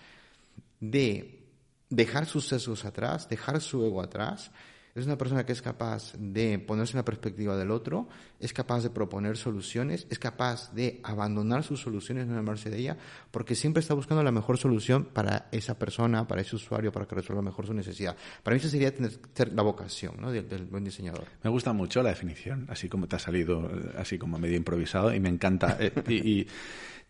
de 0.80 1.46
dejar 1.90 2.26
sus 2.26 2.46
sesgos 2.46 2.84
atrás, 2.84 3.28
dejar 3.28 3.60
su 3.60 3.84
ego 3.84 4.02
atrás, 4.02 4.50
es 5.00 5.06
una 5.06 5.18
persona 5.18 5.44
que 5.44 5.52
es 5.52 5.62
capaz 5.62 6.12
de 6.18 6.58
ponerse 6.58 6.92
en 6.92 6.98
la 6.98 7.04
perspectiva 7.04 7.56
del 7.56 7.70
otro, 7.70 8.08
es 8.40 8.52
capaz 8.52 8.82
de 8.82 8.90
proponer 8.90 9.36
soluciones, 9.36 10.06
es 10.10 10.18
capaz 10.18 10.72
de 10.74 11.00
abandonar 11.02 11.64
sus 11.64 11.80
soluciones, 11.80 12.26
no 12.26 12.32
enamarse 12.34 12.70
de 12.70 12.78
ella, 12.78 12.96
porque 13.30 13.54
siempre 13.54 13.80
está 13.80 13.94
buscando 13.94 14.22
la 14.22 14.32
mejor 14.32 14.58
solución 14.58 15.04
para 15.04 15.48
esa 15.52 15.78
persona, 15.78 16.26
para 16.26 16.40
ese 16.40 16.56
usuario, 16.56 16.92
para 16.92 17.06
que 17.06 17.14
resuelva 17.14 17.42
mejor 17.42 17.66
su 17.66 17.74
necesidad. 17.74 18.16
Para 18.42 18.54
mí 18.54 18.60
eso 18.60 18.68
sería 18.68 18.94
tener, 18.94 19.18
la 19.52 19.62
vocación 19.62 20.16
del, 20.32 20.66
buen 20.66 20.84
diseñador. 20.84 21.24
Me 21.42 21.50
gusta 21.50 21.72
mucho 21.72 22.02
la 22.02 22.10
definición, 22.10 22.66
así 22.68 22.88
como 22.88 23.06
te 23.06 23.16
ha 23.16 23.18
salido, 23.18 23.70
así 23.96 24.18
como 24.18 24.38
medio 24.38 24.56
improvisado, 24.56 25.14
y 25.14 25.20
me 25.20 25.28
encanta. 25.28 25.76
Eh, 25.80 25.92
y 26.08 26.46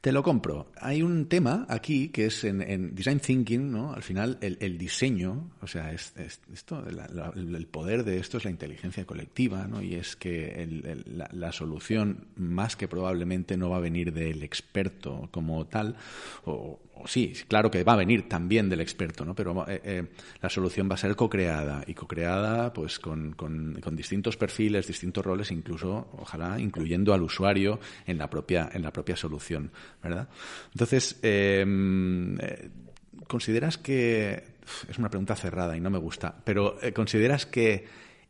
te 0.00 0.12
lo 0.12 0.22
compro. 0.22 0.70
Hay 0.80 1.02
un 1.02 1.26
tema 1.26 1.66
aquí 1.68 2.10
que 2.10 2.26
es 2.26 2.44
en, 2.44 2.94
design 2.94 3.18
thinking, 3.18 3.72
¿no? 3.72 3.92
Al 3.92 4.02
final 4.02 4.38
el, 4.40 4.78
diseño, 4.78 5.50
o 5.60 5.66
sea, 5.66 5.92
es, 5.92 6.14
esto, 6.52 6.84
el 7.34 7.66
poder 7.66 8.04
de 8.04 8.18
esto 8.18 8.38
es 8.38 8.44
la 8.44 8.50
inteligencia 8.50 9.04
colectiva, 9.04 9.66
¿no? 9.66 9.82
Y 9.82 9.94
es 9.94 10.14
que 10.14 10.94
la, 11.32 11.52
solución 11.52 12.28
más 12.36 12.76
que 12.76 12.86
probablemente 12.86 13.56
no 13.56 13.70
va 13.70 13.78
a 13.78 13.80
venir 13.80 14.12
del 14.12 14.42
experto 14.44 15.28
como 15.32 15.66
tal, 15.66 15.96
o, 16.44 16.78
sí, 17.06 17.32
claro 17.46 17.70
que 17.70 17.84
va 17.84 17.94
a 17.94 17.96
venir 17.96 18.28
también 18.28 18.68
del 18.68 18.80
experto, 18.80 19.24
¿no? 19.24 19.34
Pero 19.34 19.68
eh, 19.68 19.80
eh, 19.84 20.04
la 20.40 20.48
solución 20.48 20.88
va 20.90 20.94
a 20.94 20.98
ser 20.98 21.14
co-creada 21.16 21.84
y 21.86 21.94
co-creada, 21.94 22.72
pues 22.72 22.98
con, 22.98 23.34
distintos 23.92 24.36
perfiles, 24.36 24.86
distintos 24.86 25.24
roles, 25.24 25.50
incluso, 25.50 26.08
ojalá, 26.18 26.58
incluyendo 26.58 27.12
al 27.14 27.22
usuario 27.22 27.80
en 28.06 28.18
la 28.18 28.28
propia 28.28 28.70
en 28.72 28.82
la 28.82 28.92
propia 28.92 29.16
solución. 29.16 29.70
¿verdad? 30.02 30.28
Entonces, 30.72 31.18
em, 31.22 32.38
eh, 32.40 32.70
¿consideras 33.26 33.78
que... 33.78 34.58
Es 34.86 34.98
una 34.98 35.08
pregunta 35.08 35.34
cerrada 35.34 35.74
y 35.78 35.80
no 35.80 35.88
me 35.88 35.96
gusta, 35.96 36.42
pero 36.44 36.76
¿consideras 36.94 37.46
que 37.46 37.86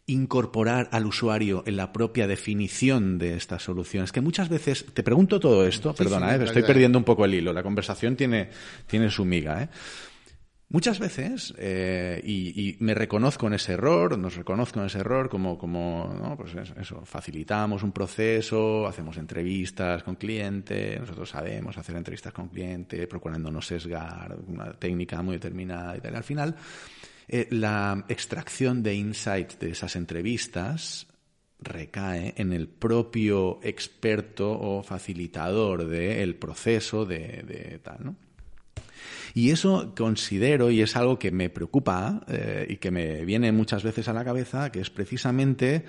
incorporar 0.09 0.89
al 0.91 1.07
usuario 1.07 1.63
en 1.67 1.77
la 1.77 1.93
propia 1.93 2.27
definición 2.27 3.19
de 3.19 3.37
estas 3.37 3.63
soluciones. 3.63 4.11
Que 4.11 4.21
muchas 4.21 4.49
veces, 4.49 4.87
te 4.93 5.03
pregunto 5.03 5.39
todo 5.39 5.67
esto, 5.67 5.95
perdona, 5.95 6.35
eh, 6.35 6.45
estoy 6.45 6.63
perdiendo 6.63 6.99
un 6.99 7.05
poco 7.05 7.25
el 7.25 7.35
hilo, 7.35 7.53
la 7.53 7.63
conversación 7.63 8.17
tiene, 8.17 8.49
tiene 8.87 9.11
su 9.11 9.25
miga. 9.25 9.63
¿eh? 9.63 9.69
Muchas 10.71 10.99
veces, 10.99 11.55
eh, 11.59 12.21
y, 12.25 12.77
me 12.81 12.95
reconozco 12.95 13.47
en 13.47 13.55
ese 13.55 13.73
error, 13.73 14.19
nos 14.19 14.37
reconozco 14.37 14.81
en 14.81 14.87
ese 14.87 14.99
error 14.99 15.29
como, 15.29 15.57
como 15.57 16.15
¿no? 16.19 16.37
pues 16.37 16.55
eso, 16.79 17.05
facilitamos 17.05 17.83
un 17.83 17.93
proceso, 17.93 18.87
hacemos 18.87 19.17
entrevistas 19.19 20.03
con 20.03 20.17
cliente, 20.17 20.99
nosotros 21.01 21.31
sabemos 21.31 21.79
hacer 21.79 21.97
entrevistas 21.97 22.33
con 22.33 22.49
cliente, 22.49 23.07
procurando 23.07 23.51
no 23.51 23.63
sesgar, 23.63 24.37
una 24.47 24.73
técnica 24.73 25.23
muy 25.23 25.37
determinada 25.37 25.97
y 25.97 26.01
tal. 26.01 26.17
Al 26.17 26.25
final, 26.25 26.55
eh, 27.29 27.47
la 27.51 28.05
extracción 28.09 28.83
de 28.83 28.95
insights 28.95 29.59
de 29.59 29.71
esas 29.71 29.97
entrevistas 29.97 31.07
recae 31.61 32.35
en 32.37 32.53
el 32.53 32.69
propio 32.69 33.59
experto 33.63 34.51
o 34.51 34.83
facilitador 34.83 35.87
del 35.87 36.37
proceso 36.37 37.05
de, 37.05 37.81
tal, 37.83 38.05
¿no? 38.05 38.17
Y 39.35 39.51
eso 39.51 39.93
considero, 39.97 40.71
y 40.71 40.81
es 40.81 40.97
algo 40.97 41.19
que 41.19 41.31
me 41.31 41.51
preocupa 41.51 42.25
eh, 42.29 42.67
y 42.71 42.77
que 42.77 42.91
me 42.91 43.25
viene 43.25 43.53
muchas 43.53 43.83
veces 43.83 44.09
a 44.09 44.13
la 44.13 44.25
cabeza, 44.25 44.73
que 44.73 44.81
es 44.81 44.91
precisamente 44.91 45.85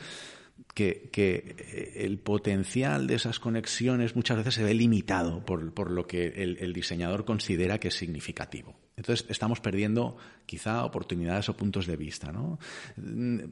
que, 0.73 1.09
eh, 1.15 1.93
el 2.05 2.19
potencial 2.19 3.07
de 3.07 3.15
esas 3.15 3.39
conexiones 3.39 4.15
muchas 4.15 4.37
veces 4.37 4.55
se 4.55 4.63
ve 4.63 4.73
limitado 4.73 5.45
por, 5.45 5.91
lo 5.91 6.07
que 6.07 6.27
el, 6.27 6.73
diseñador 6.73 7.25
considera 7.25 7.79
que 7.79 7.89
es 7.89 7.95
significativo. 7.95 8.75
Entonces 8.99 9.25
estamos 9.29 9.61
perdiendo 9.61 10.17
quizá 10.45 10.83
oportunidades 10.83 11.47
o 11.49 11.55
puntos 11.55 11.87
de 11.87 11.95
vista, 11.95 12.31
¿no? 12.31 12.59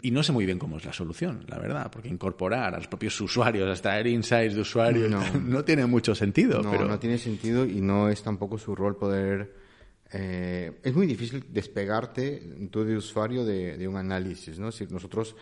Y 0.02 0.12
no 0.12 0.22
sé 0.22 0.32
muy 0.32 0.46
bien 0.46 0.60
cómo 0.60 0.78
es 0.78 0.86
la 0.86 0.94
solución, 0.94 1.46
la 1.48 1.58
verdad, 1.58 1.90
porque 1.90 2.10
incorporar 2.10 2.76
a 2.76 2.78
los 2.78 2.88
propios 2.88 3.20
usuarios, 3.22 3.70
extraer 3.70 4.08
insights 4.08 4.56
de 4.56 4.62
usuarios, 4.62 5.10
no, 5.42 5.64
tiene 5.64 5.86
mucho 5.86 6.14
sentido. 6.14 6.62
No, 6.62 6.86
no 6.86 7.00
tiene 7.00 7.18
sentido 7.18 7.66
y 7.66 7.82
no 7.82 8.10
es 8.10 8.22
tampoco 8.22 8.58
su 8.58 8.76
rol 8.76 8.98
poder 8.98 9.68
eh, 10.12 10.80
es 10.84 10.96
muy 10.96 11.06
difícil 11.06 11.46
despegarte 11.50 12.42
tú 12.72 12.84
de 12.84 12.96
usuario 12.96 13.44
de, 13.44 13.88
un 13.88 13.98
análisis, 13.98 14.58
¿no? 14.60 14.72
Si 14.72 14.86
nosotros 14.88 15.36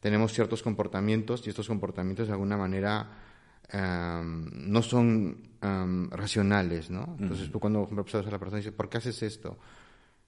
tenemos 0.00 0.32
ciertos 0.32 0.62
comportamientos 0.62 1.46
y 1.46 1.50
estos 1.50 1.68
comportamientos 1.68 2.26
de 2.26 2.32
alguna 2.32 2.56
manera 2.56 3.08
no 3.72 4.82
son 4.82 5.38
racionales, 6.10 6.90
¿no? 6.90 7.16
Entonces 7.18 7.50
tú 7.50 7.60
cuando 7.60 7.82
observas 7.82 8.26
a 8.26 8.30
la 8.30 8.38
persona 8.38 8.58
y 8.58 8.62
dices, 8.62 8.76
¿por 8.76 8.88
qué 8.88 8.98
haces 8.98 9.22
esto? 9.22 9.58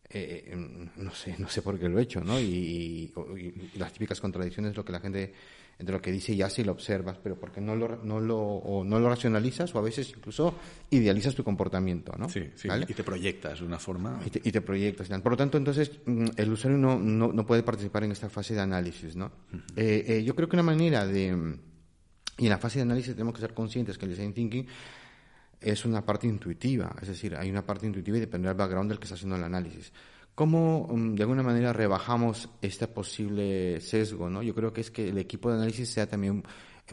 Eh, 0.08 0.50
em, 0.52 0.88
no 0.96 1.10
sé, 1.12 1.34
no 1.38 1.48
sé 1.48 1.62
por 1.62 1.78
qué 1.78 1.88
lo 1.88 1.98
he 1.98 2.02
hecho, 2.02 2.20
¿no? 2.20 2.38
Y, 2.38 3.12
y, 3.14 3.78
las 3.78 3.92
típicas 3.92 4.20
contradicciones 4.20 4.70
es 4.70 4.76
lo 4.76 4.84
que 4.84 4.92
la 4.92 5.00
gente 5.00 5.32
entre 5.78 5.92
lo 5.92 6.00
que 6.00 6.12
dice 6.12 6.32
y 6.32 6.42
hace 6.42 6.62
y 6.62 6.64
lo 6.64 6.72
observas, 6.72 7.18
pero 7.22 7.38
porque 7.38 7.60
no 7.60 7.74
lo, 7.74 7.96
no 8.04 8.20
lo, 8.20 8.38
o 8.38 8.84
no 8.84 9.00
lo 9.00 9.08
racionalizas 9.08 9.74
o 9.74 9.78
a 9.78 9.82
veces 9.82 10.12
incluso 10.16 10.54
idealizas 10.90 11.34
tu 11.34 11.42
comportamiento, 11.42 12.12
¿no? 12.16 12.28
Sí, 12.28 12.48
sí, 12.54 12.68
y 12.86 12.94
te 12.94 13.02
proyectas 13.02 13.58
de 13.58 13.66
una 13.66 13.78
forma. 13.78 14.20
Y 14.24 14.30
te, 14.30 14.40
y 14.44 14.52
te 14.52 14.60
proyectas. 14.60 15.08
Por 15.20 15.32
lo 15.32 15.36
tanto, 15.36 15.58
entonces, 15.58 15.90
mm, 16.06 16.26
el 16.36 16.52
usuario 16.52 16.78
no, 16.78 16.98
no, 16.98 17.32
no, 17.32 17.46
puede 17.46 17.64
participar 17.64 18.04
en 18.04 18.12
esta 18.12 18.28
fase 18.28 18.54
de 18.54 18.60
análisis, 18.60 19.16
¿no? 19.16 19.32
Eh, 19.74 20.04
eh, 20.06 20.24
yo 20.24 20.36
creo 20.36 20.48
que 20.48 20.56
una 20.56 20.62
manera 20.62 21.06
de... 21.06 21.58
Y 22.38 22.44
en 22.44 22.50
la 22.50 22.58
fase 22.58 22.78
de 22.78 22.82
análisis 22.82 23.14
tenemos 23.14 23.34
que 23.34 23.40
ser 23.40 23.54
conscientes 23.54 23.96
que 23.96 24.06
el 24.06 24.10
design 24.12 24.32
thinking 24.32 24.66
es 25.60 25.84
una 25.84 26.04
parte 26.04 26.26
intuitiva, 26.26 26.94
es 27.00 27.08
decir, 27.08 27.34
hay 27.36 27.50
una 27.50 27.64
parte 27.64 27.86
intuitiva 27.86 28.18
y 28.18 28.20
depende 28.20 28.48
del 28.48 28.56
background 28.56 28.90
del 28.90 28.98
que 28.98 29.04
está 29.04 29.14
haciendo 29.14 29.36
el 29.36 29.44
análisis. 29.44 29.92
¿Cómo 30.34 30.88
mm, 30.90 31.14
de 31.14 31.22
alguna 31.22 31.42
manera 31.42 31.72
rebajamos 31.72 32.48
este 32.60 32.88
posible 32.88 33.80
sesgo? 33.80 34.28
¿no? 34.28 34.42
Yo 34.42 34.54
creo 34.54 34.72
que 34.72 34.80
es 34.80 34.90
que 34.90 35.08
el 35.08 35.18
equipo 35.18 35.48
de 35.48 35.56
análisis 35.56 35.88
sea 35.88 36.06
también 36.06 36.42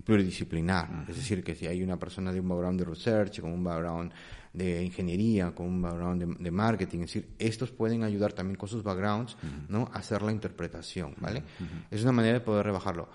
pluridisciplinar, 0.06 1.06
es 1.10 1.18
decir, 1.18 1.44
que 1.44 1.54
si 1.54 1.68
hay 1.68 1.84
una 1.84 2.00
persona 2.00 2.32
de 2.32 2.40
un 2.40 2.48
background 2.48 2.80
de 2.80 2.86
research, 2.86 3.42
con 3.42 3.52
un 3.52 3.62
background 3.62 4.14
de 4.54 4.86
ingeniería, 4.86 5.52
con 5.52 5.66
un 5.68 5.82
background 5.82 6.38
de, 6.40 6.52
marketing, 6.52 7.00
es 7.00 7.08
decir, 7.08 7.30
estos 7.38 7.72
pueden 7.72 8.04
ayudar 8.04 8.32
también 8.32 8.56
con 8.56 8.70
sus 8.70 8.84
backgrounds 8.84 9.36
¿no? 9.68 9.90
a 9.94 10.00
hacer 10.00 10.22
la 10.22 10.32
interpretación, 10.32 11.14
¿vale? 11.20 11.44
Es 11.90 12.04
una 12.04 12.14
manera 12.14 12.36
de 12.36 12.40
poder 12.40 12.66
rebajarlo. 12.66 13.10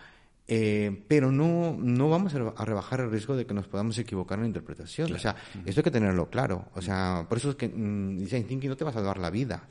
Eh, 0.48 1.04
pero 1.08 1.32
no, 1.32 1.76
no 1.76 2.08
vamos 2.08 2.34
a 2.34 2.64
rebajar 2.64 3.00
el 3.00 3.10
riesgo 3.10 3.36
de 3.36 3.46
que 3.46 3.54
nos 3.54 3.66
podamos 3.66 3.98
equivocar 3.98 4.38
en 4.38 4.42
la 4.42 4.48
interpretación. 4.48 5.12
O 5.12 5.18
sea, 5.18 5.34
esto 5.64 5.80
hay 5.80 5.84
que 5.84 5.90
tenerlo 5.90 6.30
claro. 6.30 6.68
O 6.74 6.82
sea, 6.82 7.26
por 7.28 7.38
eso 7.38 7.50
es 7.50 7.56
que 7.56 7.68
mm, 7.68 8.18
Design 8.18 8.46
Thinking 8.46 8.70
no 8.70 8.76
te 8.76 8.84
vas 8.84 8.96
a 8.96 9.02
dar 9.02 9.18
la 9.18 9.30
vida 9.30 9.66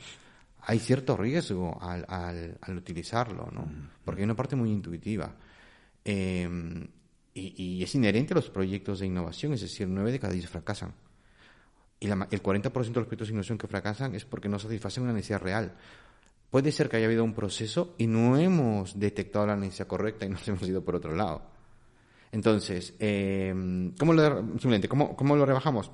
hay 0.68 0.80
cierto 0.80 1.16
riesgo 1.16 1.78
al, 1.82 2.06
al, 2.10 2.78
utilizarlo, 2.78 3.50
¿no? 3.52 3.68
Porque 4.04 4.22
hay 4.22 4.26
una 4.26 4.36
parte 4.36 4.56
muy 4.56 4.72
intuitiva. 4.72 5.32
Em, 6.04 6.88
y, 7.34 7.84
es 7.84 7.94
inherente 7.96 8.34
a 8.34 8.36
los 8.36 8.50
proyectos 8.50 9.00
de 9.00 9.06
innovación, 9.06 9.54
es 9.54 9.62
decir, 9.62 9.88
nueve 9.88 10.12
de 10.12 10.20
cada 10.20 10.34
diez 10.34 10.48
fracasan. 10.50 10.94
Y 12.00 12.08
el 12.08 12.14
40% 12.14 12.72
de 12.72 13.00
los 13.00 13.08
proyectos 13.08 13.28
de 13.28 13.34
innovación 13.34 13.58
que 13.58 13.68
fracasan 13.68 14.16
es 14.16 14.26
porque 14.26 14.50
no 14.50 14.58
satisfacen 14.58 15.04
una 15.04 15.14
necesidad 15.14 15.42
real. 15.42 15.76
Puede 16.50 16.72
ser 16.72 16.90
que 16.90 16.98
haya 16.98 17.06
habido 17.06 17.24
un 17.24 17.34
proceso 17.34 17.96
y 17.98 18.08
no 18.08 18.38
hemos 18.38 19.00
detectado 19.00 19.48
la 19.48 19.56
necesidad 19.56 19.88
correcta 19.88 20.26
y 20.26 20.30
nos 20.30 20.48
hemos 20.48 20.64
ido 20.64 20.84
por 20.84 20.96
otro 20.96 21.16
lado. 21.16 21.42
Entonces, 22.32 22.94
eh, 23.00 23.54
¿cómo, 23.98 24.14
lo, 24.14 24.40
simplemente, 24.40 24.88
¿cómo, 24.88 25.16
¿cómo 25.16 25.36
lo 25.36 25.46
rebajamos? 25.46 25.92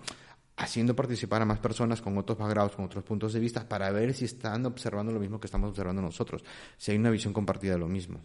haciendo 0.57 0.95
participar 0.95 1.41
a 1.41 1.45
más 1.45 1.59
personas 1.59 2.01
con 2.01 2.17
otros 2.17 2.37
backgrounds, 2.37 2.75
con 2.75 2.85
otros 2.85 3.03
puntos 3.03 3.33
de 3.33 3.39
vista, 3.39 3.67
para 3.67 3.89
ver 3.91 4.13
si 4.13 4.25
están 4.25 4.65
observando 4.65 5.11
lo 5.11 5.19
mismo 5.19 5.39
que 5.39 5.47
estamos 5.47 5.69
observando 5.69 6.01
nosotros, 6.01 6.43
si 6.77 6.91
hay 6.91 6.97
una 6.97 7.09
visión 7.09 7.33
compartida 7.33 7.73
de 7.73 7.79
lo 7.79 7.87
mismo. 7.87 8.19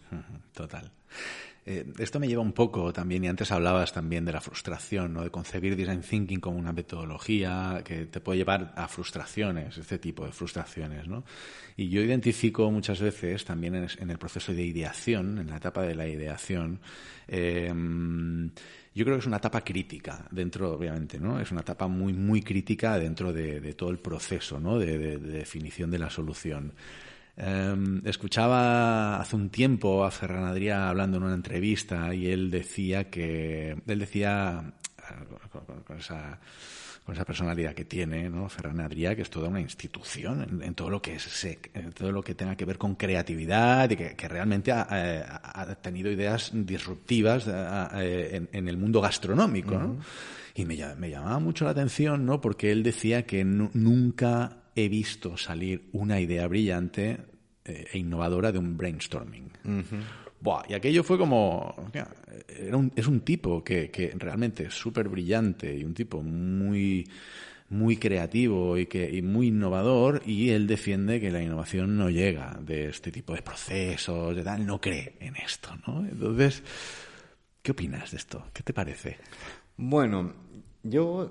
Total. 0.53 0.91
Eh, 1.69 1.85
esto 1.99 2.17
me 2.17 2.29
lleva 2.29 2.41
un 2.41 2.53
poco 2.53 2.93
también, 2.93 3.25
y 3.25 3.27
antes 3.27 3.51
hablabas 3.51 3.91
también 3.91 4.23
de 4.23 4.31
la 4.31 4.39
frustración, 4.39 5.11
¿no? 5.11 5.21
de 5.21 5.29
concebir 5.29 5.75
design 5.75 6.01
thinking 6.01 6.39
como 6.39 6.57
una 6.57 6.71
metodología 6.71 7.81
que 7.83 8.05
te 8.05 8.21
puede 8.21 8.37
llevar 8.37 8.73
a 8.77 8.87
frustraciones, 8.87 9.77
este 9.77 9.99
tipo 9.99 10.25
de 10.25 10.31
frustraciones. 10.31 11.09
¿no? 11.09 11.25
Y 11.75 11.89
yo 11.89 12.01
identifico 12.01 12.71
muchas 12.71 13.01
veces 13.01 13.43
también 13.43 13.75
en, 13.75 14.09
el 14.09 14.17
proceso 14.17 14.53
de 14.53 14.63
ideación, 14.63 15.39
en 15.39 15.49
la 15.49 15.57
etapa 15.57 15.81
de 15.81 15.95
la 15.95 16.07
ideación, 16.07 16.79
eh, 17.27 17.69
yo 18.97 19.05
creo 19.05 19.17
que 19.17 19.19
es 19.19 19.27
una 19.27 19.37
etapa 19.37 19.61
crítica 19.61 20.25
dentro, 20.31 20.73
obviamente, 20.73 21.19
¿no? 21.19 21.39
Es 21.39 21.51
una 21.51 21.61
etapa 21.61 21.87
muy, 21.87 22.13
muy 22.13 22.41
crítica 22.41 22.97
dentro 22.97 23.31
de, 23.31 23.75
todo 23.75 23.91
el 23.91 23.99
proceso, 23.99 24.59
¿no? 24.59 24.79
De, 24.79 25.19
definición 25.19 25.91
de 25.91 25.99
la 25.99 26.09
solución. 26.09 26.73
Em, 27.39 28.01
escuchaba 28.03 29.19
hace 29.21 29.35
un 29.35 29.49
tiempo 29.49 30.03
a 30.03 30.09
Ferran 30.09 30.45
Adrià 30.45 30.89
hablando 30.89 31.17
en 31.17 31.23
una 31.23 31.35
entrevista 31.35 32.11
y 32.13 32.27
él 32.27 32.49
decía 32.49 33.11
que, 33.11 33.77
él 33.85 33.99
decía, 33.99 34.73
eh, 34.97 35.83
con 35.85 35.97
esa 35.97 36.39
con 37.07 37.15
esa 37.15 37.23
personalidad 37.23 37.73
que 37.73 37.85
tiene, 37.85 38.29
¿no? 38.29 38.49
Ferran 38.49 38.81
Adrià, 38.81 39.15
que 39.15 39.21
es 39.21 39.29
toda 39.29 39.47
una 39.47 39.61
institución 39.61 40.61
en, 40.61 40.75
todo 40.75 40.89
lo 40.89 41.01
que 41.01 41.15
es 41.15 41.45
en 41.73 41.93
todo 41.93 42.11
lo 42.11 42.21
que 42.21 42.35
tenga 42.35 42.57
que 42.57 42.65
ver 42.65 42.77
con 42.77 42.95
creatividad 42.95 43.89
y 43.91 43.95
que, 43.95 44.27
realmente 44.27 44.73
ha, 44.73 45.77
tenido 45.81 46.11
ideas 46.11 46.51
disruptivas 46.53 47.47
eh, 47.47 47.51
eh, 47.93 48.47
en, 48.51 48.67
el 48.67 48.75
mundo 48.75 48.99
gastronómico, 48.99 49.95
Y 50.53 50.65
me, 50.65 50.75
me, 50.95 51.09
llamaba 51.09 51.39
mucho 51.39 51.63
la 51.63 51.71
atención, 51.71 52.25
¿no? 52.25 52.41
Porque 52.41 52.73
él 52.73 52.83
decía 52.83 53.25
que 53.25 53.45
nunca 53.45 54.57
he 54.77 54.89
visto 54.89 55.35
salir 55.37 55.89
una 55.93 56.19
idea 56.19 56.47
brillante 56.47 57.17
eh, 57.65 57.87
e 57.91 57.97
innovadora 57.97 58.51
de 58.51 58.59
un 58.59 58.77
brainstorming. 58.77 59.51
Y 60.69 60.73
aquello 60.73 61.03
fue 61.03 61.17
como... 61.17 61.75
Era 62.47 62.77
un, 62.77 62.91
es 62.95 63.07
un 63.07 63.21
tipo 63.21 63.63
que, 63.63 63.89
que 63.89 64.13
realmente 64.15 64.65
es 64.65 64.73
súper 64.73 65.09
brillante 65.09 65.75
y 65.75 65.83
un 65.83 65.93
tipo 65.93 66.21
muy 66.21 67.05
muy 67.69 67.97
creativo 67.97 68.77
y 68.77 68.85
que 68.85 69.13
y 69.13 69.21
muy 69.21 69.47
innovador 69.47 70.21
y 70.25 70.51
él 70.51 70.67
defiende 70.67 71.19
que 71.19 71.31
la 71.31 71.41
innovación 71.43 71.97
no 71.97 72.09
llega 72.09 72.57
de 72.61 72.87
este 72.87 73.11
tipo 73.11 73.33
de 73.33 73.41
procesos 73.41 74.33
de 74.33 74.41
tal 74.41 74.65
no 74.65 74.79
cree 74.79 75.17
en 75.19 75.35
esto 75.35 75.75
no 75.85 76.05
entonces 76.05 76.63
qué 77.61 77.71
opinas 77.71 78.11
de 78.11 78.17
esto 78.17 78.45
qué 78.53 78.63
te 78.63 78.71
parece 78.71 79.17
bueno 79.75 80.33
yo, 80.89 81.29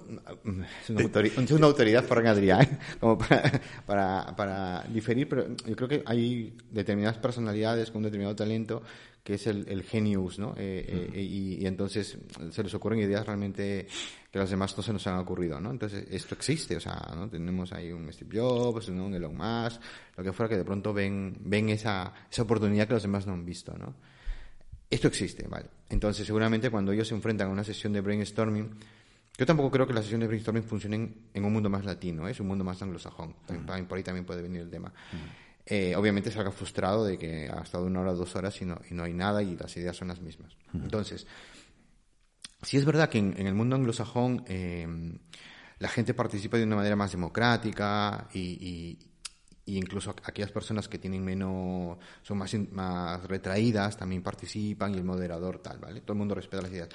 es 0.82 0.90
una, 0.90 1.02
autoridad, 1.02 1.42
es 1.42 1.50
una 1.50 1.66
autoridad 1.66 2.04
Adrián, 2.26 2.78
como 3.00 3.18
para, 3.18 4.34
para, 4.36 4.84
diferir, 4.88 5.28
pero 5.28 5.46
yo 5.66 5.76
creo 5.76 5.88
que 5.88 6.02
hay 6.06 6.56
determinadas 6.70 7.18
personalidades 7.18 7.90
con 7.90 7.98
un 7.98 8.04
determinado 8.04 8.36
talento 8.36 8.82
que 9.26 9.34
es 9.34 9.46
el, 9.48 9.66
el 9.68 9.82
genius, 9.82 10.38
¿no? 10.38 10.54
Eh, 10.56 11.10
eh, 11.12 11.20
y, 11.20 11.66
entonces 11.66 12.16
se 12.48 12.62
les 12.62 12.74
ocurren 12.74 13.00
ideas 13.00 13.26
realmente 13.26 13.88
que 14.30 14.38
los 14.38 14.48
demás 14.48 14.76
no 14.76 14.84
se 14.84 14.92
nos 14.92 15.04
han 15.08 15.18
ocurrido, 15.18 15.60
¿no? 15.60 15.72
Entonces 15.72 16.06
esto 16.12 16.36
existe, 16.36 16.76
o 16.76 16.80
sea, 16.80 17.12
¿no? 17.16 17.28
Tenemos 17.28 17.72
ahí 17.72 17.90
un 17.90 18.12
Steve 18.12 18.38
Jobs, 18.38 18.88
un 18.88 19.12
Elon 19.12 19.36
Musk, 19.36 19.80
lo 20.16 20.22
que 20.22 20.32
fuera, 20.32 20.48
que 20.48 20.56
de 20.56 20.64
pronto 20.64 20.94
ven, 20.94 21.36
ven 21.40 21.70
esa, 21.70 22.14
esa 22.30 22.42
oportunidad 22.42 22.86
que 22.86 22.94
los 22.94 23.02
demás 23.02 23.26
no 23.26 23.32
han 23.32 23.44
visto, 23.44 23.76
¿no? 23.76 23.96
Esto 24.88 25.08
existe, 25.08 25.48
¿vale? 25.48 25.66
Entonces 25.90 26.24
seguramente 26.24 26.70
cuando 26.70 26.92
ellos 26.92 27.08
se 27.08 27.14
enfrentan 27.16 27.48
a 27.48 27.50
una 27.50 27.64
sesión 27.64 27.92
de 27.92 28.02
brainstorming, 28.02 28.70
yo 29.38 29.44
tampoco 29.44 29.70
creo 29.70 29.86
que 29.86 29.92
las 29.92 30.04
sesiones 30.04 30.24
de 30.24 30.28
brainstorming 30.28 30.62
funcionen 30.62 31.28
en 31.34 31.44
un 31.44 31.52
mundo 31.52 31.68
más 31.68 31.84
latino, 31.84 32.26
¿eh? 32.26 32.30
es 32.30 32.40
un 32.40 32.46
mundo 32.46 32.64
más 32.64 32.80
anglosajón. 32.80 33.34
Por 33.86 33.98
ahí 33.98 34.02
también 34.02 34.24
puede 34.24 34.42
venir 34.42 34.62
el 34.62 34.70
tema. 34.70 34.92
eh, 35.66 35.94
obviamente 35.96 36.30
salga 36.30 36.50
frustrado 36.50 37.04
de 37.04 37.18
que 37.18 37.50
ha 37.50 37.60
estado 37.60 37.84
una 37.84 38.00
hora 38.00 38.12
dos 38.12 38.34
horas 38.36 38.60
y 38.62 38.64
no, 38.64 38.80
y 38.88 38.94
no 38.94 39.04
hay 39.04 39.12
nada 39.12 39.42
y 39.42 39.56
las 39.56 39.76
ideas 39.76 39.96
son 39.96 40.08
las 40.08 40.20
mismas. 40.20 40.56
Entonces, 40.72 41.26
si 42.62 42.76
es 42.76 42.84
verdad 42.84 43.08
que 43.08 43.18
en, 43.18 43.46
el 43.46 43.54
mundo 43.54 43.76
anglosajón 43.76 44.44
eh, 44.46 44.86
la 45.78 45.88
gente 45.88 46.14
participa 46.14 46.56
de 46.56 46.64
una 46.64 46.76
manera 46.76 46.96
más 46.96 47.12
democrática 47.12 48.28
y, 48.32 48.98
incluso 49.66 50.14
aquellas 50.22 50.52
personas 50.52 50.88
que 50.88 50.98
tienen 50.98 51.24
menos, 51.24 51.98
son 52.22 52.38
más, 52.38 52.54
más 52.70 53.22
retraídas 53.24 53.96
también 53.96 54.22
participan 54.22 54.94
y 54.94 54.98
el 54.98 55.04
moderador 55.04 55.58
tal, 55.58 55.78
¿vale? 55.78 56.00
Todo 56.00 56.12
el 56.12 56.18
mundo 56.18 56.34
respeta 56.34 56.62
las 56.62 56.70
ideas. 56.70 56.88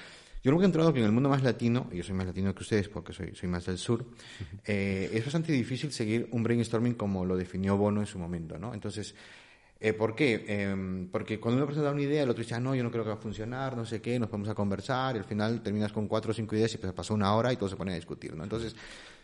Yo 0.44 0.50
creo 0.50 0.58
que 0.58 0.64
he 0.64 0.66
entrado 0.66 0.92
que 0.92 1.00
en 1.00 1.06
el 1.06 1.12
mundo 1.12 1.30
más 1.30 1.44
latino, 1.44 1.88
y 1.92 1.98
yo 1.98 2.04
soy 2.04 2.16
más 2.16 2.26
latino 2.26 2.54
que 2.56 2.64
ustedes 2.64 2.89
porque 2.89 3.14
soy, 3.14 3.36
soy 3.36 3.48
más 3.48 3.66
del 3.66 3.78
sur, 3.78 4.04
eh, 4.66 5.12
es 5.14 5.24
bastante 5.24 5.52
difícil 5.52 5.92
seguir 5.92 6.28
un 6.32 6.42
brainstorming 6.42 6.96
como 6.96 7.26
lo 7.26 7.38
definió 7.38 7.78
Bono 7.78 8.00
en 8.00 8.08
su 8.08 8.18
momento, 8.18 8.58
¿no? 8.58 8.74
Entonces, 8.74 9.14
eh, 9.80 9.94
¿por 9.94 10.16
qué? 10.16 10.44
Em, 10.48 11.10
porque 11.10 11.39
cuando 11.39 11.58
uno 11.58 11.68
presenta 11.68 11.92
una 11.92 12.02
idea, 12.02 12.24
el 12.24 12.30
otro 12.30 12.42
dice, 12.42 12.56
ah, 12.56 12.60
no, 12.60 12.74
yo 12.74 12.84
no 12.84 12.89
creo 12.89 13.04
que 13.04 13.10
va 13.10 13.16
a 13.16 13.20
funcionar, 13.20 13.78
no 13.78 13.86
sé 13.86 14.02
qué, 14.02 14.18
nos 14.18 14.32
vamos 14.32 14.50
a 14.50 14.56
conversar, 14.56 15.16
y 15.16 15.20
al 15.20 15.26
final 15.26 15.62
terminas 15.62 15.92
con 15.92 16.08
cuatro 16.08 16.32
o 16.32 16.34
cinco 16.34 16.56
ideas 16.56 16.74
y 16.74 16.80
pues 16.80 16.92
pasó 16.92 17.14
una 17.14 17.36
hora 17.36 17.54
y 17.54 17.56
todos 17.56 17.72
se 17.72 17.78
ponen 17.78 17.94
a 17.94 17.98
discutir, 17.98 18.36
¿no? 18.36 18.44
Entonces, 18.44 18.76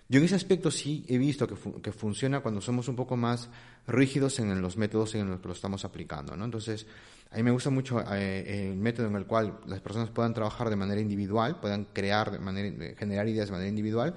yo 0.09 0.19
en 0.19 0.25
ese 0.25 0.35
aspecto 0.35 0.69
sí 0.69 1.03
he 1.07 1.17
visto 1.17 1.47
que, 1.47 1.55
que 1.81 1.91
funciona 1.91 2.41
cuando 2.41 2.61
somos 2.61 2.87
un 2.89 2.95
poco 2.95 3.17
más 3.17 3.49
rígidos 3.87 4.37
en 4.39 4.61
los 4.61 4.77
métodos 4.77 5.15
en 5.15 5.29
los 5.31 5.39
que 5.39 5.47
lo 5.47 5.53
estamos 5.53 5.83
aplicando, 5.83 6.35
¿no? 6.37 6.45
Entonces, 6.45 6.85
a 7.31 7.35
mí 7.37 7.43
me 7.43 7.51
gusta 7.51 7.69
mucho 7.69 8.03
eh, 8.13 8.69
el 8.69 8.77
método 8.77 9.07
en 9.07 9.15
el 9.15 9.25
cual 9.25 9.59
las 9.65 9.81
personas 9.81 10.09
puedan 10.09 10.33
trabajar 10.33 10.69
de 10.69 10.75
manera 10.75 11.01
individual, 11.01 11.59
puedan 11.59 11.85
crear, 11.85 12.31
de 12.31 12.39
manera, 12.39 12.95
generar 12.97 13.27
ideas 13.27 13.47
de 13.47 13.51
manera 13.51 13.69
individual 13.69 14.15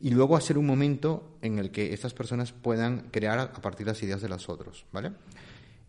y 0.00 0.10
luego 0.10 0.36
hacer 0.36 0.58
un 0.58 0.66
momento 0.66 1.38
en 1.40 1.58
el 1.58 1.70
que 1.70 1.92
estas 1.92 2.12
personas 2.12 2.52
puedan 2.52 3.08
crear 3.10 3.38
a 3.38 3.52
partir 3.52 3.86
de 3.86 3.92
las 3.92 4.02
ideas 4.02 4.20
de 4.20 4.28
los 4.28 4.48
otros, 4.48 4.84
¿vale? 4.92 5.12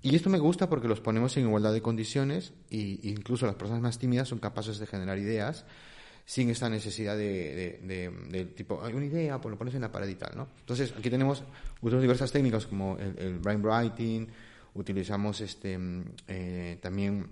Y 0.02 0.16
esto 0.16 0.30
me 0.30 0.38
gusta 0.38 0.70
porque 0.70 0.88
los 0.88 1.02
ponemos 1.02 1.36
en 1.36 1.48
igualdad 1.48 1.74
de 1.74 1.82
condiciones 1.82 2.54
e 2.70 3.00
incluso 3.04 3.46
las 3.46 3.56
personas 3.56 3.82
más 3.82 3.98
tímidas 3.98 4.28
son 4.28 4.40
capaces 4.40 4.78
de 4.78 4.86
generar 4.86 5.18
ideas 5.18 5.66
sin 6.26 6.50
esta 6.50 6.70
necesidad 6.70 7.18
de, 7.18 8.54
tipo, 8.56 8.84
hay 8.84 8.94
una 8.94 9.06
idea, 9.06 9.40
pues 9.42 9.52
lo 9.52 9.58
pones 9.58 9.76
en 9.76 9.82
la 9.82 9.92
pared 9.92 10.08
y 10.08 10.16
tal, 10.16 10.36
¿no? 10.36 10.48
Entonces, 10.60 10.94
aquí 10.98 11.10
tenemos, 11.10 11.44
usamos 11.82 12.02
diversas 12.02 12.32
técnicas 12.32 12.66
como 12.66 12.98
el, 12.98 13.16
el 13.18 13.40
brainwriting, 13.40 14.28
utilizamos 14.76 15.42
este 15.42 15.78
mm, 15.78 16.04
eh, 16.28 16.78
también 16.82 17.28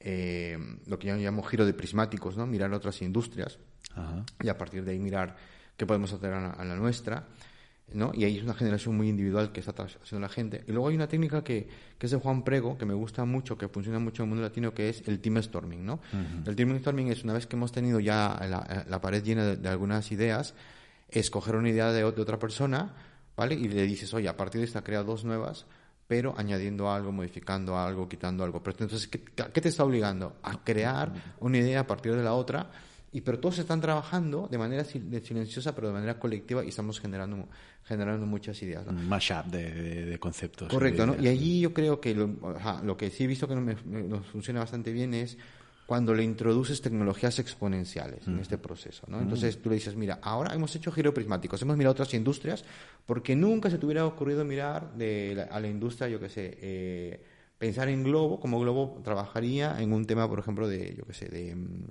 eh, 0.00 0.58
lo 0.86 0.98
que 0.98 1.08
yo 1.08 1.16
llamo 1.16 1.42
giro 1.42 1.64
de 1.64 1.72
prismáticos, 1.72 2.36
¿no? 2.36 2.46
mirar 2.46 2.72
otras 2.72 3.00
industrias 3.02 3.58
y 4.42 4.48
a 4.48 4.56
partir 4.56 4.84
de 4.84 4.92
ahí 4.92 4.98
mirar 4.98 5.36
qué 5.76 5.84
podemos 5.84 6.12
hacer 6.12 6.32
a 6.32 6.64
la, 6.64 6.76
nuestra. 6.76 7.26
¿no? 7.92 8.12
Y 8.14 8.24
ahí 8.24 8.38
es 8.38 8.44
una 8.44 8.54
generación 8.54 8.96
muy 8.96 9.08
individual 9.08 9.50
que 9.50 9.60
está 9.60 9.72
haciendo 9.82 10.20
la 10.20 10.28
gente. 10.28 10.62
Y 10.68 10.72
luego 10.72 10.88
hay 10.88 10.94
una 10.94 11.08
técnica 11.08 11.42
que, 11.42 11.68
que, 11.98 12.06
es 12.06 12.12
de 12.12 12.18
Juan 12.18 12.44
Prego, 12.44 12.78
que 12.78 12.86
me 12.86 12.94
gusta 12.94 13.24
mucho, 13.24 13.58
que 13.58 13.66
funciona 13.68 13.98
mucho 13.98 14.22
en 14.22 14.28
el 14.28 14.30
mundo 14.30 14.42
latino, 14.42 14.72
que 14.72 14.88
es 14.88 15.06
el 15.08 15.18
team 15.18 15.42
storming. 15.42 15.84
¿no? 15.84 16.00
El 16.46 16.54
team 16.54 16.78
storming 16.78 17.08
es 17.08 17.24
una 17.24 17.32
vez 17.32 17.46
que 17.46 17.56
hemos 17.56 17.72
tenido 17.72 17.98
ya 17.98 18.38
la, 18.88 19.00
pared 19.00 19.24
llena 19.24 19.56
de, 19.56 19.68
algunas 19.68 20.12
ideas, 20.12 20.54
escoger 21.08 21.56
una 21.56 21.68
idea 21.68 21.92
de, 21.92 21.98
de, 21.98 22.04
otra 22.04 22.38
persona, 22.38 22.94
¿vale? 23.36 23.56
Y 23.56 23.68
le 23.68 23.82
dices, 23.82 24.14
oye, 24.14 24.28
a 24.28 24.36
partir 24.36 24.60
de 24.60 24.66
esta 24.66 24.82
crea 24.82 25.02
dos 25.02 25.24
nuevas, 25.24 25.66
pero 26.10 26.34
añadiendo 26.36 26.90
algo, 26.90 27.12
modificando 27.12 27.78
algo, 27.78 28.08
quitando 28.08 28.42
algo. 28.42 28.60
Pero 28.64 28.78
entonces, 28.80 29.06
¿qué, 29.06 29.20
te 29.60 29.68
está 29.68 29.84
obligando? 29.84 30.38
A 30.42 30.64
crear 30.64 31.12
una 31.38 31.58
idea 31.58 31.78
a 31.78 31.86
partir 31.86 32.16
de 32.16 32.24
la 32.24 32.32
otra, 32.32 32.68
y 33.12 33.20
pero 33.20 33.38
todos 33.38 33.60
están 33.60 33.80
trabajando 33.80 34.48
de 34.50 34.58
manera 34.58 34.82
silenciosa, 34.82 35.72
pero 35.72 35.86
de 35.86 35.94
manera 35.94 36.18
colectiva, 36.18 36.64
y 36.64 36.68
estamos 36.70 36.98
generando, 36.98 37.46
generando 37.84 38.26
muchas 38.26 38.60
ideas. 38.60 38.88
Un 38.88 39.08
mashup 39.08 39.46
de, 39.52 40.18
conceptos. 40.18 40.68
Correcto, 40.68 41.06
¿no? 41.06 41.14
Y 41.16 41.28
allí 41.28 41.60
yo 41.60 41.72
creo 41.72 42.00
que 42.00 42.12
lo, 42.12 42.28
lo 42.82 42.96
que 42.96 43.10
sí 43.10 43.22
he 43.22 43.26
visto 43.28 43.46
que 43.46 43.54
nos 43.54 44.26
funciona 44.26 44.58
bastante 44.58 44.92
bien 44.92 45.14
es 45.14 45.38
cuando 45.90 46.14
le 46.14 46.22
introduces 46.22 46.80
tecnologías 46.80 47.40
exponenciales 47.40 48.24
en 48.28 48.38
este 48.38 48.58
proceso. 48.58 49.02
¿no? 49.08 49.20
Entonces 49.20 49.60
tú 49.60 49.70
le 49.70 49.74
dices, 49.74 49.96
mira, 49.96 50.20
ahora 50.22 50.54
hemos 50.54 50.72
hecho 50.76 50.92
giroprismáticos, 50.92 51.60
hemos 51.62 51.76
mirado 51.76 51.94
otras 51.94 52.14
industrias, 52.14 52.64
porque 53.04 53.34
nunca 53.34 53.68
se 53.70 53.76
te 53.76 53.86
hubiera 53.86 54.06
ocurrido 54.06 54.44
mirar 54.44 54.94
de 54.94 55.48
a 55.50 55.58
la 55.58 55.66
industria, 55.66 56.08
yo 56.08 56.20
qué 56.20 56.28
sé, 56.28 56.58
eh, 56.60 57.20
pensar 57.58 57.88
en 57.88 58.04
Globo, 58.04 58.38
como 58.38 58.60
Globo 58.60 59.00
trabajaría 59.02 59.80
en 59.80 59.92
un 59.92 60.06
tema, 60.06 60.28
por 60.28 60.38
ejemplo, 60.38 60.68
de, 60.68 60.94
yo 60.96 61.04
qué 61.06 61.12
sé, 61.12 61.26
de, 61.26 61.56
mm, 61.56 61.86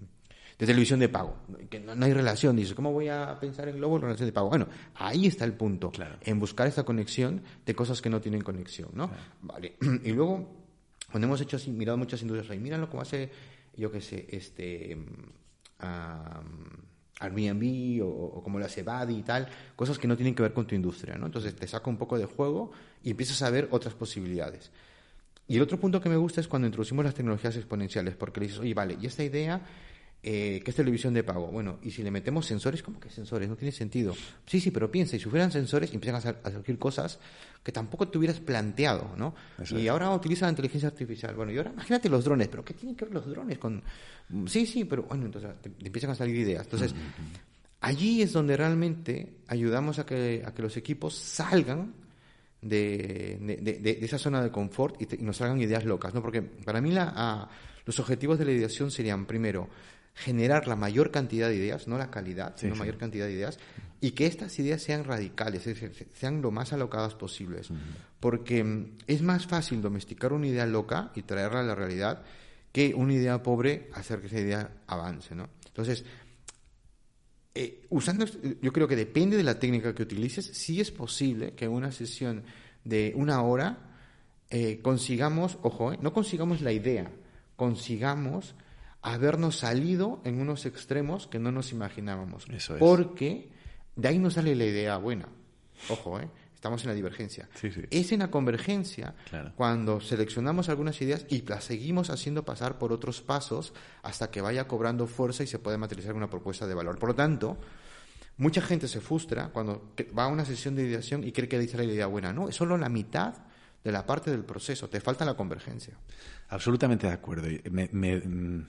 televisión 0.56 1.02
de 1.02 1.10
pago, 1.10 1.36
que 1.70 1.82
no, 1.82 2.06
hay 2.06 2.14
relación. 2.14 2.56
Dices, 2.56 2.76
¿cómo 2.76 2.94
voy 2.94 3.10
a 3.10 3.38
pensar 3.38 3.68
en 3.68 3.76
Globo 3.76 3.98
en 3.98 4.04
relación 4.04 4.30
de 4.30 4.32
pago? 4.32 4.48
Bueno, 4.48 4.70
ahí 4.96 5.28
está 5.28 5.44
el 5.44 5.56
punto, 5.56 5.92
en 6.22 6.40
buscar 6.40 6.68
esta 6.68 6.84
conexión 6.84 7.42
de 7.66 7.76
cosas 7.76 8.02
que 8.02 8.10
no 8.10 8.22
tienen 8.22 8.44
conexión, 8.44 8.92
¿no? 8.94 9.12
Vale. 9.42 9.76
Y 10.06 10.14
luego, 10.14 10.56
cuando 11.12 11.28
hemos 11.28 11.42
hecho 11.42 11.58
así, 11.58 11.70
mirado 11.70 11.98
muchas 11.98 12.22
industrias, 12.22 12.50
ahí, 12.50 12.60
míralo 12.60 12.90
cómo 12.90 13.02
hace 13.02 13.30
yo 13.80 13.92
qué 13.92 14.02
sé, 14.02 14.28
este, 14.30 14.98
Airbnb 17.20 18.04
o, 18.04 18.42
como 18.44 18.60
la 18.60 18.68
Cebadi 18.68 19.18
y 19.18 19.24
tal, 19.24 19.48
cosas 19.76 19.98
que 19.98 20.08
no 20.08 20.16
tienen 20.16 20.36
que 20.36 20.44
ver 20.44 20.54
con 20.54 20.68
tu 20.68 20.76
industria, 20.76 21.16
¿no? 21.16 21.26
Entonces 21.26 21.56
te 21.56 21.68
saca 21.68 21.90
un 21.90 21.98
poco 21.98 22.18
de 22.18 22.26
juego 22.26 22.72
y 23.04 23.12
empiezas 23.12 23.42
a 23.42 23.50
ver 23.50 23.68
otras 23.72 23.94
posibilidades. 23.94 24.72
Y 25.48 25.56
el 25.56 25.64
otro 25.64 25.80
punto 25.80 26.00
que 26.00 26.10
me 26.10 26.18
gusta 26.18 26.42
es 26.42 26.48
cuando 26.48 26.68
introducimos 26.68 27.04
las 27.04 27.16
tecnologías 27.16 27.56
exponenciales, 27.56 28.16
porque 28.16 28.40
le 28.40 28.46
dices, 28.48 28.62
oye, 28.62 28.74
vale, 28.74 28.98
y 29.02 29.08
esta 29.08 29.24
idea 29.24 29.62
eh, 30.22 30.62
¿qué 30.64 30.72
es 30.72 30.76
televisión 30.76 31.14
de 31.14 31.24
pago? 31.24 31.48
Bueno, 31.48 31.80
y 31.82 31.92
si 31.92 32.04
le 32.04 32.12
metemos 32.12 32.46
sensores, 32.46 32.84
¿cómo 32.84 33.00
que 33.00 33.10
sensores? 33.10 33.48
No 33.48 33.56
tiene 33.56 33.72
sentido. 33.72 34.14
Sí, 34.46 34.60
sí, 34.60 34.70
pero 34.70 34.92
piensa, 34.92 35.16
y 35.16 35.20
si 35.20 35.30
fueran 35.30 35.52
sensores, 35.52 35.94
empiezan 35.94 36.36
a, 36.44 36.52
surgir 36.52 36.78
cosas 36.78 37.20
que 37.64 37.72
tampoco 37.72 38.08
te 38.10 38.18
hubieras 38.18 38.40
planteado, 38.40 39.16
¿no? 39.18 39.34
y 39.72 39.88
ahora 39.88 40.10
utiliza 40.12 40.46
la 40.46 40.52
inteligencia 40.52 40.90
artificial. 40.90 41.36
Bueno, 41.36 41.52
y 41.52 41.58
ahora 41.58 41.72
imagínate 41.72 42.10
los 42.10 42.26
drones, 42.26 42.50
pero 42.50 42.66
¿qué 42.66 42.74
tienen 42.74 42.96
que 42.96 43.06
ver 43.06 43.14
los 43.14 43.28
drones 43.28 43.58
con...? 43.58 43.82
Sí, 44.48 44.66
sí, 44.66 44.86
pero 44.86 45.04
bueno, 45.04 45.26
entonces 45.26 45.52
te, 45.62 45.72
empiezan 45.86 46.12
a 46.12 46.16
salir 46.16 46.36
ideas. 46.36 46.66
Entonces, 46.66 46.94
allí 47.82 48.22
es 48.22 48.34
donde 48.34 48.58
realmente 48.58 49.38
ayudamos 49.48 50.00
a 50.00 50.06
que, 50.06 50.44
a 50.46 50.54
que 50.54 50.62
los 50.62 50.76
equipos 50.78 51.16
salgan 51.16 51.94
de, 52.62 53.38
de, 53.82 54.00
esa 54.02 54.18
zona 54.18 54.44
de 54.44 54.52
confort 54.52 55.02
y, 55.02 55.24
nos 55.24 55.38
salgan 55.38 55.62
ideas 55.62 55.86
locas, 55.86 56.14
¿no? 56.14 56.22
Porque 56.22 56.42
para 56.42 56.82
mí 56.82 56.92
la, 56.92 57.50
los 57.86 58.00
objetivos 58.00 58.38
de 58.38 58.46
la 58.46 58.52
ideación 58.52 58.92
serían, 58.92 59.26
primero, 59.26 59.70
generar 60.20 60.68
la 60.68 60.76
mayor 60.76 61.12
cantidad 61.12 61.48
de 61.48 61.56
ideas, 61.56 61.88
no 61.88 61.98
la 61.98 62.12
calidad, 62.12 62.54
sino 62.58 62.74
la 62.74 62.80
mayor 62.80 62.98
cantidad 62.98 63.26
de 63.26 63.32
ideas, 63.32 63.58
y 64.02 64.12
que 64.12 64.26
estas 64.26 64.60
ideas 64.60 64.82
sean 64.82 65.06
radicales, 65.06 65.64
sean 66.14 66.42
lo 66.42 66.52
más 66.52 66.74
alocadas 66.74 67.16
posibles. 67.16 67.70
Porque 68.20 68.62
mm, 68.64 68.98
es 69.08 69.22
más 69.22 69.48
fácil 69.48 69.82
domesticar 69.82 70.34
una 70.34 70.48
idea 70.48 70.66
loca 70.66 71.12
y 71.16 71.22
traerla 71.22 71.62
a 71.62 71.64
la 71.64 71.76
realidad 71.76 72.24
que 72.74 72.94
una 72.94 73.14
idea 73.14 73.42
pobre 73.42 73.90
hacer 73.94 74.20
que 74.20 74.28
esa 74.28 74.40
idea 74.40 74.72
avance. 74.88 75.36
¿no? 75.36 75.48
Entonces, 75.68 76.04
eh, 77.56 77.86
usando, 77.90 78.26
yo 78.62 78.74
creo 78.74 78.90
que 78.90 78.98
depende 78.98 79.38
de 79.38 79.44
la 79.44 79.58
técnica 79.58 79.96
que 79.96 80.04
utilices, 80.04 80.46
sí 80.46 80.82
es 80.82 80.92
posible 80.92 81.54
que 81.54 81.66
en 81.66 81.72
una 81.72 81.94
sesión 81.94 82.44
de 82.84 83.14
una 83.16 83.42
hora 83.42 83.78
eh, 84.50 84.80
consigamos, 84.82 85.58
ojo, 85.62 85.94
eh, 85.94 86.00
no 86.02 86.12
consigamos 86.12 86.62
la 86.62 86.74
idea, 86.74 87.10
consigamos 87.56 88.56
habernos 89.02 89.58
salido 89.58 90.22
en 90.26 90.40
unos 90.40 90.66
extremos 90.66 91.28
que 91.28 91.40
no 91.40 91.52
nos 91.52 91.72
imaginábamos. 91.72 92.46
Porque 92.80 93.50
de 93.96 94.08
ahí 94.08 94.20
nos 94.20 94.34
sale 94.34 94.56
la 94.56 94.66
idea 94.66 94.98
buena. 94.98 95.28
Ojo, 95.90 96.20
¿eh? 96.20 96.30
estamos 96.60 96.84
en 96.84 96.90
la 96.90 96.94
divergencia. 96.94 97.48
Es 97.90 98.12
en 98.12 98.20
la 98.20 98.30
convergencia 98.30 99.16
cuando 99.56 100.02
seleccionamos 100.02 100.68
algunas 100.68 101.02
ideas 101.02 101.26
y 101.30 101.42
las 101.44 101.64
seguimos 101.64 102.10
haciendo 102.10 102.44
pasar 102.44 102.78
por 102.78 102.92
otros 102.92 103.22
pasos 103.22 103.74
hasta 104.04 104.30
que 104.30 104.42
vaya 104.42 104.68
cobrando 104.68 105.08
fuerza 105.08 105.44
y 105.44 105.48
se 105.48 105.60
pueda 105.60 105.78
materializar 105.78 106.16
una 106.16 106.30
propuesta 106.30 106.68
de 106.68 106.74
valor. 106.74 107.00
Por 107.00 107.10
lo 107.10 107.16
tanto, 107.16 107.58
mucha 108.36 108.62
gente 108.62 108.90
se 108.90 109.00
frustra 109.00 109.50
cuando 109.50 109.94
va 110.18 110.26
a 110.26 110.28
una 110.28 110.44
sesión 110.44 110.76
de 110.76 110.84
ideación 110.84 111.24
y 111.24 111.32
cree 111.32 111.48
que 111.48 111.58
dice 111.58 111.78
la 111.78 111.86
idea 111.86 112.08
buena. 112.08 112.34
No, 112.34 112.50
es 112.50 112.56
solo 112.56 112.78
la 112.78 112.90
mitad 112.90 113.36
de 113.82 113.92
la 113.94 114.06
parte 114.06 114.30
del 114.30 114.44
proceso. 114.44 114.90
Te 114.90 115.00
falta 115.00 115.24
la 115.24 115.36
convergencia. 115.36 115.94
Absolutamente 116.50 117.08
de 117.08 117.14
acuerdo. 117.14 117.48
me, 117.72 117.88
mm, 118.18 118.68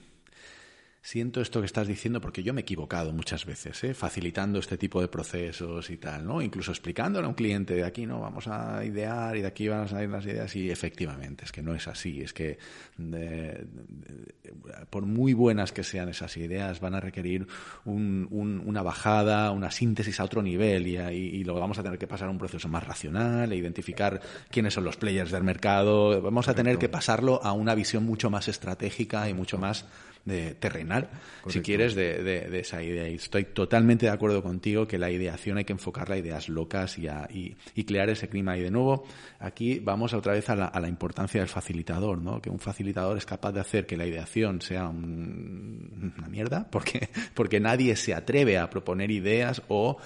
siento 1.03 1.41
esto 1.41 1.61
que 1.61 1.65
estás 1.65 1.87
diciendo 1.87 2.21
porque 2.21 2.43
yo 2.43 2.53
me 2.53 2.61
he 2.61 2.63
equivocado 2.63 3.11
muchas 3.11 3.45
veces, 3.45 3.83
¿eh? 3.83 3.93
facilitando 3.95 4.59
este 4.59 4.77
tipo 4.77 5.01
de 5.01 5.07
procesos 5.07 5.89
y 5.89 5.97
tal, 5.97 6.25
¿no? 6.25 6.41
Incluso 6.43 6.71
explicándole 6.71 7.25
a 7.25 7.29
un 7.29 7.33
cliente 7.33 7.73
de 7.73 7.83
aquí 7.83 8.05
no 8.05 8.19
vamos 8.19 8.47
a 8.47 8.85
idear 8.85 9.35
y 9.35 9.41
de 9.41 9.47
aquí 9.47 9.67
van 9.67 9.81
a 9.81 9.87
salir 9.87 10.09
las 10.09 10.25
ideas. 10.25 10.55
Y 10.55 10.69
efectivamente 10.69 11.45
es 11.45 11.51
que 11.51 11.63
no 11.63 11.73
es 11.73 11.87
así, 11.87 12.21
es 12.21 12.33
que 12.33 12.59
por 14.89 15.05
muy 15.07 15.33
buenas 15.33 15.71
que 15.71 15.83
sean 15.83 16.09
esas 16.09 16.37
ideas 16.37 16.79
van 16.79 16.93
a 16.93 16.99
requerir 16.99 17.47
una 17.85 18.83
bajada, 18.83 19.49
una 19.51 19.71
síntesis 19.71 20.19
a 20.19 20.23
otro 20.23 20.43
nivel. 20.43 20.87
Y, 20.87 20.97
y, 20.97 21.43
luego 21.43 21.59
vamos 21.59 21.79
a 21.79 21.83
tener 21.83 21.97
que 21.97 22.07
pasar 22.07 22.27
a 22.27 22.31
un 22.31 22.37
proceso 22.37 22.67
más 22.67 22.85
racional 22.85 23.51
e 23.51 23.55
identificar 23.55 24.21
quiénes 24.51 24.75
son 24.75 24.83
los 24.83 24.97
players 24.97 25.31
del 25.31 25.43
mercado, 25.43 26.21
vamos 26.21 26.47
a 26.47 26.53
tener 26.53 26.77
que 26.77 26.89
pasarlo 26.89 27.43
a 27.43 27.53
una 27.53 27.73
visión 27.73 28.05
mucho 28.05 28.29
más 28.29 28.47
estratégica 28.47 29.27
y 29.29 29.33
mucho 29.33 29.57
más 29.57 29.85
de 30.25 30.53
terrenal, 30.53 31.09
si 31.47 31.61
quieres, 31.61 31.95
de, 31.95 32.21
de, 32.23 32.59
esa 32.59 32.83
idea. 32.83 33.09
Y 33.09 33.15
estoy 33.15 33.45
totalmente 33.45 34.05
de 34.05 34.11
acuerdo 34.11 34.43
contigo 34.43 34.87
que 34.87 34.97
la 34.97 35.09
ideación 35.09 35.57
hay 35.57 35.65
que 35.65 35.73
enfocarla 35.73 36.15
a 36.15 36.17
ideas 36.19 36.47
locas 36.47 36.97
y, 36.99 37.07
a, 37.07 37.27
y, 37.31 37.55
crear 37.83 38.09
ese 38.09 38.29
clima. 38.29 38.57
Y 38.57 38.61
de 38.61 38.71
nuevo, 38.71 39.03
aquí 39.39 39.79
vamos 39.79 40.13
otra 40.13 40.33
vez 40.33 40.49
a 40.49 40.55
la, 40.55 40.65
a 40.65 40.79
la, 40.79 40.87
importancia 40.87 41.41
del 41.41 41.49
facilitador, 41.49 42.19
¿no? 42.19 42.41
Que 42.41 42.49
un 42.49 42.59
facilitador 42.59 43.17
es 43.17 43.25
capaz 43.25 43.51
de 43.51 43.61
hacer 43.61 43.85
que 43.85 43.97
la 43.97 44.05
ideación 44.05 44.61
sea 44.61 44.87
una 44.87 46.27
mierda, 46.29 46.67
porque, 46.71 47.09
porque 47.33 47.59
nadie 47.59 47.95
se 47.95 48.13
atreve 48.13 48.57
a 48.57 48.69
proponer 48.69 49.09
ideas 49.09 49.63
o 49.67 49.97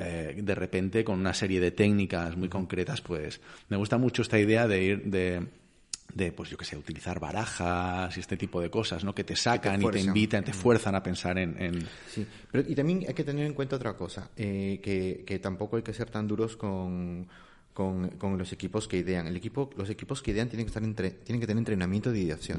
eh, 0.00 0.40
de 0.40 0.54
repente 0.54 1.02
con 1.02 1.18
una 1.18 1.34
serie 1.34 1.60
de 1.60 1.72
técnicas 1.72 2.36
muy 2.36 2.48
concretas, 2.48 3.00
pues 3.00 3.40
me 3.68 3.76
gusta 3.76 3.98
mucho 3.98 4.22
esta 4.22 4.38
idea 4.38 4.68
de 4.68 4.82
ir 4.82 5.02
de 5.04 5.44
de, 6.12 6.32
pues 6.32 6.50
yo 6.50 6.56
que 6.56 6.64
sé, 6.64 6.76
utilizar 6.76 7.20
barajas 7.20 8.16
y 8.16 8.20
este 8.20 8.36
tipo 8.36 8.60
de 8.60 8.70
cosas, 8.70 9.04
¿no? 9.04 9.14
Que 9.14 9.24
te 9.24 9.36
sacan 9.36 9.80
y 9.82 9.90
te 9.90 10.00
invitan, 10.00 10.44
te 10.44 10.52
fuerzan 10.52 10.94
a 10.94 11.02
pensar 11.02 11.38
en... 11.38 11.86
Sí, 12.08 12.26
pero 12.50 12.68
y 12.68 12.74
también 12.74 13.04
hay 13.06 13.14
que 13.14 13.24
tener 13.24 13.46
en 13.46 13.54
cuenta 13.54 13.76
otra 13.76 13.94
cosa, 13.96 14.30
eh, 14.36 14.80
que, 14.82 15.24
que 15.26 15.38
tampoco 15.38 15.76
hay 15.76 15.82
que 15.82 15.92
ser 15.92 16.10
tan 16.10 16.26
duros 16.26 16.56
con, 16.56 17.28
con, 17.72 18.08
con, 18.10 18.38
los 18.38 18.52
equipos 18.52 18.88
que 18.88 18.98
idean. 18.98 19.26
El 19.26 19.36
equipo, 19.36 19.70
los 19.76 19.90
equipos 19.90 20.22
que 20.22 20.32
idean 20.32 20.48
tienen 20.48 20.66
que, 20.66 20.70
estar 20.70 20.82
entre, 20.82 21.10
tienen 21.10 21.40
que 21.40 21.46
tener 21.46 21.58
entrenamiento 21.58 22.10
de 22.10 22.20
ideación. 22.20 22.58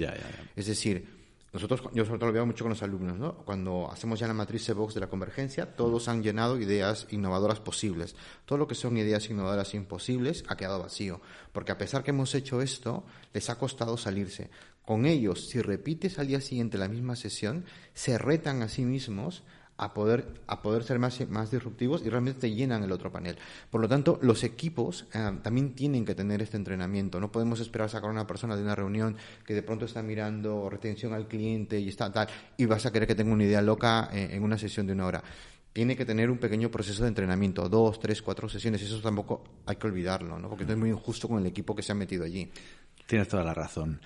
Es 0.56 0.68
decir, 0.68 1.19
nosotros, 1.52 1.82
yo 1.94 2.06
sobre 2.06 2.20
todo 2.20 2.28
lo 2.28 2.34
veo 2.34 2.46
mucho 2.46 2.64
con 2.64 2.70
los 2.70 2.84
alumnos, 2.84 3.18
¿no? 3.18 3.38
Cuando 3.38 3.90
hacemos 3.92 4.20
ya 4.20 4.28
la 4.28 4.36
matriz 4.36 4.72
Box 4.74 4.94
de 4.94 5.00
la 5.00 5.08
convergencia, 5.08 5.76
todos 5.76 6.08
han 6.08 6.22
llenado 6.22 6.60
ideas 6.60 7.08
innovadoras 7.10 7.60
posibles. 7.60 8.16
Todo 8.46 8.60
lo 8.60 8.68
que 8.68 8.76
son 8.76 8.98
ideas 8.98 9.30
innovadoras 9.30 9.74
imposibles 9.74 10.44
ha 10.48 10.58
quedado 10.58 10.80
vacío, 10.80 11.22
porque 11.52 11.72
a 11.72 11.78
pesar 11.78 12.04
que 12.04 12.12
hemos 12.12 12.36
hecho 12.36 12.62
esto, 12.62 13.04
les 13.34 13.50
ha 13.50 13.58
costado 13.58 13.98
salirse. 13.98 14.52
Con 14.86 15.06
ellos, 15.06 15.50
si 15.50 15.62
repites 15.62 16.20
al 16.20 16.28
día 16.28 16.42
siguiente 16.42 16.78
la 16.78 16.88
misma 16.88 17.16
sesión, 17.16 17.66
se 17.94 18.18
retan 18.18 18.62
a 18.62 18.70
sí 18.70 18.86
mismos 18.86 19.44
a 19.80 19.94
poder, 19.94 20.26
a 20.48 20.62
poder 20.62 20.84
ser 20.84 21.00
más, 21.00 21.28
más 21.30 21.52
disruptivos 21.52 22.04
y 22.06 22.10
realmente 22.10 22.42
te 22.42 22.52
llenan 22.52 22.84
el 22.84 22.92
otro 22.92 23.12
panel. 23.12 23.38
Por 23.72 23.80
lo 23.80 23.88
tanto, 23.88 24.20
los 24.22 24.44
equipos 24.44 25.06
eh, 25.14 25.32
también 25.42 25.74
tienen 25.74 26.06
que 26.06 26.14
tener 26.14 26.42
este 26.42 26.58
entrenamiento. 26.58 27.20
No 27.20 27.32
podemos 27.32 27.62
esperar 27.62 27.90
sacar 27.90 28.10
a 28.10 28.14
una 28.14 28.28
persona 28.28 28.58
de 28.58 28.62
una 28.62 28.76
reunión 28.76 29.16
que 29.46 29.54
de 29.54 29.64
pronto 29.64 29.86
está 29.86 30.04
mirando 30.04 30.70
retención 30.70 31.14
al 31.14 31.28
cliente 31.28 31.80
y 31.80 31.88
está 31.88 32.12
tal, 32.12 32.28
y 32.58 32.66
vas 32.66 32.86
a 32.86 32.92
querer 32.92 33.08
que 33.08 33.16
tenga 33.16 33.32
una 33.32 33.46
idea 33.46 33.62
loca 33.62 34.10
eh, 34.12 34.30
en 34.32 34.44
una 34.44 34.58
sesión 34.58 34.86
de 34.86 34.94
una 34.94 35.06
hora. 35.06 35.24
Tiene 35.72 35.96
que 35.96 36.06
tener 36.06 36.30
un 36.30 36.40
pequeño 36.40 36.70
proceso 36.70 37.04
de 37.04 37.10
entrenamiento, 37.10 37.70
dos, 37.70 38.00
tres, 38.00 38.22
cuatro 38.22 38.50
sesiones. 38.50 38.82
Eso 38.82 39.00
tampoco 39.00 39.44
hay 39.66 39.78
que 39.78 39.88
olvidarlo, 39.88 40.38
¿no? 40.38 40.50
porque 40.50 40.66
es 40.66 40.78
muy 40.78 40.90
injusto 40.90 41.30
con 41.30 41.40
el 41.40 41.46
equipo 41.46 41.74
que 41.74 41.84
se 41.84 41.94
ha 41.94 41.96
metido 41.96 42.26
allí. 42.26 42.52
Tienes 43.08 43.30
toda 43.30 43.44
la 43.44 43.54
razón. 43.54 44.02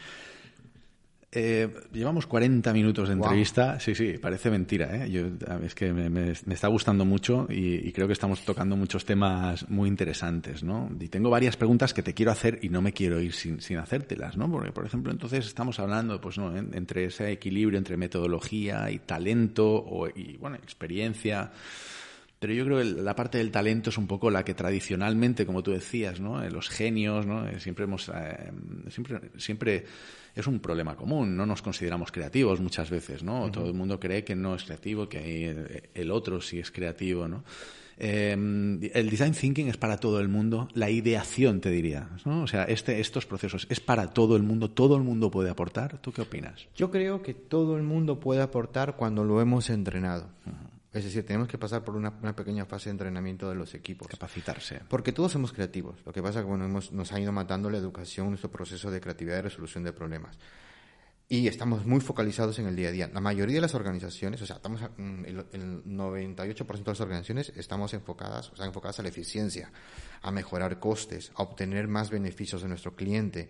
Eh, 1.35 1.67
llevamos 1.91 2.27
40 2.27 2.71
minutos 2.73 3.07
de 3.07 3.15
entrevista. 3.15 3.79
Sí, 3.79 3.95
sí, 3.95 4.19
parece 4.19 4.51
mentira. 4.51 5.03
¿eh? 5.03 5.09
Yo, 5.09 5.25
es 5.63 5.73
que 5.73 5.91
me, 5.91 6.29
está 6.31 6.67
gustando 6.67 7.05
mucho 7.05 7.47
y, 7.49 7.91
creo 7.91 8.05
que 8.05 8.13
estamos 8.13 8.45
tocando 8.45 8.77
muchos 8.77 9.03
temas 9.03 9.67
muy 9.67 9.89
interesantes. 9.89 10.63
¿no? 10.63 10.91
Y 10.99 11.07
tengo 11.07 11.31
varias 11.31 11.57
preguntas 11.57 11.91
que 11.91 12.03
te 12.03 12.13
quiero 12.13 12.31
hacer 12.31 12.59
y 12.61 12.69
no 12.69 12.83
me 12.83 12.93
quiero 12.93 13.19
ir 13.19 13.33
sin, 13.33 13.61
sin 13.61 13.77
hacértelas. 13.77 14.37
¿no? 14.37 14.49
Porque, 14.51 14.71
por 14.71 14.85
ejemplo, 14.85 15.11
entonces 15.11 15.47
estamos 15.47 15.79
hablando 15.79 16.21
pues, 16.21 16.37
¿no? 16.37 16.55
entre 16.55 17.05
ese 17.05 17.31
equilibrio 17.31 17.79
entre 17.79 17.97
metodología 17.97 18.91
y 18.91 18.99
talento 18.99 19.65
o, 19.67 20.07
y 20.09 20.37
bueno, 20.37 20.57
experiencia. 20.57 21.51
Pero 22.37 22.53
yo 22.53 22.63
creo 22.65 22.77
que 22.77 23.01
la 23.01 23.15
parte 23.15 23.39
del 23.39 23.49
talento 23.49 23.89
es 23.89 23.97
un 23.97 24.05
poco 24.05 24.29
la 24.29 24.45
que 24.45 24.53
tradicionalmente, 24.53 25.47
como 25.47 25.63
tú 25.63 25.71
decías, 25.71 26.19
¿no? 26.19 26.47
los 26.47 26.69
genios, 26.69 27.25
¿no? 27.25 27.47
siempre 27.59 27.85
hemos, 27.85 28.09
eh, 28.09 28.51
siempre, 28.89 29.19
siempre 29.37 29.85
es 30.35 30.47
un 30.47 30.59
problema 30.59 30.95
común. 30.95 31.35
No 31.35 31.45
nos 31.45 31.61
consideramos 31.61 32.11
creativos 32.11 32.59
muchas 32.59 32.89
veces, 32.89 33.23
¿no? 33.23 33.51
Todo 33.51 33.67
el 33.67 33.73
mundo 33.73 33.99
cree 33.99 34.23
que 34.23 34.35
no 34.35 34.55
es 34.55 34.63
creativo, 34.63 35.07
que 35.07 35.89
el 35.93 36.11
otro 36.11 36.41
sí 36.41 36.59
es 36.59 36.71
creativo, 36.71 37.27
¿no? 37.27 37.43
Em, 37.97 38.79
el 38.93 39.09
design 39.09 39.33
thinking 39.33 39.67
es 39.67 39.77
para 39.77 39.97
todo 39.97 40.19
el 40.19 40.27
mundo, 40.27 40.67
la 40.73 40.89
ideación 40.89 41.61
te 41.61 41.69
diría, 41.69 42.09
¿no? 42.25 42.43
O 42.43 42.47
sea, 42.47 42.63
este, 42.63 42.99
estos 42.99 43.25
procesos 43.25 43.67
es 43.69 43.79
para 43.79 44.09
todo 44.09 44.35
el 44.35 44.43
mundo, 44.43 44.71
todo 44.71 44.97
el 44.97 45.03
mundo 45.03 45.29
puede 45.29 45.49
aportar. 45.49 45.99
¿Tú 45.99 46.11
qué 46.11 46.21
opinas? 46.21 46.67
Yo 46.75 46.89
creo 46.89 47.21
que 47.21 47.33
todo 47.33 47.77
el 47.77 47.83
mundo 47.83 48.19
puede 48.19 48.41
aportar 48.41 48.95
cuando 48.95 49.23
lo 49.23 49.41
hemos 49.41 49.69
entrenado. 49.69 50.27
Es 50.93 51.03
decir, 51.03 51.25
tenemos 51.25 51.47
que 51.47 51.57
pasar 51.57 51.83
por 51.83 51.95
una, 51.95 52.35
pequeña 52.35 52.65
fase 52.65 52.89
de 52.89 52.91
entrenamiento 52.91 53.49
de 53.49 53.55
los 53.55 53.73
equipos. 53.73 54.07
Capacitarse. 54.07 54.81
Porque 54.87 55.11
todos 55.11 55.31
somos 55.31 55.51
creativos. 55.51 55.95
Lo 56.05 56.13
que 56.13 56.21
pasa 56.21 56.39
es 56.39 56.45
que 56.45 56.49
bueno, 56.49 56.67
nos 56.67 57.11
ha 57.11 57.19
ido 57.19 57.31
matando 57.31 57.69
la 57.71 57.79
educación, 57.79 58.29
nuestro 58.29 58.51
proceso 58.51 58.91
de 58.91 59.01
creatividad 59.01 59.39
y 59.39 59.41
resolución 59.41 59.83
de 59.83 59.91
problemas. 59.91 60.37
Y 61.27 61.47
estamos 61.47 61.83
muy 61.87 61.99
focalizados 61.99 62.59
en 62.59 62.67
el 62.67 62.75
día 62.75 62.89
a 62.89 62.91
día. 62.91 63.09
La 63.11 63.21
mayoría 63.21 63.55
de 63.55 63.61
las 63.61 63.73
organizaciones, 63.73 64.39
o 64.43 64.45
sea, 64.45 64.57
estamos, 64.57 64.81
mm, 64.97 65.25
el, 65.25 65.45
el 65.53 65.83
98% 65.83 66.83
de 66.83 66.91
las 66.91 67.01
organizaciones 67.01 67.51
estamos 67.55 67.95
enfocadas, 67.95 68.51
o 68.51 68.55
sea, 68.55 68.67
enfocadas 68.67 68.99
a 68.99 69.01
la 69.03 69.09
eficiencia, 69.09 69.71
a 70.21 70.31
mejorar 70.31 70.79
costes, 70.79 71.31
a 71.35 71.41
obtener 71.41 71.87
más 71.87 72.11
beneficios 72.11 72.61
de 72.61 72.67
nuestro 72.67 72.95
cliente. 72.95 73.49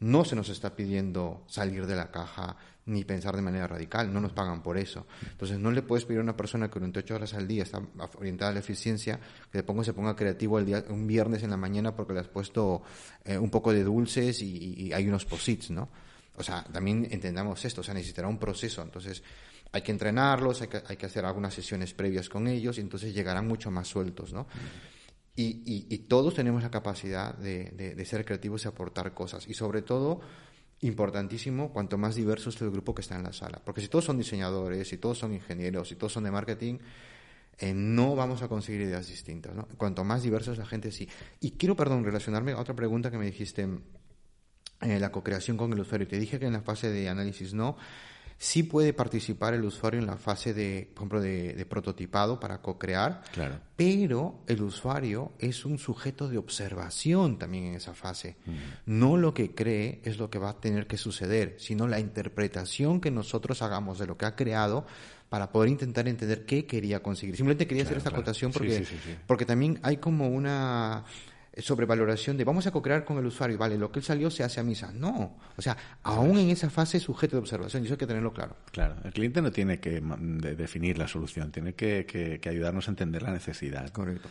No 0.00 0.24
se 0.24 0.34
nos 0.34 0.48
está 0.48 0.74
pidiendo 0.74 1.44
salir 1.46 1.86
de 1.86 1.94
la 1.94 2.10
caja, 2.10 2.56
ni 2.86 3.04
pensar 3.04 3.36
de 3.36 3.42
manera 3.42 3.66
radical, 3.66 4.12
no 4.12 4.20
nos 4.20 4.32
pagan 4.32 4.62
por 4.62 4.78
eso. 4.78 5.06
Entonces 5.30 5.58
no 5.58 5.70
le 5.70 5.82
puedes 5.82 6.04
pedir 6.04 6.20
a 6.20 6.22
una 6.22 6.36
persona 6.36 6.68
que 6.68 6.78
durante 6.78 7.00
ocho 7.00 7.14
horas 7.14 7.34
al 7.34 7.46
día 7.46 7.62
está 7.62 7.80
orientada 8.16 8.50
a 8.50 8.54
la 8.54 8.60
eficiencia 8.60 9.20
que 9.52 9.62
ponga, 9.62 9.84
se 9.84 9.92
ponga 9.92 10.16
creativo 10.16 10.58
el 10.58 10.66
día, 10.66 10.84
un 10.88 11.06
viernes 11.06 11.42
en 11.42 11.50
la 11.50 11.56
mañana 11.56 11.94
porque 11.94 12.12
le 12.12 12.20
has 12.20 12.28
puesto 12.28 12.82
eh, 13.24 13.38
un 13.38 13.50
poco 13.50 13.72
de 13.72 13.84
dulces 13.84 14.42
y, 14.42 14.92
hay 14.92 15.06
unos 15.06 15.24
posits, 15.24 15.70
¿no? 15.70 15.88
O 16.36 16.42
sea, 16.42 16.64
también 16.64 17.06
entendamos 17.10 17.64
esto, 17.64 17.82
o 17.82 17.84
sea, 17.84 17.94
necesitará 17.94 18.26
un 18.28 18.38
proceso. 18.38 18.82
Entonces 18.82 19.22
hay 19.72 19.82
que 19.82 19.92
entrenarlos, 19.92 20.62
hay 20.62 20.68
que, 20.68 20.82
hay 20.86 20.96
que 20.96 21.06
hacer 21.06 21.24
algunas 21.24 21.54
sesiones 21.54 21.92
previas 21.94 22.28
con 22.28 22.48
ellos 22.48 22.78
y 22.78 22.80
entonces 22.80 23.14
llegarán 23.14 23.46
mucho 23.46 23.70
más 23.70 23.88
sueltos, 23.88 24.32
¿no? 24.32 24.46
Y, 25.36 25.86
y, 25.88 25.98
todos 26.00 26.34
tenemos 26.34 26.62
la 26.62 26.70
capacidad 26.70 27.34
de, 27.34 27.70
de 27.70 28.04
ser 28.04 28.26
creativos 28.26 28.64
y 28.64 28.68
aportar 28.68 29.14
cosas. 29.14 29.48
Y 29.48 29.54
sobre 29.54 29.80
todo, 29.80 30.20
importantísimo 30.82 31.72
cuanto 31.72 31.98
más 31.98 32.14
diverso 32.14 32.50
es 32.50 32.60
el 32.62 32.70
grupo 32.70 32.94
que 32.94 33.02
está 33.02 33.16
en 33.16 33.22
la 33.22 33.32
sala. 33.32 33.60
Porque 33.64 33.80
si 33.80 33.88
todos 33.88 34.04
son 34.04 34.18
diseñadores, 34.18 34.88
si 34.88 34.98
todos 34.98 35.18
son 35.18 35.34
ingenieros, 35.34 35.88
si 35.88 35.96
todos 35.96 36.12
son 36.12 36.24
de 36.24 36.30
marketing, 36.30 36.78
eh, 37.58 37.74
no 37.74 38.16
vamos 38.16 38.42
a 38.42 38.48
conseguir 38.48 38.82
ideas 38.82 39.06
distintas. 39.06 39.54
¿no? 39.54 39.68
Cuanto 39.76 40.04
más 40.04 40.22
diverso 40.22 40.52
es 40.52 40.58
la 40.58 40.66
gente, 40.66 40.90
sí. 40.90 41.08
Y 41.40 41.52
quiero, 41.52 41.76
perdón, 41.76 42.04
relacionarme 42.04 42.52
a 42.52 42.58
otra 42.58 42.74
pregunta 42.74 43.10
que 43.10 43.18
me 43.18 43.26
dijiste, 43.26 43.68
eh, 44.80 44.98
la 44.98 45.12
co-creación 45.12 45.58
con 45.58 45.72
el 45.72 45.80
usuario. 45.80 46.08
Te 46.08 46.18
dije 46.18 46.38
que 46.38 46.46
en 46.46 46.54
la 46.54 46.62
fase 46.62 46.90
de 46.90 47.08
análisis 47.08 47.52
no. 47.52 47.76
Sí 48.42 48.62
puede 48.62 48.94
participar 48.94 49.52
el 49.52 49.62
usuario 49.66 50.00
en 50.00 50.06
la 50.06 50.16
fase 50.16 50.54
de, 50.54 50.88
por 50.94 51.02
ejemplo, 51.02 51.20
de, 51.20 51.66
prototipado 51.68 52.40
para 52.40 52.62
co-crear, 52.62 53.20
claro. 53.34 53.60
pero 53.76 54.42
el 54.46 54.62
usuario 54.62 55.32
es 55.38 55.66
un 55.66 55.76
sujeto 55.76 56.26
de 56.26 56.38
observación 56.38 57.38
también 57.38 57.64
en 57.64 57.74
esa 57.74 57.92
fase. 57.92 58.38
Mm. 58.46 58.52
No 58.86 59.18
lo 59.18 59.34
que 59.34 59.54
cree 59.54 60.00
es 60.04 60.16
lo 60.16 60.30
que 60.30 60.38
va 60.38 60.48
a 60.48 60.58
tener 60.58 60.86
que 60.86 60.96
suceder, 60.96 61.56
sino 61.58 61.86
la 61.86 62.00
interpretación 62.00 63.02
que 63.02 63.10
nosotros 63.10 63.60
hagamos 63.60 63.98
de 63.98 64.06
lo 64.06 64.16
que 64.16 64.24
ha 64.24 64.36
creado 64.36 64.86
para 65.28 65.52
poder 65.52 65.68
intentar 65.68 66.08
entender 66.08 66.46
qué 66.46 66.64
quería 66.64 67.02
conseguir. 67.02 67.36
Simplemente 67.36 67.66
quería 67.66 67.84
hacer 67.84 67.98
esta 67.98 68.08
acotación 68.08 68.52
porque, 68.52 68.86
porque 69.26 69.44
también 69.44 69.78
hay 69.82 69.98
como 69.98 70.28
una 70.28 71.04
sobrevaloración 71.58 72.36
de 72.36 72.44
vamos 72.44 72.66
a 72.66 72.70
co-crear 72.70 73.04
con 73.04 73.18
el 73.18 73.26
usuario, 73.26 73.58
vale, 73.58 73.76
lo 73.76 73.90
que 73.90 73.98
él 73.98 74.04
salió 74.04 74.30
se 74.30 74.44
hace 74.44 74.60
a 74.60 74.62
misa. 74.62 74.92
No, 74.92 75.36
o 75.56 75.62
sea, 75.62 75.76
aún 76.02 76.38
en 76.38 76.50
esa 76.50 76.70
fase 76.70 76.98
es 76.98 77.02
sujeto 77.02 77.36
de 77.36 77.40
observación 77.40 77.82
y 77.82 77.86
eso 77.86 77.94
hay 77.94 77.98
que 77.98 78.06
tenerlo 78.06 78.32
claro. 78.32 78.56
Claro, 78.70 78.96
el 79.04 79.12
cliente 79.12 79.42
no 79.42 79.50
tiene 79.50 79.80
que 79.80 80.00
definir 80.00 80.98
la 80.98 81.08
solución, 81.08 81.50
tiene 81.50 81.74
que, 81.74 82.40
ayudarnos 82.48 82.88
a 82.88 82.90
entender 82.90 83.22
la 83.22 83.32
necesidad. 83.32 83.90
Correcto. 83.90 84.28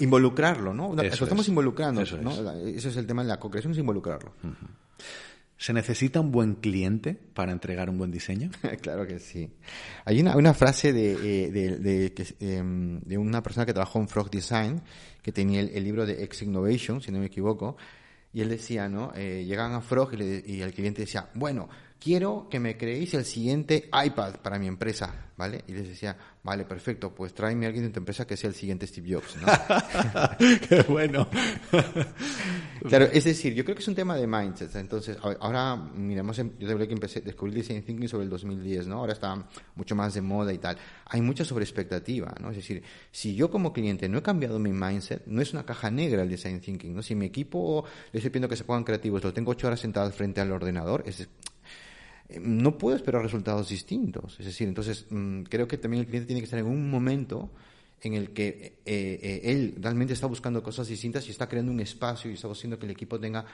Involucrarlo, 0.00 0.74
¿no? 0.74 1.00
Eso, 1.00 1.24
estamos 1.24 1.46
involucrando, 1.48 2.00
eso 2.00 2.18
¿no? 2.18 2.32
Es. 2.32 2.76
Ese 2.76 2.88
es 2.88 2.96
el 2.96 3.06
tema 3.06 3.22
de 3.22 3.28
la 3.28 3.38
co-creación, 3.38 3.72
es 3.72 3.78
involucrarlo. 3.78 4.32
¿Se 5.64 5.72
necesita 5.72 6.20
un 6.20 6.30
buen 6.30 6.56
cliente 6.56 7.14
para 7.14 7.50
entregar 7.50 7.88
un 7.88 7.96
buen 7.96 8.10
diseño? 8.10 8.50
claro 8.82 9.06
que 9.06 9.18
sí. 9.18 9.50
Hay 10.04 10.20
una, 10.20 10.36
una 10.36 10.52
frase 10.52 10.92
de, 10.92 11.12
eh, 11.12 11.50
de, 11.50 11.78
de, 11.78 12.36
em, 12.40 13.00
de, 13.00 13.16
una 13.16 13.42
persona 13.42 13.64
que 13.64 13.72
trabajó 13.72 13.98
en 13.98 14.06
Frog 14.06 14.28
Design, 14.30 14.82
que 15.22 15.32
tenía 15.32 15.62
el, 15.62 15.82
libro 15.82 16.04
de 16.04 16.22
X 16.24 16.42
Innovation, 16.42 17.00
si 17.00 17.10
no 17.10 17.18
me 17.18 17.24
equivoco, 17.24 17.78
y 18.30 18.42
él 18.42 18.50
decía, 18.50 18.90
¿no? 18.90 19.12
Eh, 19.16 19.46
llegan 19.46 19.72
a 19.72 19.80
Frog 19.80 20.12
y, 20.12 20.52
y 20.52 20.60
el 20.60 20.74
cliente 20.74 21.00
decía, 21.00 21.30
bueno, 21.32 21.70
quiero 22.04 22.48
que 22.50 22.60
me 22.60 22.76
creéis 22.76 23.14
el 23.14 23.24
siguiente 23.24 23.88
iPad 23.90 24.34
para 24.42 24.58
mi 24.58 24.66
empresa, 24.66 25.30
¿vale? 25.38 25.64
Y 25.66 25.72
les 25.72 25.88
decía, 25.88 26.14
vale, 26.42 26.66
perfecto, 26.66 27.14
pues 27.14 27.32
tráeme 27.32 27.64
a 27.64 27.68
alguien 27.68 27.86
de 27.86 27.90
tu 27.90 27.98
empresa 27.98 28.26
que 28.26 28.36
sea 28.36 28.48
el 28.48 28.54
siguiente 28.54 28.86
Steve 28.86 29.14
Jobs, 29.14 29.36
¿no? 29.36 29.46
Qué 30.68 30.82
bueno. 30.86 31.26
claro, 32.88 33.06
es 33.10 33.24
decir, 33.24 33.54
yo 33.54 33.64
creo 33.64 33.74
que 33.74 33.80
es 33.80 33.88
un 33.88 33.94
tema 33.94 34.16
de 34.16 34.26
mindset. 34.26 34.76
Entonces, 34.76 35.16
ahora, 35.22 35.76
miramos, 35.76 36.36
yo 36.36 36.76
te 36.78 36.86
que 36.86 36.92
empecé, 36.92 37.22
descubrí 37.22 37.54
Design 37.54 37.82
Thinking 37.82 38.08
sobre 38.08 38.24
el 38.24 38.30
2010, 38.30 38.86
¿no? 38.86 38.96
Ahora 38.96 39.14
está 39.14 39.42
mucho 39.74 39.94
más 39.94 40.12
de 40.12 40.20
moda 40.20 40.52
y 40.52 40.58
tal. 40.58 40.76
Hay 41.06 41.22
mucha 41.22 41.42
sobreexpectativa, 41.42 42.34
¿no? 42.38 42.50
Es 42.50 42.56
decir, 42.56 42.82
si 43.10 43.34
yo 43.34 43.50
como 43.50 43.72
cliente 43.72 44.10
no 44.10 44.18
he 44.18 44.22
cambiado 44.22 44.58
mi 44.58 44.72
mindset, 44.72 45.24
no 45.24 45.40
es 45.40 45.54
una 45.54 45.64
caja 45.64 45.90
negra 45.90 46.22
el 46.22 46.28
Design 46.28 46.60
Thinking, 46.60 46.94
¿no? 46.94 47.02
Si 47.02 47.14
mi 47.14 47.24
equipo 47.24 47.86
le 48.12 48.18
estoy 48.18 48.28
pidiendo 48.28 48.48
que 48.50 48.56
se 48.56 48.64
pongan 48.64 48.84
creativos, 48.84 49.24
lo 49.24 49.32
tengo 49.32 49.52
ocho 49.52 49.68
horas 49.68 49.80
sentado 49.80 50.10
frente 50.10 50.42
al 50.42 50.52
ordenador, 50.52 51.02
es 51.06 51.26
no 52.40 52.78
puedo 52.78 52.96
esperar 52.96 53.22
resultados 53.22 53.68
distintos. 53.68 54.36
Es 54.38 54.46
decir, 54.46 54.68
entonces 54.68 55.06
mm, 55.10 55.42
creo 55.42 55.68
que 55.68 55.78
también 55.78 56.02
el 56.02 56.06
cliente 56.06 56.26
tiene 56.26 56.40
que 56.40 56.46
estar 56.46 56.58
en 56.58 56.66
un 56.66 56.90
momento 56.90 57.50
en 58.00 58.14
el 58.14 58.30
que 58.30 58.78
eh, 58.84 59.20
eh, 59.22 59.40
él 59.44 59.74
realmente 59.80 60.12
está 60.12 60.26
buscando 60.26 60.62
cosas 60.62 60.88
distintas 60.88 61.26
y 61.28 61.30
está 61.30 61.48
creando 61.48 61.72
un 61.72 61.80
espacio 61.80 62.30
y 62.30 62.34
está 62.34 62.48
haciendo 62.48 62.78
que 62.78 62.86
el 62.86 62.92
equipo 62.92 63.18
tenga 63.18 63.44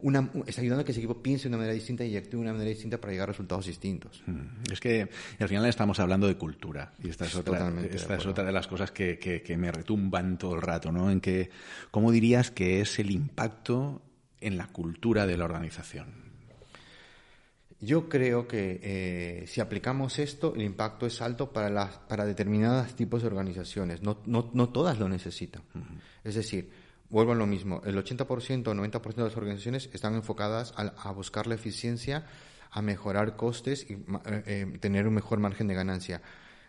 una, 0.00 0.30
está 0.46 0.60
ayudando 0.60 0.82
a 0.82 0.84
que 0.84 0.92
ese 0.92 1.00
equipo 1.00 1.22
piense 1.22 1.44
de 1.44 1.48
una 1.48 1.58
manera 1.58 1.74
distinta 1.74 2.04
y 2.04 2.16
actúe 2.16 2.38
de 2.38 2.42
una 2.42 2.52
manera 2.52 2.68
distinta 2.68 3.00
para 3.00 3.12
llegar 3.12 3.28
a 3.28 3.32
resultados 3.32 3.66
distintos. 3.66 4.22
Mm. 4.26 4.72
Es 4.72 4.80
que 4.80 5.08
al 5.38 5.48
final 5.48 5.64
estamos 5.66 5.98
hablando 6.00 6.26
de 6.26 6.36
cultura 6.36 6.92
y 7.02 7.08
esta 7.08 7.24
es 7.24 7.34
otra, 7.36 7.72
esta 7.90 8.16
es 8.16 8.26
otra 8.26 8.44
de 8.44 8.52
las 8.52 8.66
cosas 8.66 8.90
que, 8.90 9.18
que, 9.18 9.56
me 9.56 9.70
retumban 9.70 10.36
todo 10.36 10.56
el 10.56 10.62
rato, 10.62 10.90
¿no? 10.90 11.10
En 11.10 11.20
que, 11.20 11.50
¿cómo 11.90 12.10
dirías 12.10 12.50
que 12.50 12.80
es 12.80 12.98
el 12.98 13.10
impacto 13.12 14.02
en 14.40 14.58
la 14.58 14.66
cultura 14.66 15.26
de 15.26 15.38
la 15.38 15.44
organización? 15.44 16.23
Yo 17.84 18.08
creo 18.08 18.48
que 18.48 18.80
eh, 18.82 19.46
si 19.46 19.60
aplicamos 19.60 20.18
esto, 20.18 20.54
el 20.54 20.62
impacto 20.62 21.06
es 21.06 21.20
alto 21.20 21.52
para, 21.52 21.68
las, 21.68 21.98
para 21.98 22.24
determinados 22.24 22.94
tipos 22.94 23.22
de 23.22 23.28
organizaciones. 23.28 24.02
No, 24.02 24.22
no, 24.24 24.50
no 24.54 24.68
todas 24.70 24.98
lo 24.98 25.08
necesitan. 25.08 25.62
Es 26.22 26.34
decir, 26.34 26.70
vuelvo 27.10 27.32
a 27.32 27.34
lo 27.34 27.46
mismo, 27.46 27.82
el 27.84 27.96
80% 27.96 28.68
o 28.68 28.74
90% 28.74 29.14
de 29.14 29.22
las 29.24 29.36
organizaciones 29.36 29.90
están 29.92 30.14
enfocadas 30.14 30.72
a, 30.76 31.10
buscar 31.12 31.46
la 31.46 31.56
eficiencia, 31.56 32.26
a 32.70 32.80
mejorar 32.80 33.36
costes 33.36 33.86
y 33.90 33.94
eh, 33.94 33.98
eh, 34.46 34.78
tener 34.80 35.06
un 35.06 35.14
mejor 35.14 35.38
margen 35.38 35.66
de 35.66 35.74
ganancia. 35.74 36.22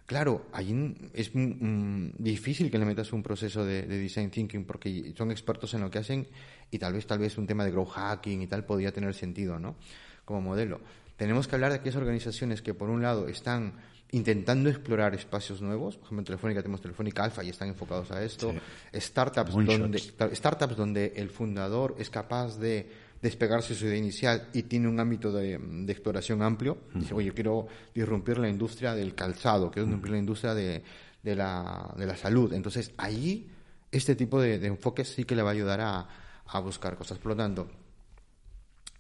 Claro, 0.06 0.48
ahí 0.52 0.96
es 1.14 1.32
difícil 1.34 2.70
que 2.70 2.78
le 2.78 2.86
metas 2.86 3.12
un 3.12 3.24
proceso 3.24 3.66
de, 3.66 3.84
de, 3.84 3.98
design 3.98 4.30
thinking 4.30 4.66
porque 4.66 5.14
son 5.18 5.32
expertos 5.32 5.74
en 5.74 5.82
lo 5.82 5.90
que 5.90 5.98
hacen 5.98 6.28
y 6.70 6.78
tal 6.78 6.94
vez 6.94 7.08
tal 7.08 7.18
vez 7.18 7.40
un 7.40 7.48
tema 7.48 7.66
de 7.66 7.72
growth 7.72 7.90
hacking 7.90 8.44
y 8.44 8.48
tal 8.48 8.66
podría 8.66 8.92
tener 8.92 9.16
sentido, 9.16 9.58
¿no? 9.58 9.78
Como 10.24 10.42
modelo. 10.42 10.80
Tenemos 11.18 11.48
que 11.48 11.56
hablar 11.56 11.72
de 11.72 11.78
aquellas 11.78 11.96
organizaciones 11.96 12.62
que 12.62 12.74
por 12.74 12.90
un 12.90 13.02
lado 13.02 13.28
están 13.28 13.74
intentando 14.12 14.70
explorar 14.70 15.16
espacios 15.16 15.62
nuevos. 15.62 15.98
Por 15.98 16.06
ejemplo, 16.06 16.22
en 16.22 16.26
Telefónica 16.26 16.62
tenemos 16.62 16.82
Telefónica 16.82 17.24
Alpha 17.24 17.44
y 17.44 17.50
están 17.50 17.70
enfocados 17.70 18.12
a 18.12 18.24
esto. 18.24 18.54
Startups, 18.94 19.54
donde, 19.54 20.00
startups 20.00 20.76
donde 20.76 21.14
el 21.16 21.30
fundador 21.30 21.96
es 21.98 22.10
capaz 22.10 22.58
de 22.58 22.90
despegarse 23.22 23.74
de 23.74 23.80
su 23.80 23.86
idea 23.86 23.98
inicial 23.98 24.50
y 24.54 24.64
tiene 24.64 24.88
un 24.88 25.00
ámbito 25.00 25.32
de, 25.32 25.56
exploración 25.88 26.42
amplio. 26.42 26.78
Dice, 26.94 27.14
oye, 27.14 27.32
quiero 27.34 27.68
disrumpir 27.94 28.38
la 28.38 28.50
industria 28.50 28.94
del 28.94 29.16
calzado, 29.16 29.72
quiero 29.72 29.88
disrumpir 29.88 30.12
la 30.12 30.20
industria 30.20 30.54
de, 30.54 30.84
de, 31.24 31.36
la, 31.36 31.94
de 31.98 32.06
la 32.06 32.16
salud. 32.16 32.54
Entonces, 32.54 32.92
ahí 32.98 33.50
este 33.92 34.16
tipo 34.16 34.40
de, 34.40 34.60
de 34.60 34.68
enfoques 34.68 35.08
sí 35.10 35.24
que 35.24 35.36
le 35.36 35.42
va 35.42 35.50
a 35.50 35.54
ayudar 35.54 35.82
a, 35.82 36.08
a 36.48 36.60
buscar 36.60 36.96
cosas. 36.96 37.18
Por 37.18 37.32
lo 37.32 37.36
tanto, 37.36 37.68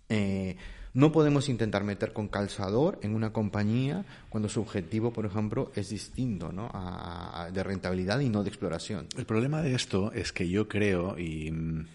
eh, 0.09 0.55
no 0.95 1.11
podemos 1.11 1.49
intentar 1.49 1.83
meter 1.83 2.13
con 2.13 2.29
calzador 2.29 2.97
en 3.03 3.13
una 3.13 3.31
compañía 3.33 4.05
cuando 4.29 4.49
su 4.49 4.61
objetivo, 4.61 5.11
por 5.11 5.25
ejemplo, 5.25 5.71
es 5.75 5.89
distinto 5.89 6.51
¿no? 6.53 6.71
de 7.51 7.63
rentabilidad 7.63 8.21
y 8.21 8.29
no 8.29 8.43
de 8.43 8.49
exploración. 8.49 9.07
El 9.17 9.25
problema 9.25 9.61
de 9.61 9.75
esto 9.75 10.13
es 10.13 10.31
que 10.31 10.47
yo 10.49 10.69
creo, 10.69 11.19
y 11.19 11.51
mm, 11.51 11.85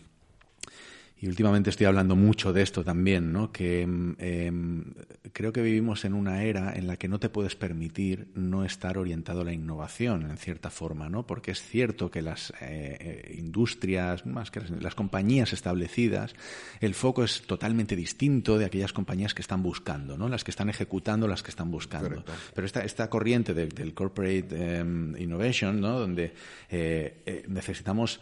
y 1.21 1.29
últimamente 1.29 1.69
estoy 1.69 1.85
hablando 1.87 2.17
mucho 2.17 2.53
de 2.55 2.63
esto 2.63 2.83
también, 2.83 3.31
¿no? 3.31 3.53
que 3.53 3.83
em, 3.83 4.17
em, 4.19 4.85
creo 5.33 5.53
que 5.53 5.61
vivimos 5.61 6.07
en 6.07 6.15
una 6.15 6.45
era 6.45 6.73
en 6.75 6.87
la 6.87 6.97
que 6.97 7.09
no 7.09 7.21
te 7.21 7.29
puedes 7.29 7.57
permitir 7.57 8.29
no 8.35 8.65
estar 8.65 8.97
orientado 8.97 9.43
a 9.43 9.45
la 9.45 9.53
innovación, 9.53 10.31
en 10.31 10.39
cierta 10.39 10.71
forma, 10.71 11.11
¿no? 11.11 11.27
porque 11.27 11.51
es 11.51 11.61
cierto 11.63 12.11
que 12.11 12.23
las 12.23 12.51
eh, 12.63 12.97
eh, 13.01 13.35
industrias, 13.37 14.25
más 14.25 14.51
que 14.51 14.63
las, 14.81 14.95
compañías 14.95 15.53
establecidas, 15.53 16.35
el 16.81 16.95
foco 16.95 17.23
es 17.23 17.43
totalmente 17.43 17.97
distinto 17.97 18.57
de 18.57 18.65
aquellas 18.65 18.95
compañías 18.95 19.35
que 19.35 19.43
están 19.43 19.63
buscando, 19.63 20.17
¿no? 20.17 20.27
las 20.27 20.43
que 20.43 20.51
están 20.51 20.71
ejecutando, 20.71 21.29
las 21.29 21.43
que 21.43 21.51
están 21.51 21.71
buscando. 21.71 22.25
Pero 22.55 22.67
esta, 22.67 22.81
esta 22.81 23.11
corriente 23.11 23.53
del, 23.53 23.93
corporate 23.93 24.79
em, 24.79 25.15
innovation, 25.19 25.83
¿no? 25.83 25.99
donde 25.99 26.33
eh, 26.71 27.45
necesitamos 27.47 28.21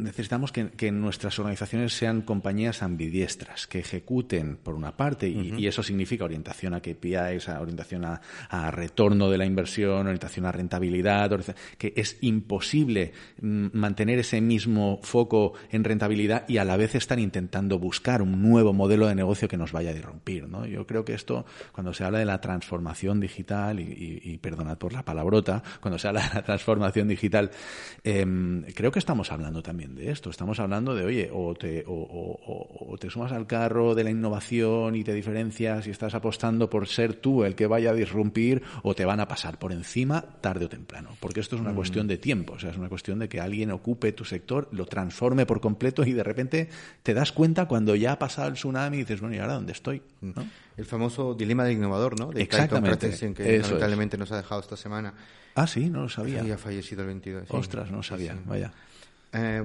necesitamos 0.00 0.52
que, 0.52 0.90
nuestras 0.90 1.38
organizaciones 1.38 1.92
sean 1.92 2.22
compañías 2.22 2.82
ambidiestras, 2.82 3.66
que 3.66 3.78
ejecuten 3.78 4.56
por 4.56 4.74
una 4.74 4.96
parte, 4.96 5.28
y, 5.28 5.66
eso 5.66 5.82
significa 5.82 6.24
orientación 6.24 6.74
a 6.74 6.80
KPIs, 6.80 7.48
a 7.48 7.60
orientación 7.60 8.04
a, 8.04 8.70
retorno 8.70 9.30
de 9.30 9.38
la 9.38 9.46
inversión, 9.46 10.06
orientación 10.06 10.46
a 10.46 10.52
rentabilidad, 10.52 11.30
que 11.78 11.92
es 11.96 12.18
imposible 12.20 13.12
mm, 13.40 13.68
mantener 13.72 14.18
ese 14.18 14.40
mismo 14.40 15.00
foco 15.02 15.54
en 15.70 15.84
rentabilidad 15.84 16.48
y 16.48 16.58
a 16.58 16.64
la 16.64 16.76
vez 16.76 16.94
están 16.94 17.18
intentando 17.18 17.78
buscar 17.78 18.22
un 18.22 18.42
nuevo 18.42 18.72
modelo 18.72 19.06
de 19.06 19.14
negocio 19.14 19.48
que 19.48 19.56
nos 19.56 19.72
vaya 19.72 19.90
a 19.90 19.94
disrumpir. 19.94 20.48
¿no? 20.48 20.66
Yo 20.66 20.86
creo 20.86 21.04
que 21.04 21.14
esto, 21.14 21.44
cuando 21.72 21.92
se 21.94 22.04
habla 22.04 22.18
de 22.18 22.24
la 22.24 22.40
transformación 22.40 23.20
digital, 23.20 23.80
y, 23.80 24.38
perdonad 24.38 24.78
por 24.78 24.92
la 24.92 25.04
palabrota, 25.04 25.62
cuando 25.80 25.98
se 25.98 26.08
habla 26.08 26.22
de 26.28 26.34
la 26.34 26.42
transformación 26.42 27.08
digital, 27.08 27.50
em, 28.04 28.62
creo 28.74 28.90
que 28.90 28.98
estamos 28.98 29.30
hablando 29.32 29.62
también 29.62 29.89
de 29.94 30.10
esto. 30.10 30.30
Estamos 30.30 30.60
hablando 30.60 30.94
de, 30.94 31.04
oye, 31.04 31.30
o 31.32 31.54
te, 31.54 31.84
o, 31.86 32.96
te 32.98 33.10
sumas 33.10 33.32
al 33.32 33.46
carro 33.46 33.94
de 33.94 34.04
la 34.04 34.10
innovación 34.10 34.94
y 34.94 35.04
te 35.04 35.14
diferencias 35.14 35.86
y 35.86 35.90
estás 35.90 36.14
apostando 36.14 36.68
por 36.68 36.88
ser 36.88 37.14
tú 37.14 37.44
el 37.44 37.54
que 37.54 37.66
vaya 37.66 37.90
a 37.90 37.94
disrumpir 37.94 38.62
o 38.82 38.94
te 38.94 39.04
van 39.04 39.20
a 39.20 39.28
pasar 39.28 39.58
por 39.58 39.72
encima 39.72 40.22
tarde 40.40 40.66
o 40.66 40.68
temprano. 40.68 41.10
Porque 41.20 41.40
esto 41.40 41.56
es 41.56 41.62
una 41.62 41.72
mm. 41.72 41.76
cuestión 41.76 42.06
de 42.06 42.18
tiempo, 42.18 42.54
o 42.54 42.58
sea, 42.58 42.70
es 42.70 42.76
una 42.76 42.88
cuestión 42.88 43.18
de 43.18 43.28
que 43.28 43.40
alguien 43.40 43.70
ocupe 43.70 44.12
tu 44.12 44.24
sector, 44.24 44.68
lo 44.72 44.86
transforme 44.86 45.46
por 45.46 45.60
completo 45.60 46.04
y 46.04 46.12
de 46.12 46.22
repente 46.22 46.68
te 47.02 47.14
das 47.14 47.32
cuenta 47.32 47.66
cuando 47.66 47.94
ya 47.94 48.12
ha 48.12 48.18
pasado 48.18 48.48
el 48.48 48.54
tsunami 48.54 48.98
y 48.98 49.00
dices, 49.00 49.20
bueno, 49.20 49.36
¿y 49.36 49.38
ahora 49.38 49.54
dónde 49.54 49.72
estoy? 49.72 50.02
El 50.76 50.84
famoso 50.84 51.34
dilema 51.34 51.64
del 51.64 51.74
innovador, 51.74 52.18
¿no? 52.18 52.30
De 52.32 52.42
Exactamente. 52.42 53.10
que 53.34 53.58
lamentablemente 53.58 54.16
nos 54.16 54.32
ha 54.32 54.36
dejado 54.36 54.60
esta 54.60 54.76
semana. 54.76 55.14
Ah, 55.54 55.66
sí, 55.66 55.90
no 55.90 56.02
lo 56.02 56.08
sabía. 56.08 56.42
ha 56.54 56.58
fallecido 56.58 57.02
el 57.02 57.08
22. 57.08 57.44
Ostras, 57.50 57.90
no 57.90 57.98
lo 57.98 58.02
sabía, 58.02 58.36
vaya. 58.46 58.72
Eh, 59.32 59.62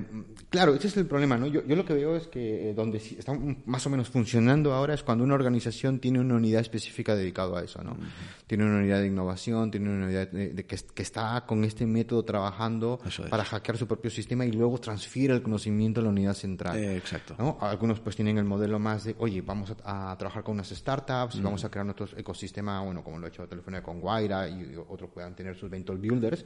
claro, 0.49 0.75
ese 0.75 0.87
es 0.87 0.97
el 0.97 1.07
problema, 1.07 1.37
¿no? 1.37 1.47
Yo, 1.47 1.65
yo 1.65 1.75
lo 1.75 1.85
que 1.85 1.93
veo 1.93 2.15
es 2.15 2.27
que 2.27 2.69
eh, 2.69 2.73
donde 2.75 2.99
está 2.99 3.33
más 3.65 3.85
o 3.87 3.89
menos 3.89 4.09
funcionando 4.09 4.73
ahora 4.73 4.93
es 4.93 5.01
cuando 5.01 5.23
una 5.23 5.33
organización 5.33 5.99
tiene 5.99 6.19
una 6.19 6.35
unidad 6.35 6.61
específica 6.61 7.15
dedicada 7.15 7.59
a 7.59 7.63
eso, 7.63 7.83
¿no? 7.83 7.97
Tiene 8.45 8.63
una 8.63 8.77
unidad 8.77 8.99
de 8.99 9.07
innovación, 9.07 9.71
tiene 9.71 9.89
una 9.89 10.05
unidad 10.05 10.27
de, 10.27 10.65
que, 10.65 11.01
está 11.01 11.45
con 11.47 11.63
este 11.63 11.87
método 11.87 12.23
trabajando 12.23 12.99
para 13.29 13.43
hackear 13.43 13.77
su 13.77 13.87
propio 13.87 14.11
sistema 14.11 14.45
y 14.45 14.51
luego 14.51 14.77
transfiere 14.77 15.33
el 15.33 15.41
conocimiento 15.41 15.99
a 15.99 16.03
la 16.03 16.09
unidad 16.09 16.35
central. 16.35 16.77
Eh, 16.77 16.97
exacto. 16.97 17.35
¿no? 17.39 17.57
Algunos 17.61 17.99
pues 17.99 18.15
tienen 18.15 18.37
el 18.37 18.45
modelo 18.45 18.77
más 18.77 19.05
de, 19.05 19.15
oye, 19.17 19.41
vamos 19.41 19.73
a, 19.83 20.15
trabajar 20.17 20.43
con 20.43 20.53
unas 20.53 20.69
startups, 20.69 21.41
vamos 21.41 21.65
a 21.65 21.71
crear 21.71 21.85
nuestro 21.85 22.07
ecosistema, 22.15 22.81
bueno, 22.81 23.03
como 23.03 23.17
lo 23.17 23.25
ha 23.25 23.29
hecho 23.29 23.47
Telefónica 23.47 23.81
con 23.81 23.99
Guaira 23.99 24.47
y, 24.47 24.75
otros 24.87 25.09
puedan 25.09 25.35
tener 25.35 25.55
sus 25.55 25.69
venture 25.69 25.97
builders. 25.97 26.45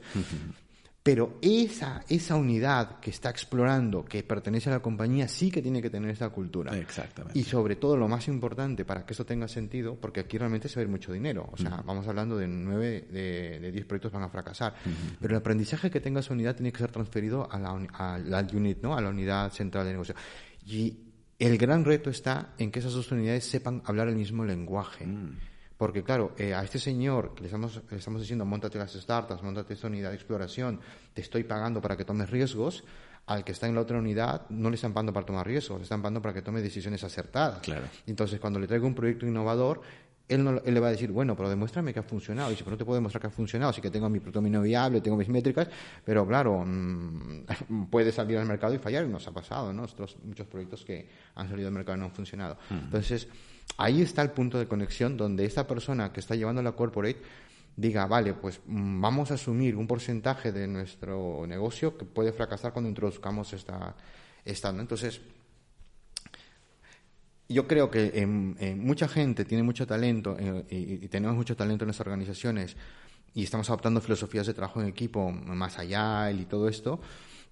Pero 1.02 1.38
esa, 1.40 2.04
esa 2.10 2.36
unidad 2.36 3.00
que 3.00 3.08
está 3.08 3.30
explorando, 3.30 4.04
que 4.04 4.22
pertenece 4.22 4.68
a 4.68 4.74
la 4.74 4.80
compañía, 4.80 5.28
sí 5.28 5.50
que 5.50 5.62
tiene 5.62 5.80
que 5.80 5.88
tener 5.88 6.10
esa 6.10 6.28
cultura. 6.28 6.76
Exactamente. 6.76 7.38
Y 7.38 7.44
sobre 7.44 7.76
todo, 7.76 7.96
lo 7.96 8.06
más 8.06 8.28
importante 8.28 8.84
para 8.84 9.06
que 9.06 9.14
eso 9.14 9.24
tenga 9.24 9.48
sentido, 9.48 9.96
porque 9.96 10.20
aquí 10.20 10.36
realmente 10.36 10.68
se 10.68 10.76
va 10.76 10.80
a 10.80 10.84
ir 10.84 10.90
mucho 10.90 11.10
dinero. 11.10 11.48
O 11.52 11.56
sea, 11.56 11.82
vamos 11.86 12.06
hablando 12.06 12.36
de 12.36 12.46
nueve 12.46 13.08
de, 13.10 13.72
diez 13.72 13.86
proyectos 13.86 14.12
van 14.12 14.24
a 14.24 14.28
fracasar. 14.28 14.74
Pero 15.18 15.34
el 15.34 15.38
aprendizaje 15.38 15.90
que 15.90 16.00
tenga 16.00 16.20
esa 16.20 16.34
unidad 16.34 16.54
tiene 16.54 16.70
que 16.70 16.78
ser 16.78 16.92
transferido 16.92 17.50
a 17.50 17.58
la, 17.58 17.70
a 17.94 18.18
la 18.18 18.46
unit, 18.52 18.82
¿no? 18.82 18.94
A 18.94 19.00
la 19.00 19.08
unidad 19.08 19.50
central 19.52 19.86
de 19.86 19.92
negocio. 19.92 20.14
Y 20.66 20.98
el 21.38 21.56
gran 21.56 21.86
reto 21.86 22.10
está 22.10 22.52
en 22.58 22.70
que 22.70 22.80
esas 22.80 22.92
dos 22.92 23.10
unidades 23.10 23.44
sepan 23.44 23.82
hablar 23.86 24.08
el 24.08 24.16
mismo 24.16 24.44
lenguaje. 24.44 25.06
Mm. 25.06 25.49
Porque, 25.80 26.02
claro, 26.02 26.32
eh, 26.36 26.52
a 26.52 26.62
este 26.62 26.78
señor 26.78 27.32
que 27.34 27.40
le 27.40 27.46
estamos, 27.46 27.80
le 27.90 27.96
estamos 27.96 28.20
diciendo, 28.20 28.44
montate 28.44 28.76
las 28.76 28.92
startups, 28.92 29.42
montate 29.42 29.72
esta 29.72 29.86
unidad 29.86 30.10
de 30.10 30.16
exploración, 30.16 30.78
te 31.14 31.22
estoy 31.22 31.44
pagando 31.44 31.80
para 31.80 31.96
que 31.96 32.04
tomes 32.04 32.28
riesgos, 32.28 32.84
al 33.24 33.44
que 33.44 33.52
está 33.52 33.66
en 33.66 33.74
la 33.74 33.80
otra 33.80 33.96
unidad 33.96 34.42
no 34.50 34.68
le 34.68 34.74
están 34.74 34.92
pagando 34.92 35.14
para 35.14 35.24
tomar 35.24 35.46
riesgos, 35.46 35.78
le 35.78 35.84
están 35.84 36.02
pagando 36.02 36.20
para 36.20 36.34
que 36.34 36.42
tome 36.42 36.60
decisiones 36.60 37.02
acertadas. 37.02 37.60
Claro. 37.60 37.86
Entonces, 38.06 38.38
cuando 38.38 38.60
le 38.60 38.66
traigo 38.66 38.86
un 38.86 38.94
proyecto 38.94 39.24
innovador, 39.24 39.80
él, 40.28 40.44
no, 40.44 40.60
él 40.62 40.74
le 40.74 40.80
va 40.80 40.88
a 40.88 40.90
decir, 40.90 41.10
bueno, 41.12 41.34
pero 41.34 41.48
demuéstrame 41.48 41.94
que 41.94 42.00
ha 42.00 42.02
funcionado. 42.02 42.50
Y 42.50 42.52
dice, 42.52 42.64
pero 42.64 42.72
no 42.72 42.78
te 42.78 42.84
puedo 42.84 42.96
demostrar 42.96 43.22
que 43.22 43.28
ha 43.28 43.30
funcionado, 43.30 43.72
sí 43.72 43.80
que 43.80 43.90
tengo 43.90 44.10
mi 44.10 44.20
producto 44.20 44.42
viable, 44.42 45.00
tengo 45.00 45.16
mis 45.16 45.30
métricas, 45.30 45.66
pero 46.04 46.26
claro, 46.26 46.62
mm, 46.62 47.86
puede 47.90 48.12
salir 48.12 48.36
al 48.36 48.44
mercado 48.44 48.74
y 48.74 48.78
fallar, 48.78 49.06
y 49.06 49.08
nos 49.08 49.26
ha 49.26 49.32
pasado, 49.32 49.72
¿no? 49.72 49.80
Nosotros, 49.80 50.18
muchos 50.24 50.46
proyectos 50.46 50.84
que 50.84 51.08
han 51.36 51.48
salido 51.48 51.68
al 51.68 51.74
mercado 51.74 51.96
y 51.96 52.00
no 52.00 52.04
han 52.04 52.12
funcionado. 52.12 52.58
Mm. 52.68 52.74
Entonces, 52.74 53.28
ahí 53.76 54.02
está 54.02 54.22
el 54.22 54.30
punto 54.30 54.58
de 54.58 54.66
conexión 54.66 55.16
donde 55.16 55.44
esta 55.44 55.66
persona 55.66 56.12
que 56.12 56.20
está 56.20 56.34
llevando 56.34 56.62
la 56.62 56.72
corporate 56.72 57.20
diga, 57.76 58.06
vale, 58.06 58.34
pues 58.34 58.60
mm, 58.66 59.00
vamos 59.00 59.30
a 59.30 59.34
asumir 59.34 59.76
un 59.76 59.86
porcentaje 59.86 60.52
de 60.52 60.66
nuestro 60.66 61.46
negocio 61.46 61.96
que 61.96 62.04
puede 62.04 62.32
fracasar 62.32 62.72
cuando 62.72 62.88
introduzcamos 62.88 63.52
esta, 63.52 63.94
esta 64.44 64.68
Entonces, 64.70 65.20
yo 67.48 67.66
creo 67.66 67.90
que 67.90 68.24
mucha 68.76 69.08
gente 69.08 69.44
tiene 69.44 69.64
mucho 69.64 69.84
talento 69.84 70.36
eh, 70.38 70.64
y, 70.70 71.08
tenemos 71.08 71.36
mucho 71.36 71.56
talento 71.56 71.84
en 71.84 71.88
las 71.88 71.98
organizaciones 72.00 72.76
y 73.34 73.42
estamos 73.42 73.68
adoptando 73.70 74.00
filosofías 74.00 74.46
de 74.46 74.54
trabajo 74.54 74.80
en 74.80 74.88
equipo 74.88 75.32
más 75.32 75.78
allá 75.78 76.30
y 76.30 76.44
todo 76.44 76.68
esto, 76.68 77.00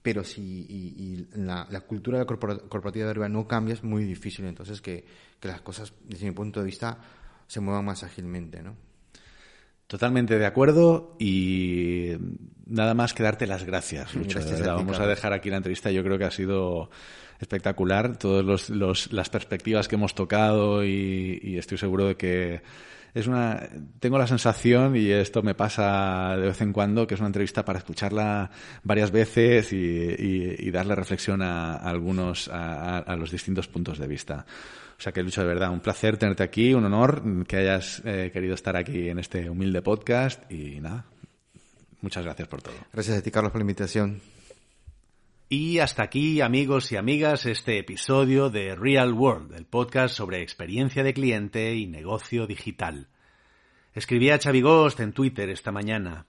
pero 0.09 0.25
si 0.25 1.29
la, 1.35 1.67
cultura 1.87 2.25
corporativa 2.25 3.05
de 3.05 3.11
arriba 3.11 3.29
no 3.29 3.47
cambia 3.47 3.75
es 3.75 3.85
muy 3.85 4.05
difícil. 4.05 4.47
Entonces, 4.47 4.81
que, 4.81 5.05
que 5.39 5.49
las 5.49 5.61
cosas, 5.61 5.93
desde 6.03 6.25
mi 6.25 6.33
punto 6.33 6.61
de 6.61 6.65
vista, 6.67 6.97
se 7.47 7.61
muevan 7.61 7.85
más 7.85 8.03
ágilmente, 8.05 8.63
¿no? 8.63 8.75
Totalmente 9.87 10.39
de 10.39 10.47
acuerdo 10.47 11.15
y 11.19 12.13
nada 12.65 12.95
más 12.95 13.13
que 13.13 13.23
darte 13.23 13.47
las 13.47 13.65
gracias. 13.65 14.15
gracias 14.15 14.65
Vamos 14.65 14.99
a 14.99 15.07
dejar 15.07 15.35
aquí 15.35 15.51
la 15.51 15.59
entrevista. 15.59 15.91
Yo 15.91 16.03
creo 16.03 16.17
que 16.17 16.25
ha 16.25 16.31
sido 16.31 16.89
espectacular. 17.39 18.17
Todas 18.17 18.71
las 18.71 19.29
perspectivas 19.29 19.89
que 19.89 19.97
hemos 19.97 20.15
tocado 20.15 20.87
y, 20.87 21.59
estoy 21.59 21.77
seguro 21.77 22.07
de 22.07 22.17
que 22.17 22.63
es 23.15 23.27
una. 23.27 23.69
Tengo 24.01 24.19
la 24.19 24.27
sensación 24.27 24.97
y 24.97 25.11
esto 25.11 25.43
me 25.43 25.55
pasa 25.55 26.37
de 26.37 26.49
vez 26.49 26.61
en 26.61 26.73
cuando 26.73 27.07
que 27.07 27.15
es 27.15 27.21
una 27.21 27.29
entrevista 27.29 27.65
para 27.65 27.79
escucharla 27.79 28.51
varias 28.83 29.11
veces 29.11 29.73
y, 29.73 30.71
darle 30.71 30.95
reflexión 30.95 31.43
a, 31.43 31.75
algunos 31.77 32.49
a 32.49 33.17
los 33.19 33.31
distintos 33.31 33.69
puntos 33.69 33.99
de 33.99 34.07
vista. 34.07 34.45
O 34.99 35.01
sea 35.01 35.13
que, 35.13 35.23
Lucho, 35.23 35.43
de 35.43 35.47
verdad, 35.47 35.71
un 35.71 35.79
placer 35.79 36.17
tenerte 36.17 36.43
aquí, 36.43 36.75
un 36.75 36.85
honor 36.85 37.23
que 37.47 37.57
hayas 37.57 38.03
eh, 38.05 38.31
querido 38.33 38.55
estar 38.55 38.77
aquí 38.77 39.09
en 39.09 39.21
este 39.21 39.49
humilde 39.49 39.81
podcast 39.81 40.51
y 40.51 40.81
nada, 40.81 41.05
muchas 42.01 42.25
gracias 42.25 42.49
por 42.49 42.63
todo. 42.63 42.75
Gracias 42.93 43.19
a 43.19 43.23
ti, 43.23 43.31
Carlos, 43.31 43.53
por 43.53 43.61
la 43.61 43.63
invitación. 43.63 44.21
Y 45.51 45.79
hasta 45.79 46.03
aquí, 46.03 46.43
amigos 46.43 46.93
y 46.93 46.97
amigas, 46.97 47.47
este 47.47 47.79
episodio 47.79 48.51
de 48.51 48.75
Real 48.75 49.15
World, 49.15 49.55
el 49.55 49.65
podcast 49.65 50.15
sobre 50.15 50.43
experiencia 50.43 51.03
de 51.03 51.15
cliente 51.15 51.75
y 51.75 51.87
negocio 51.87 52.47
digital. 52.47 53.09
Escribí 53.95 54.29
a 54.29 54.39
Chavigost 54.39 55.01
en 55.01 55.15
Twitter 55.15 55.49
esta 55.49 55.73
mañana. 55.73 56.27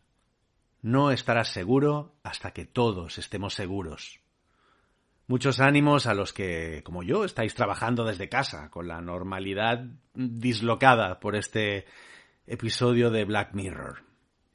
No 0.81 1.11
estarás 1.11 1.49
seguro 1.49 2.15
hasta 2.23 2.51
que 2.51 2.63
todos 2.63 3.17
estemos 3.17 3.55
seguros. 3.55 4.21
Muchos 5.27 5.59
ánimos 5.59 6.05
a 6.05 6.13
los 6.13 6.31
que, 6.31 6.81
como 6.85 7.03
yo, 7.03 7.25
estáis 7.25 7.53
trabajando 7.55 8.05
desde 8.05 8.29
casa, 8.29 8.71
con 8.71 8.87
la 8.87 9.01
normalidad 9.01 9.83
dislocada 10.13 11.19
por 11.19 11.35
este 11.35 11.85
episodio 12.47 13.09
de 13.09 13.25
Black 13.25 13.53
Mirror. 13.53 14.08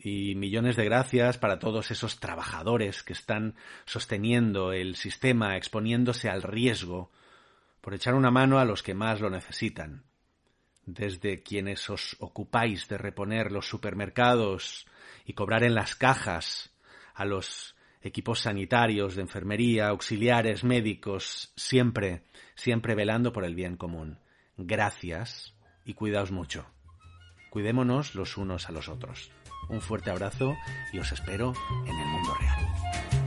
Y 0.07 0.35
millones 0.35 0.77
de 0.77 0.85
gracias 0.85 1.39
para 1.39 1.59
todos 1.59 1.91
esos 1.91 2.21
trabajadores 2.21 3.03
que 3.03 3.15
están 3.15 3.55
sosteniendo 3.87 4.75
el 4.75 4.97
sistema, 4.97 5.57
exponiéndose 5.57 6.29
al 6.29 6.43
riesgo, 6.43 7.11
por 7.81 7.95
echar 7.95 8.15
una 8.15 8.31
mano 8.31 8.59
a 8.59 8.67
los 8.67 8.83
que 8.83 8.93
más 8.93 9.23
lo 9.23 9.31
necesitan. 9.31 10.05
Desde 10.85 11.43
quienes 11.43 11.89
os 11.89 12.17
ocupáis 12.21 12.87
de 12.87 12.99
reponer 12.99 13.51
los 13.51 13.67
supermercados 13.67 14.87
y 15.25 15.33
cobrar 15.33 15.65
en 15.65 15.75
las 15.75 15.97
cajas, 15.97 16.71
a 17.15 17.25
los 17.25 17.75
equipos 18.03 18.41
sanitarios, 18.41 19.15
de 19.15 19.23
enfermería, 19.23 19.89
auxiliares, 19.89 20.65
médicos, 20.65 21.51
siempre, 21.57 22.25
siempre 22.55 22.95
velando 22.95 23.33
por 23.33 23.47
el 23.47 23.55
bien 23.55 23.79
común. 23.79 24.19
Gracias 24.59 25.55
y 25.87 25.95
cuidaos 25.95 26.31
mucho. 26.31 26.67
Cuidémonos 27.49 28.15
los 28.15 28.37
unos 28.37 28.69
a 28.69 28.73
los 28.73 28.91
otros. 28.91 29.31
Un 29.69 29.81
fuerte 29.81 30.11
abrazo 30.11 30.57
y 30.93 30.99
os 30.99 31.13
espero 31.13 31.55
en 31.87 31.97
el 31.97 32.07
mundo 32.07 32.35
real. 32.41 33.24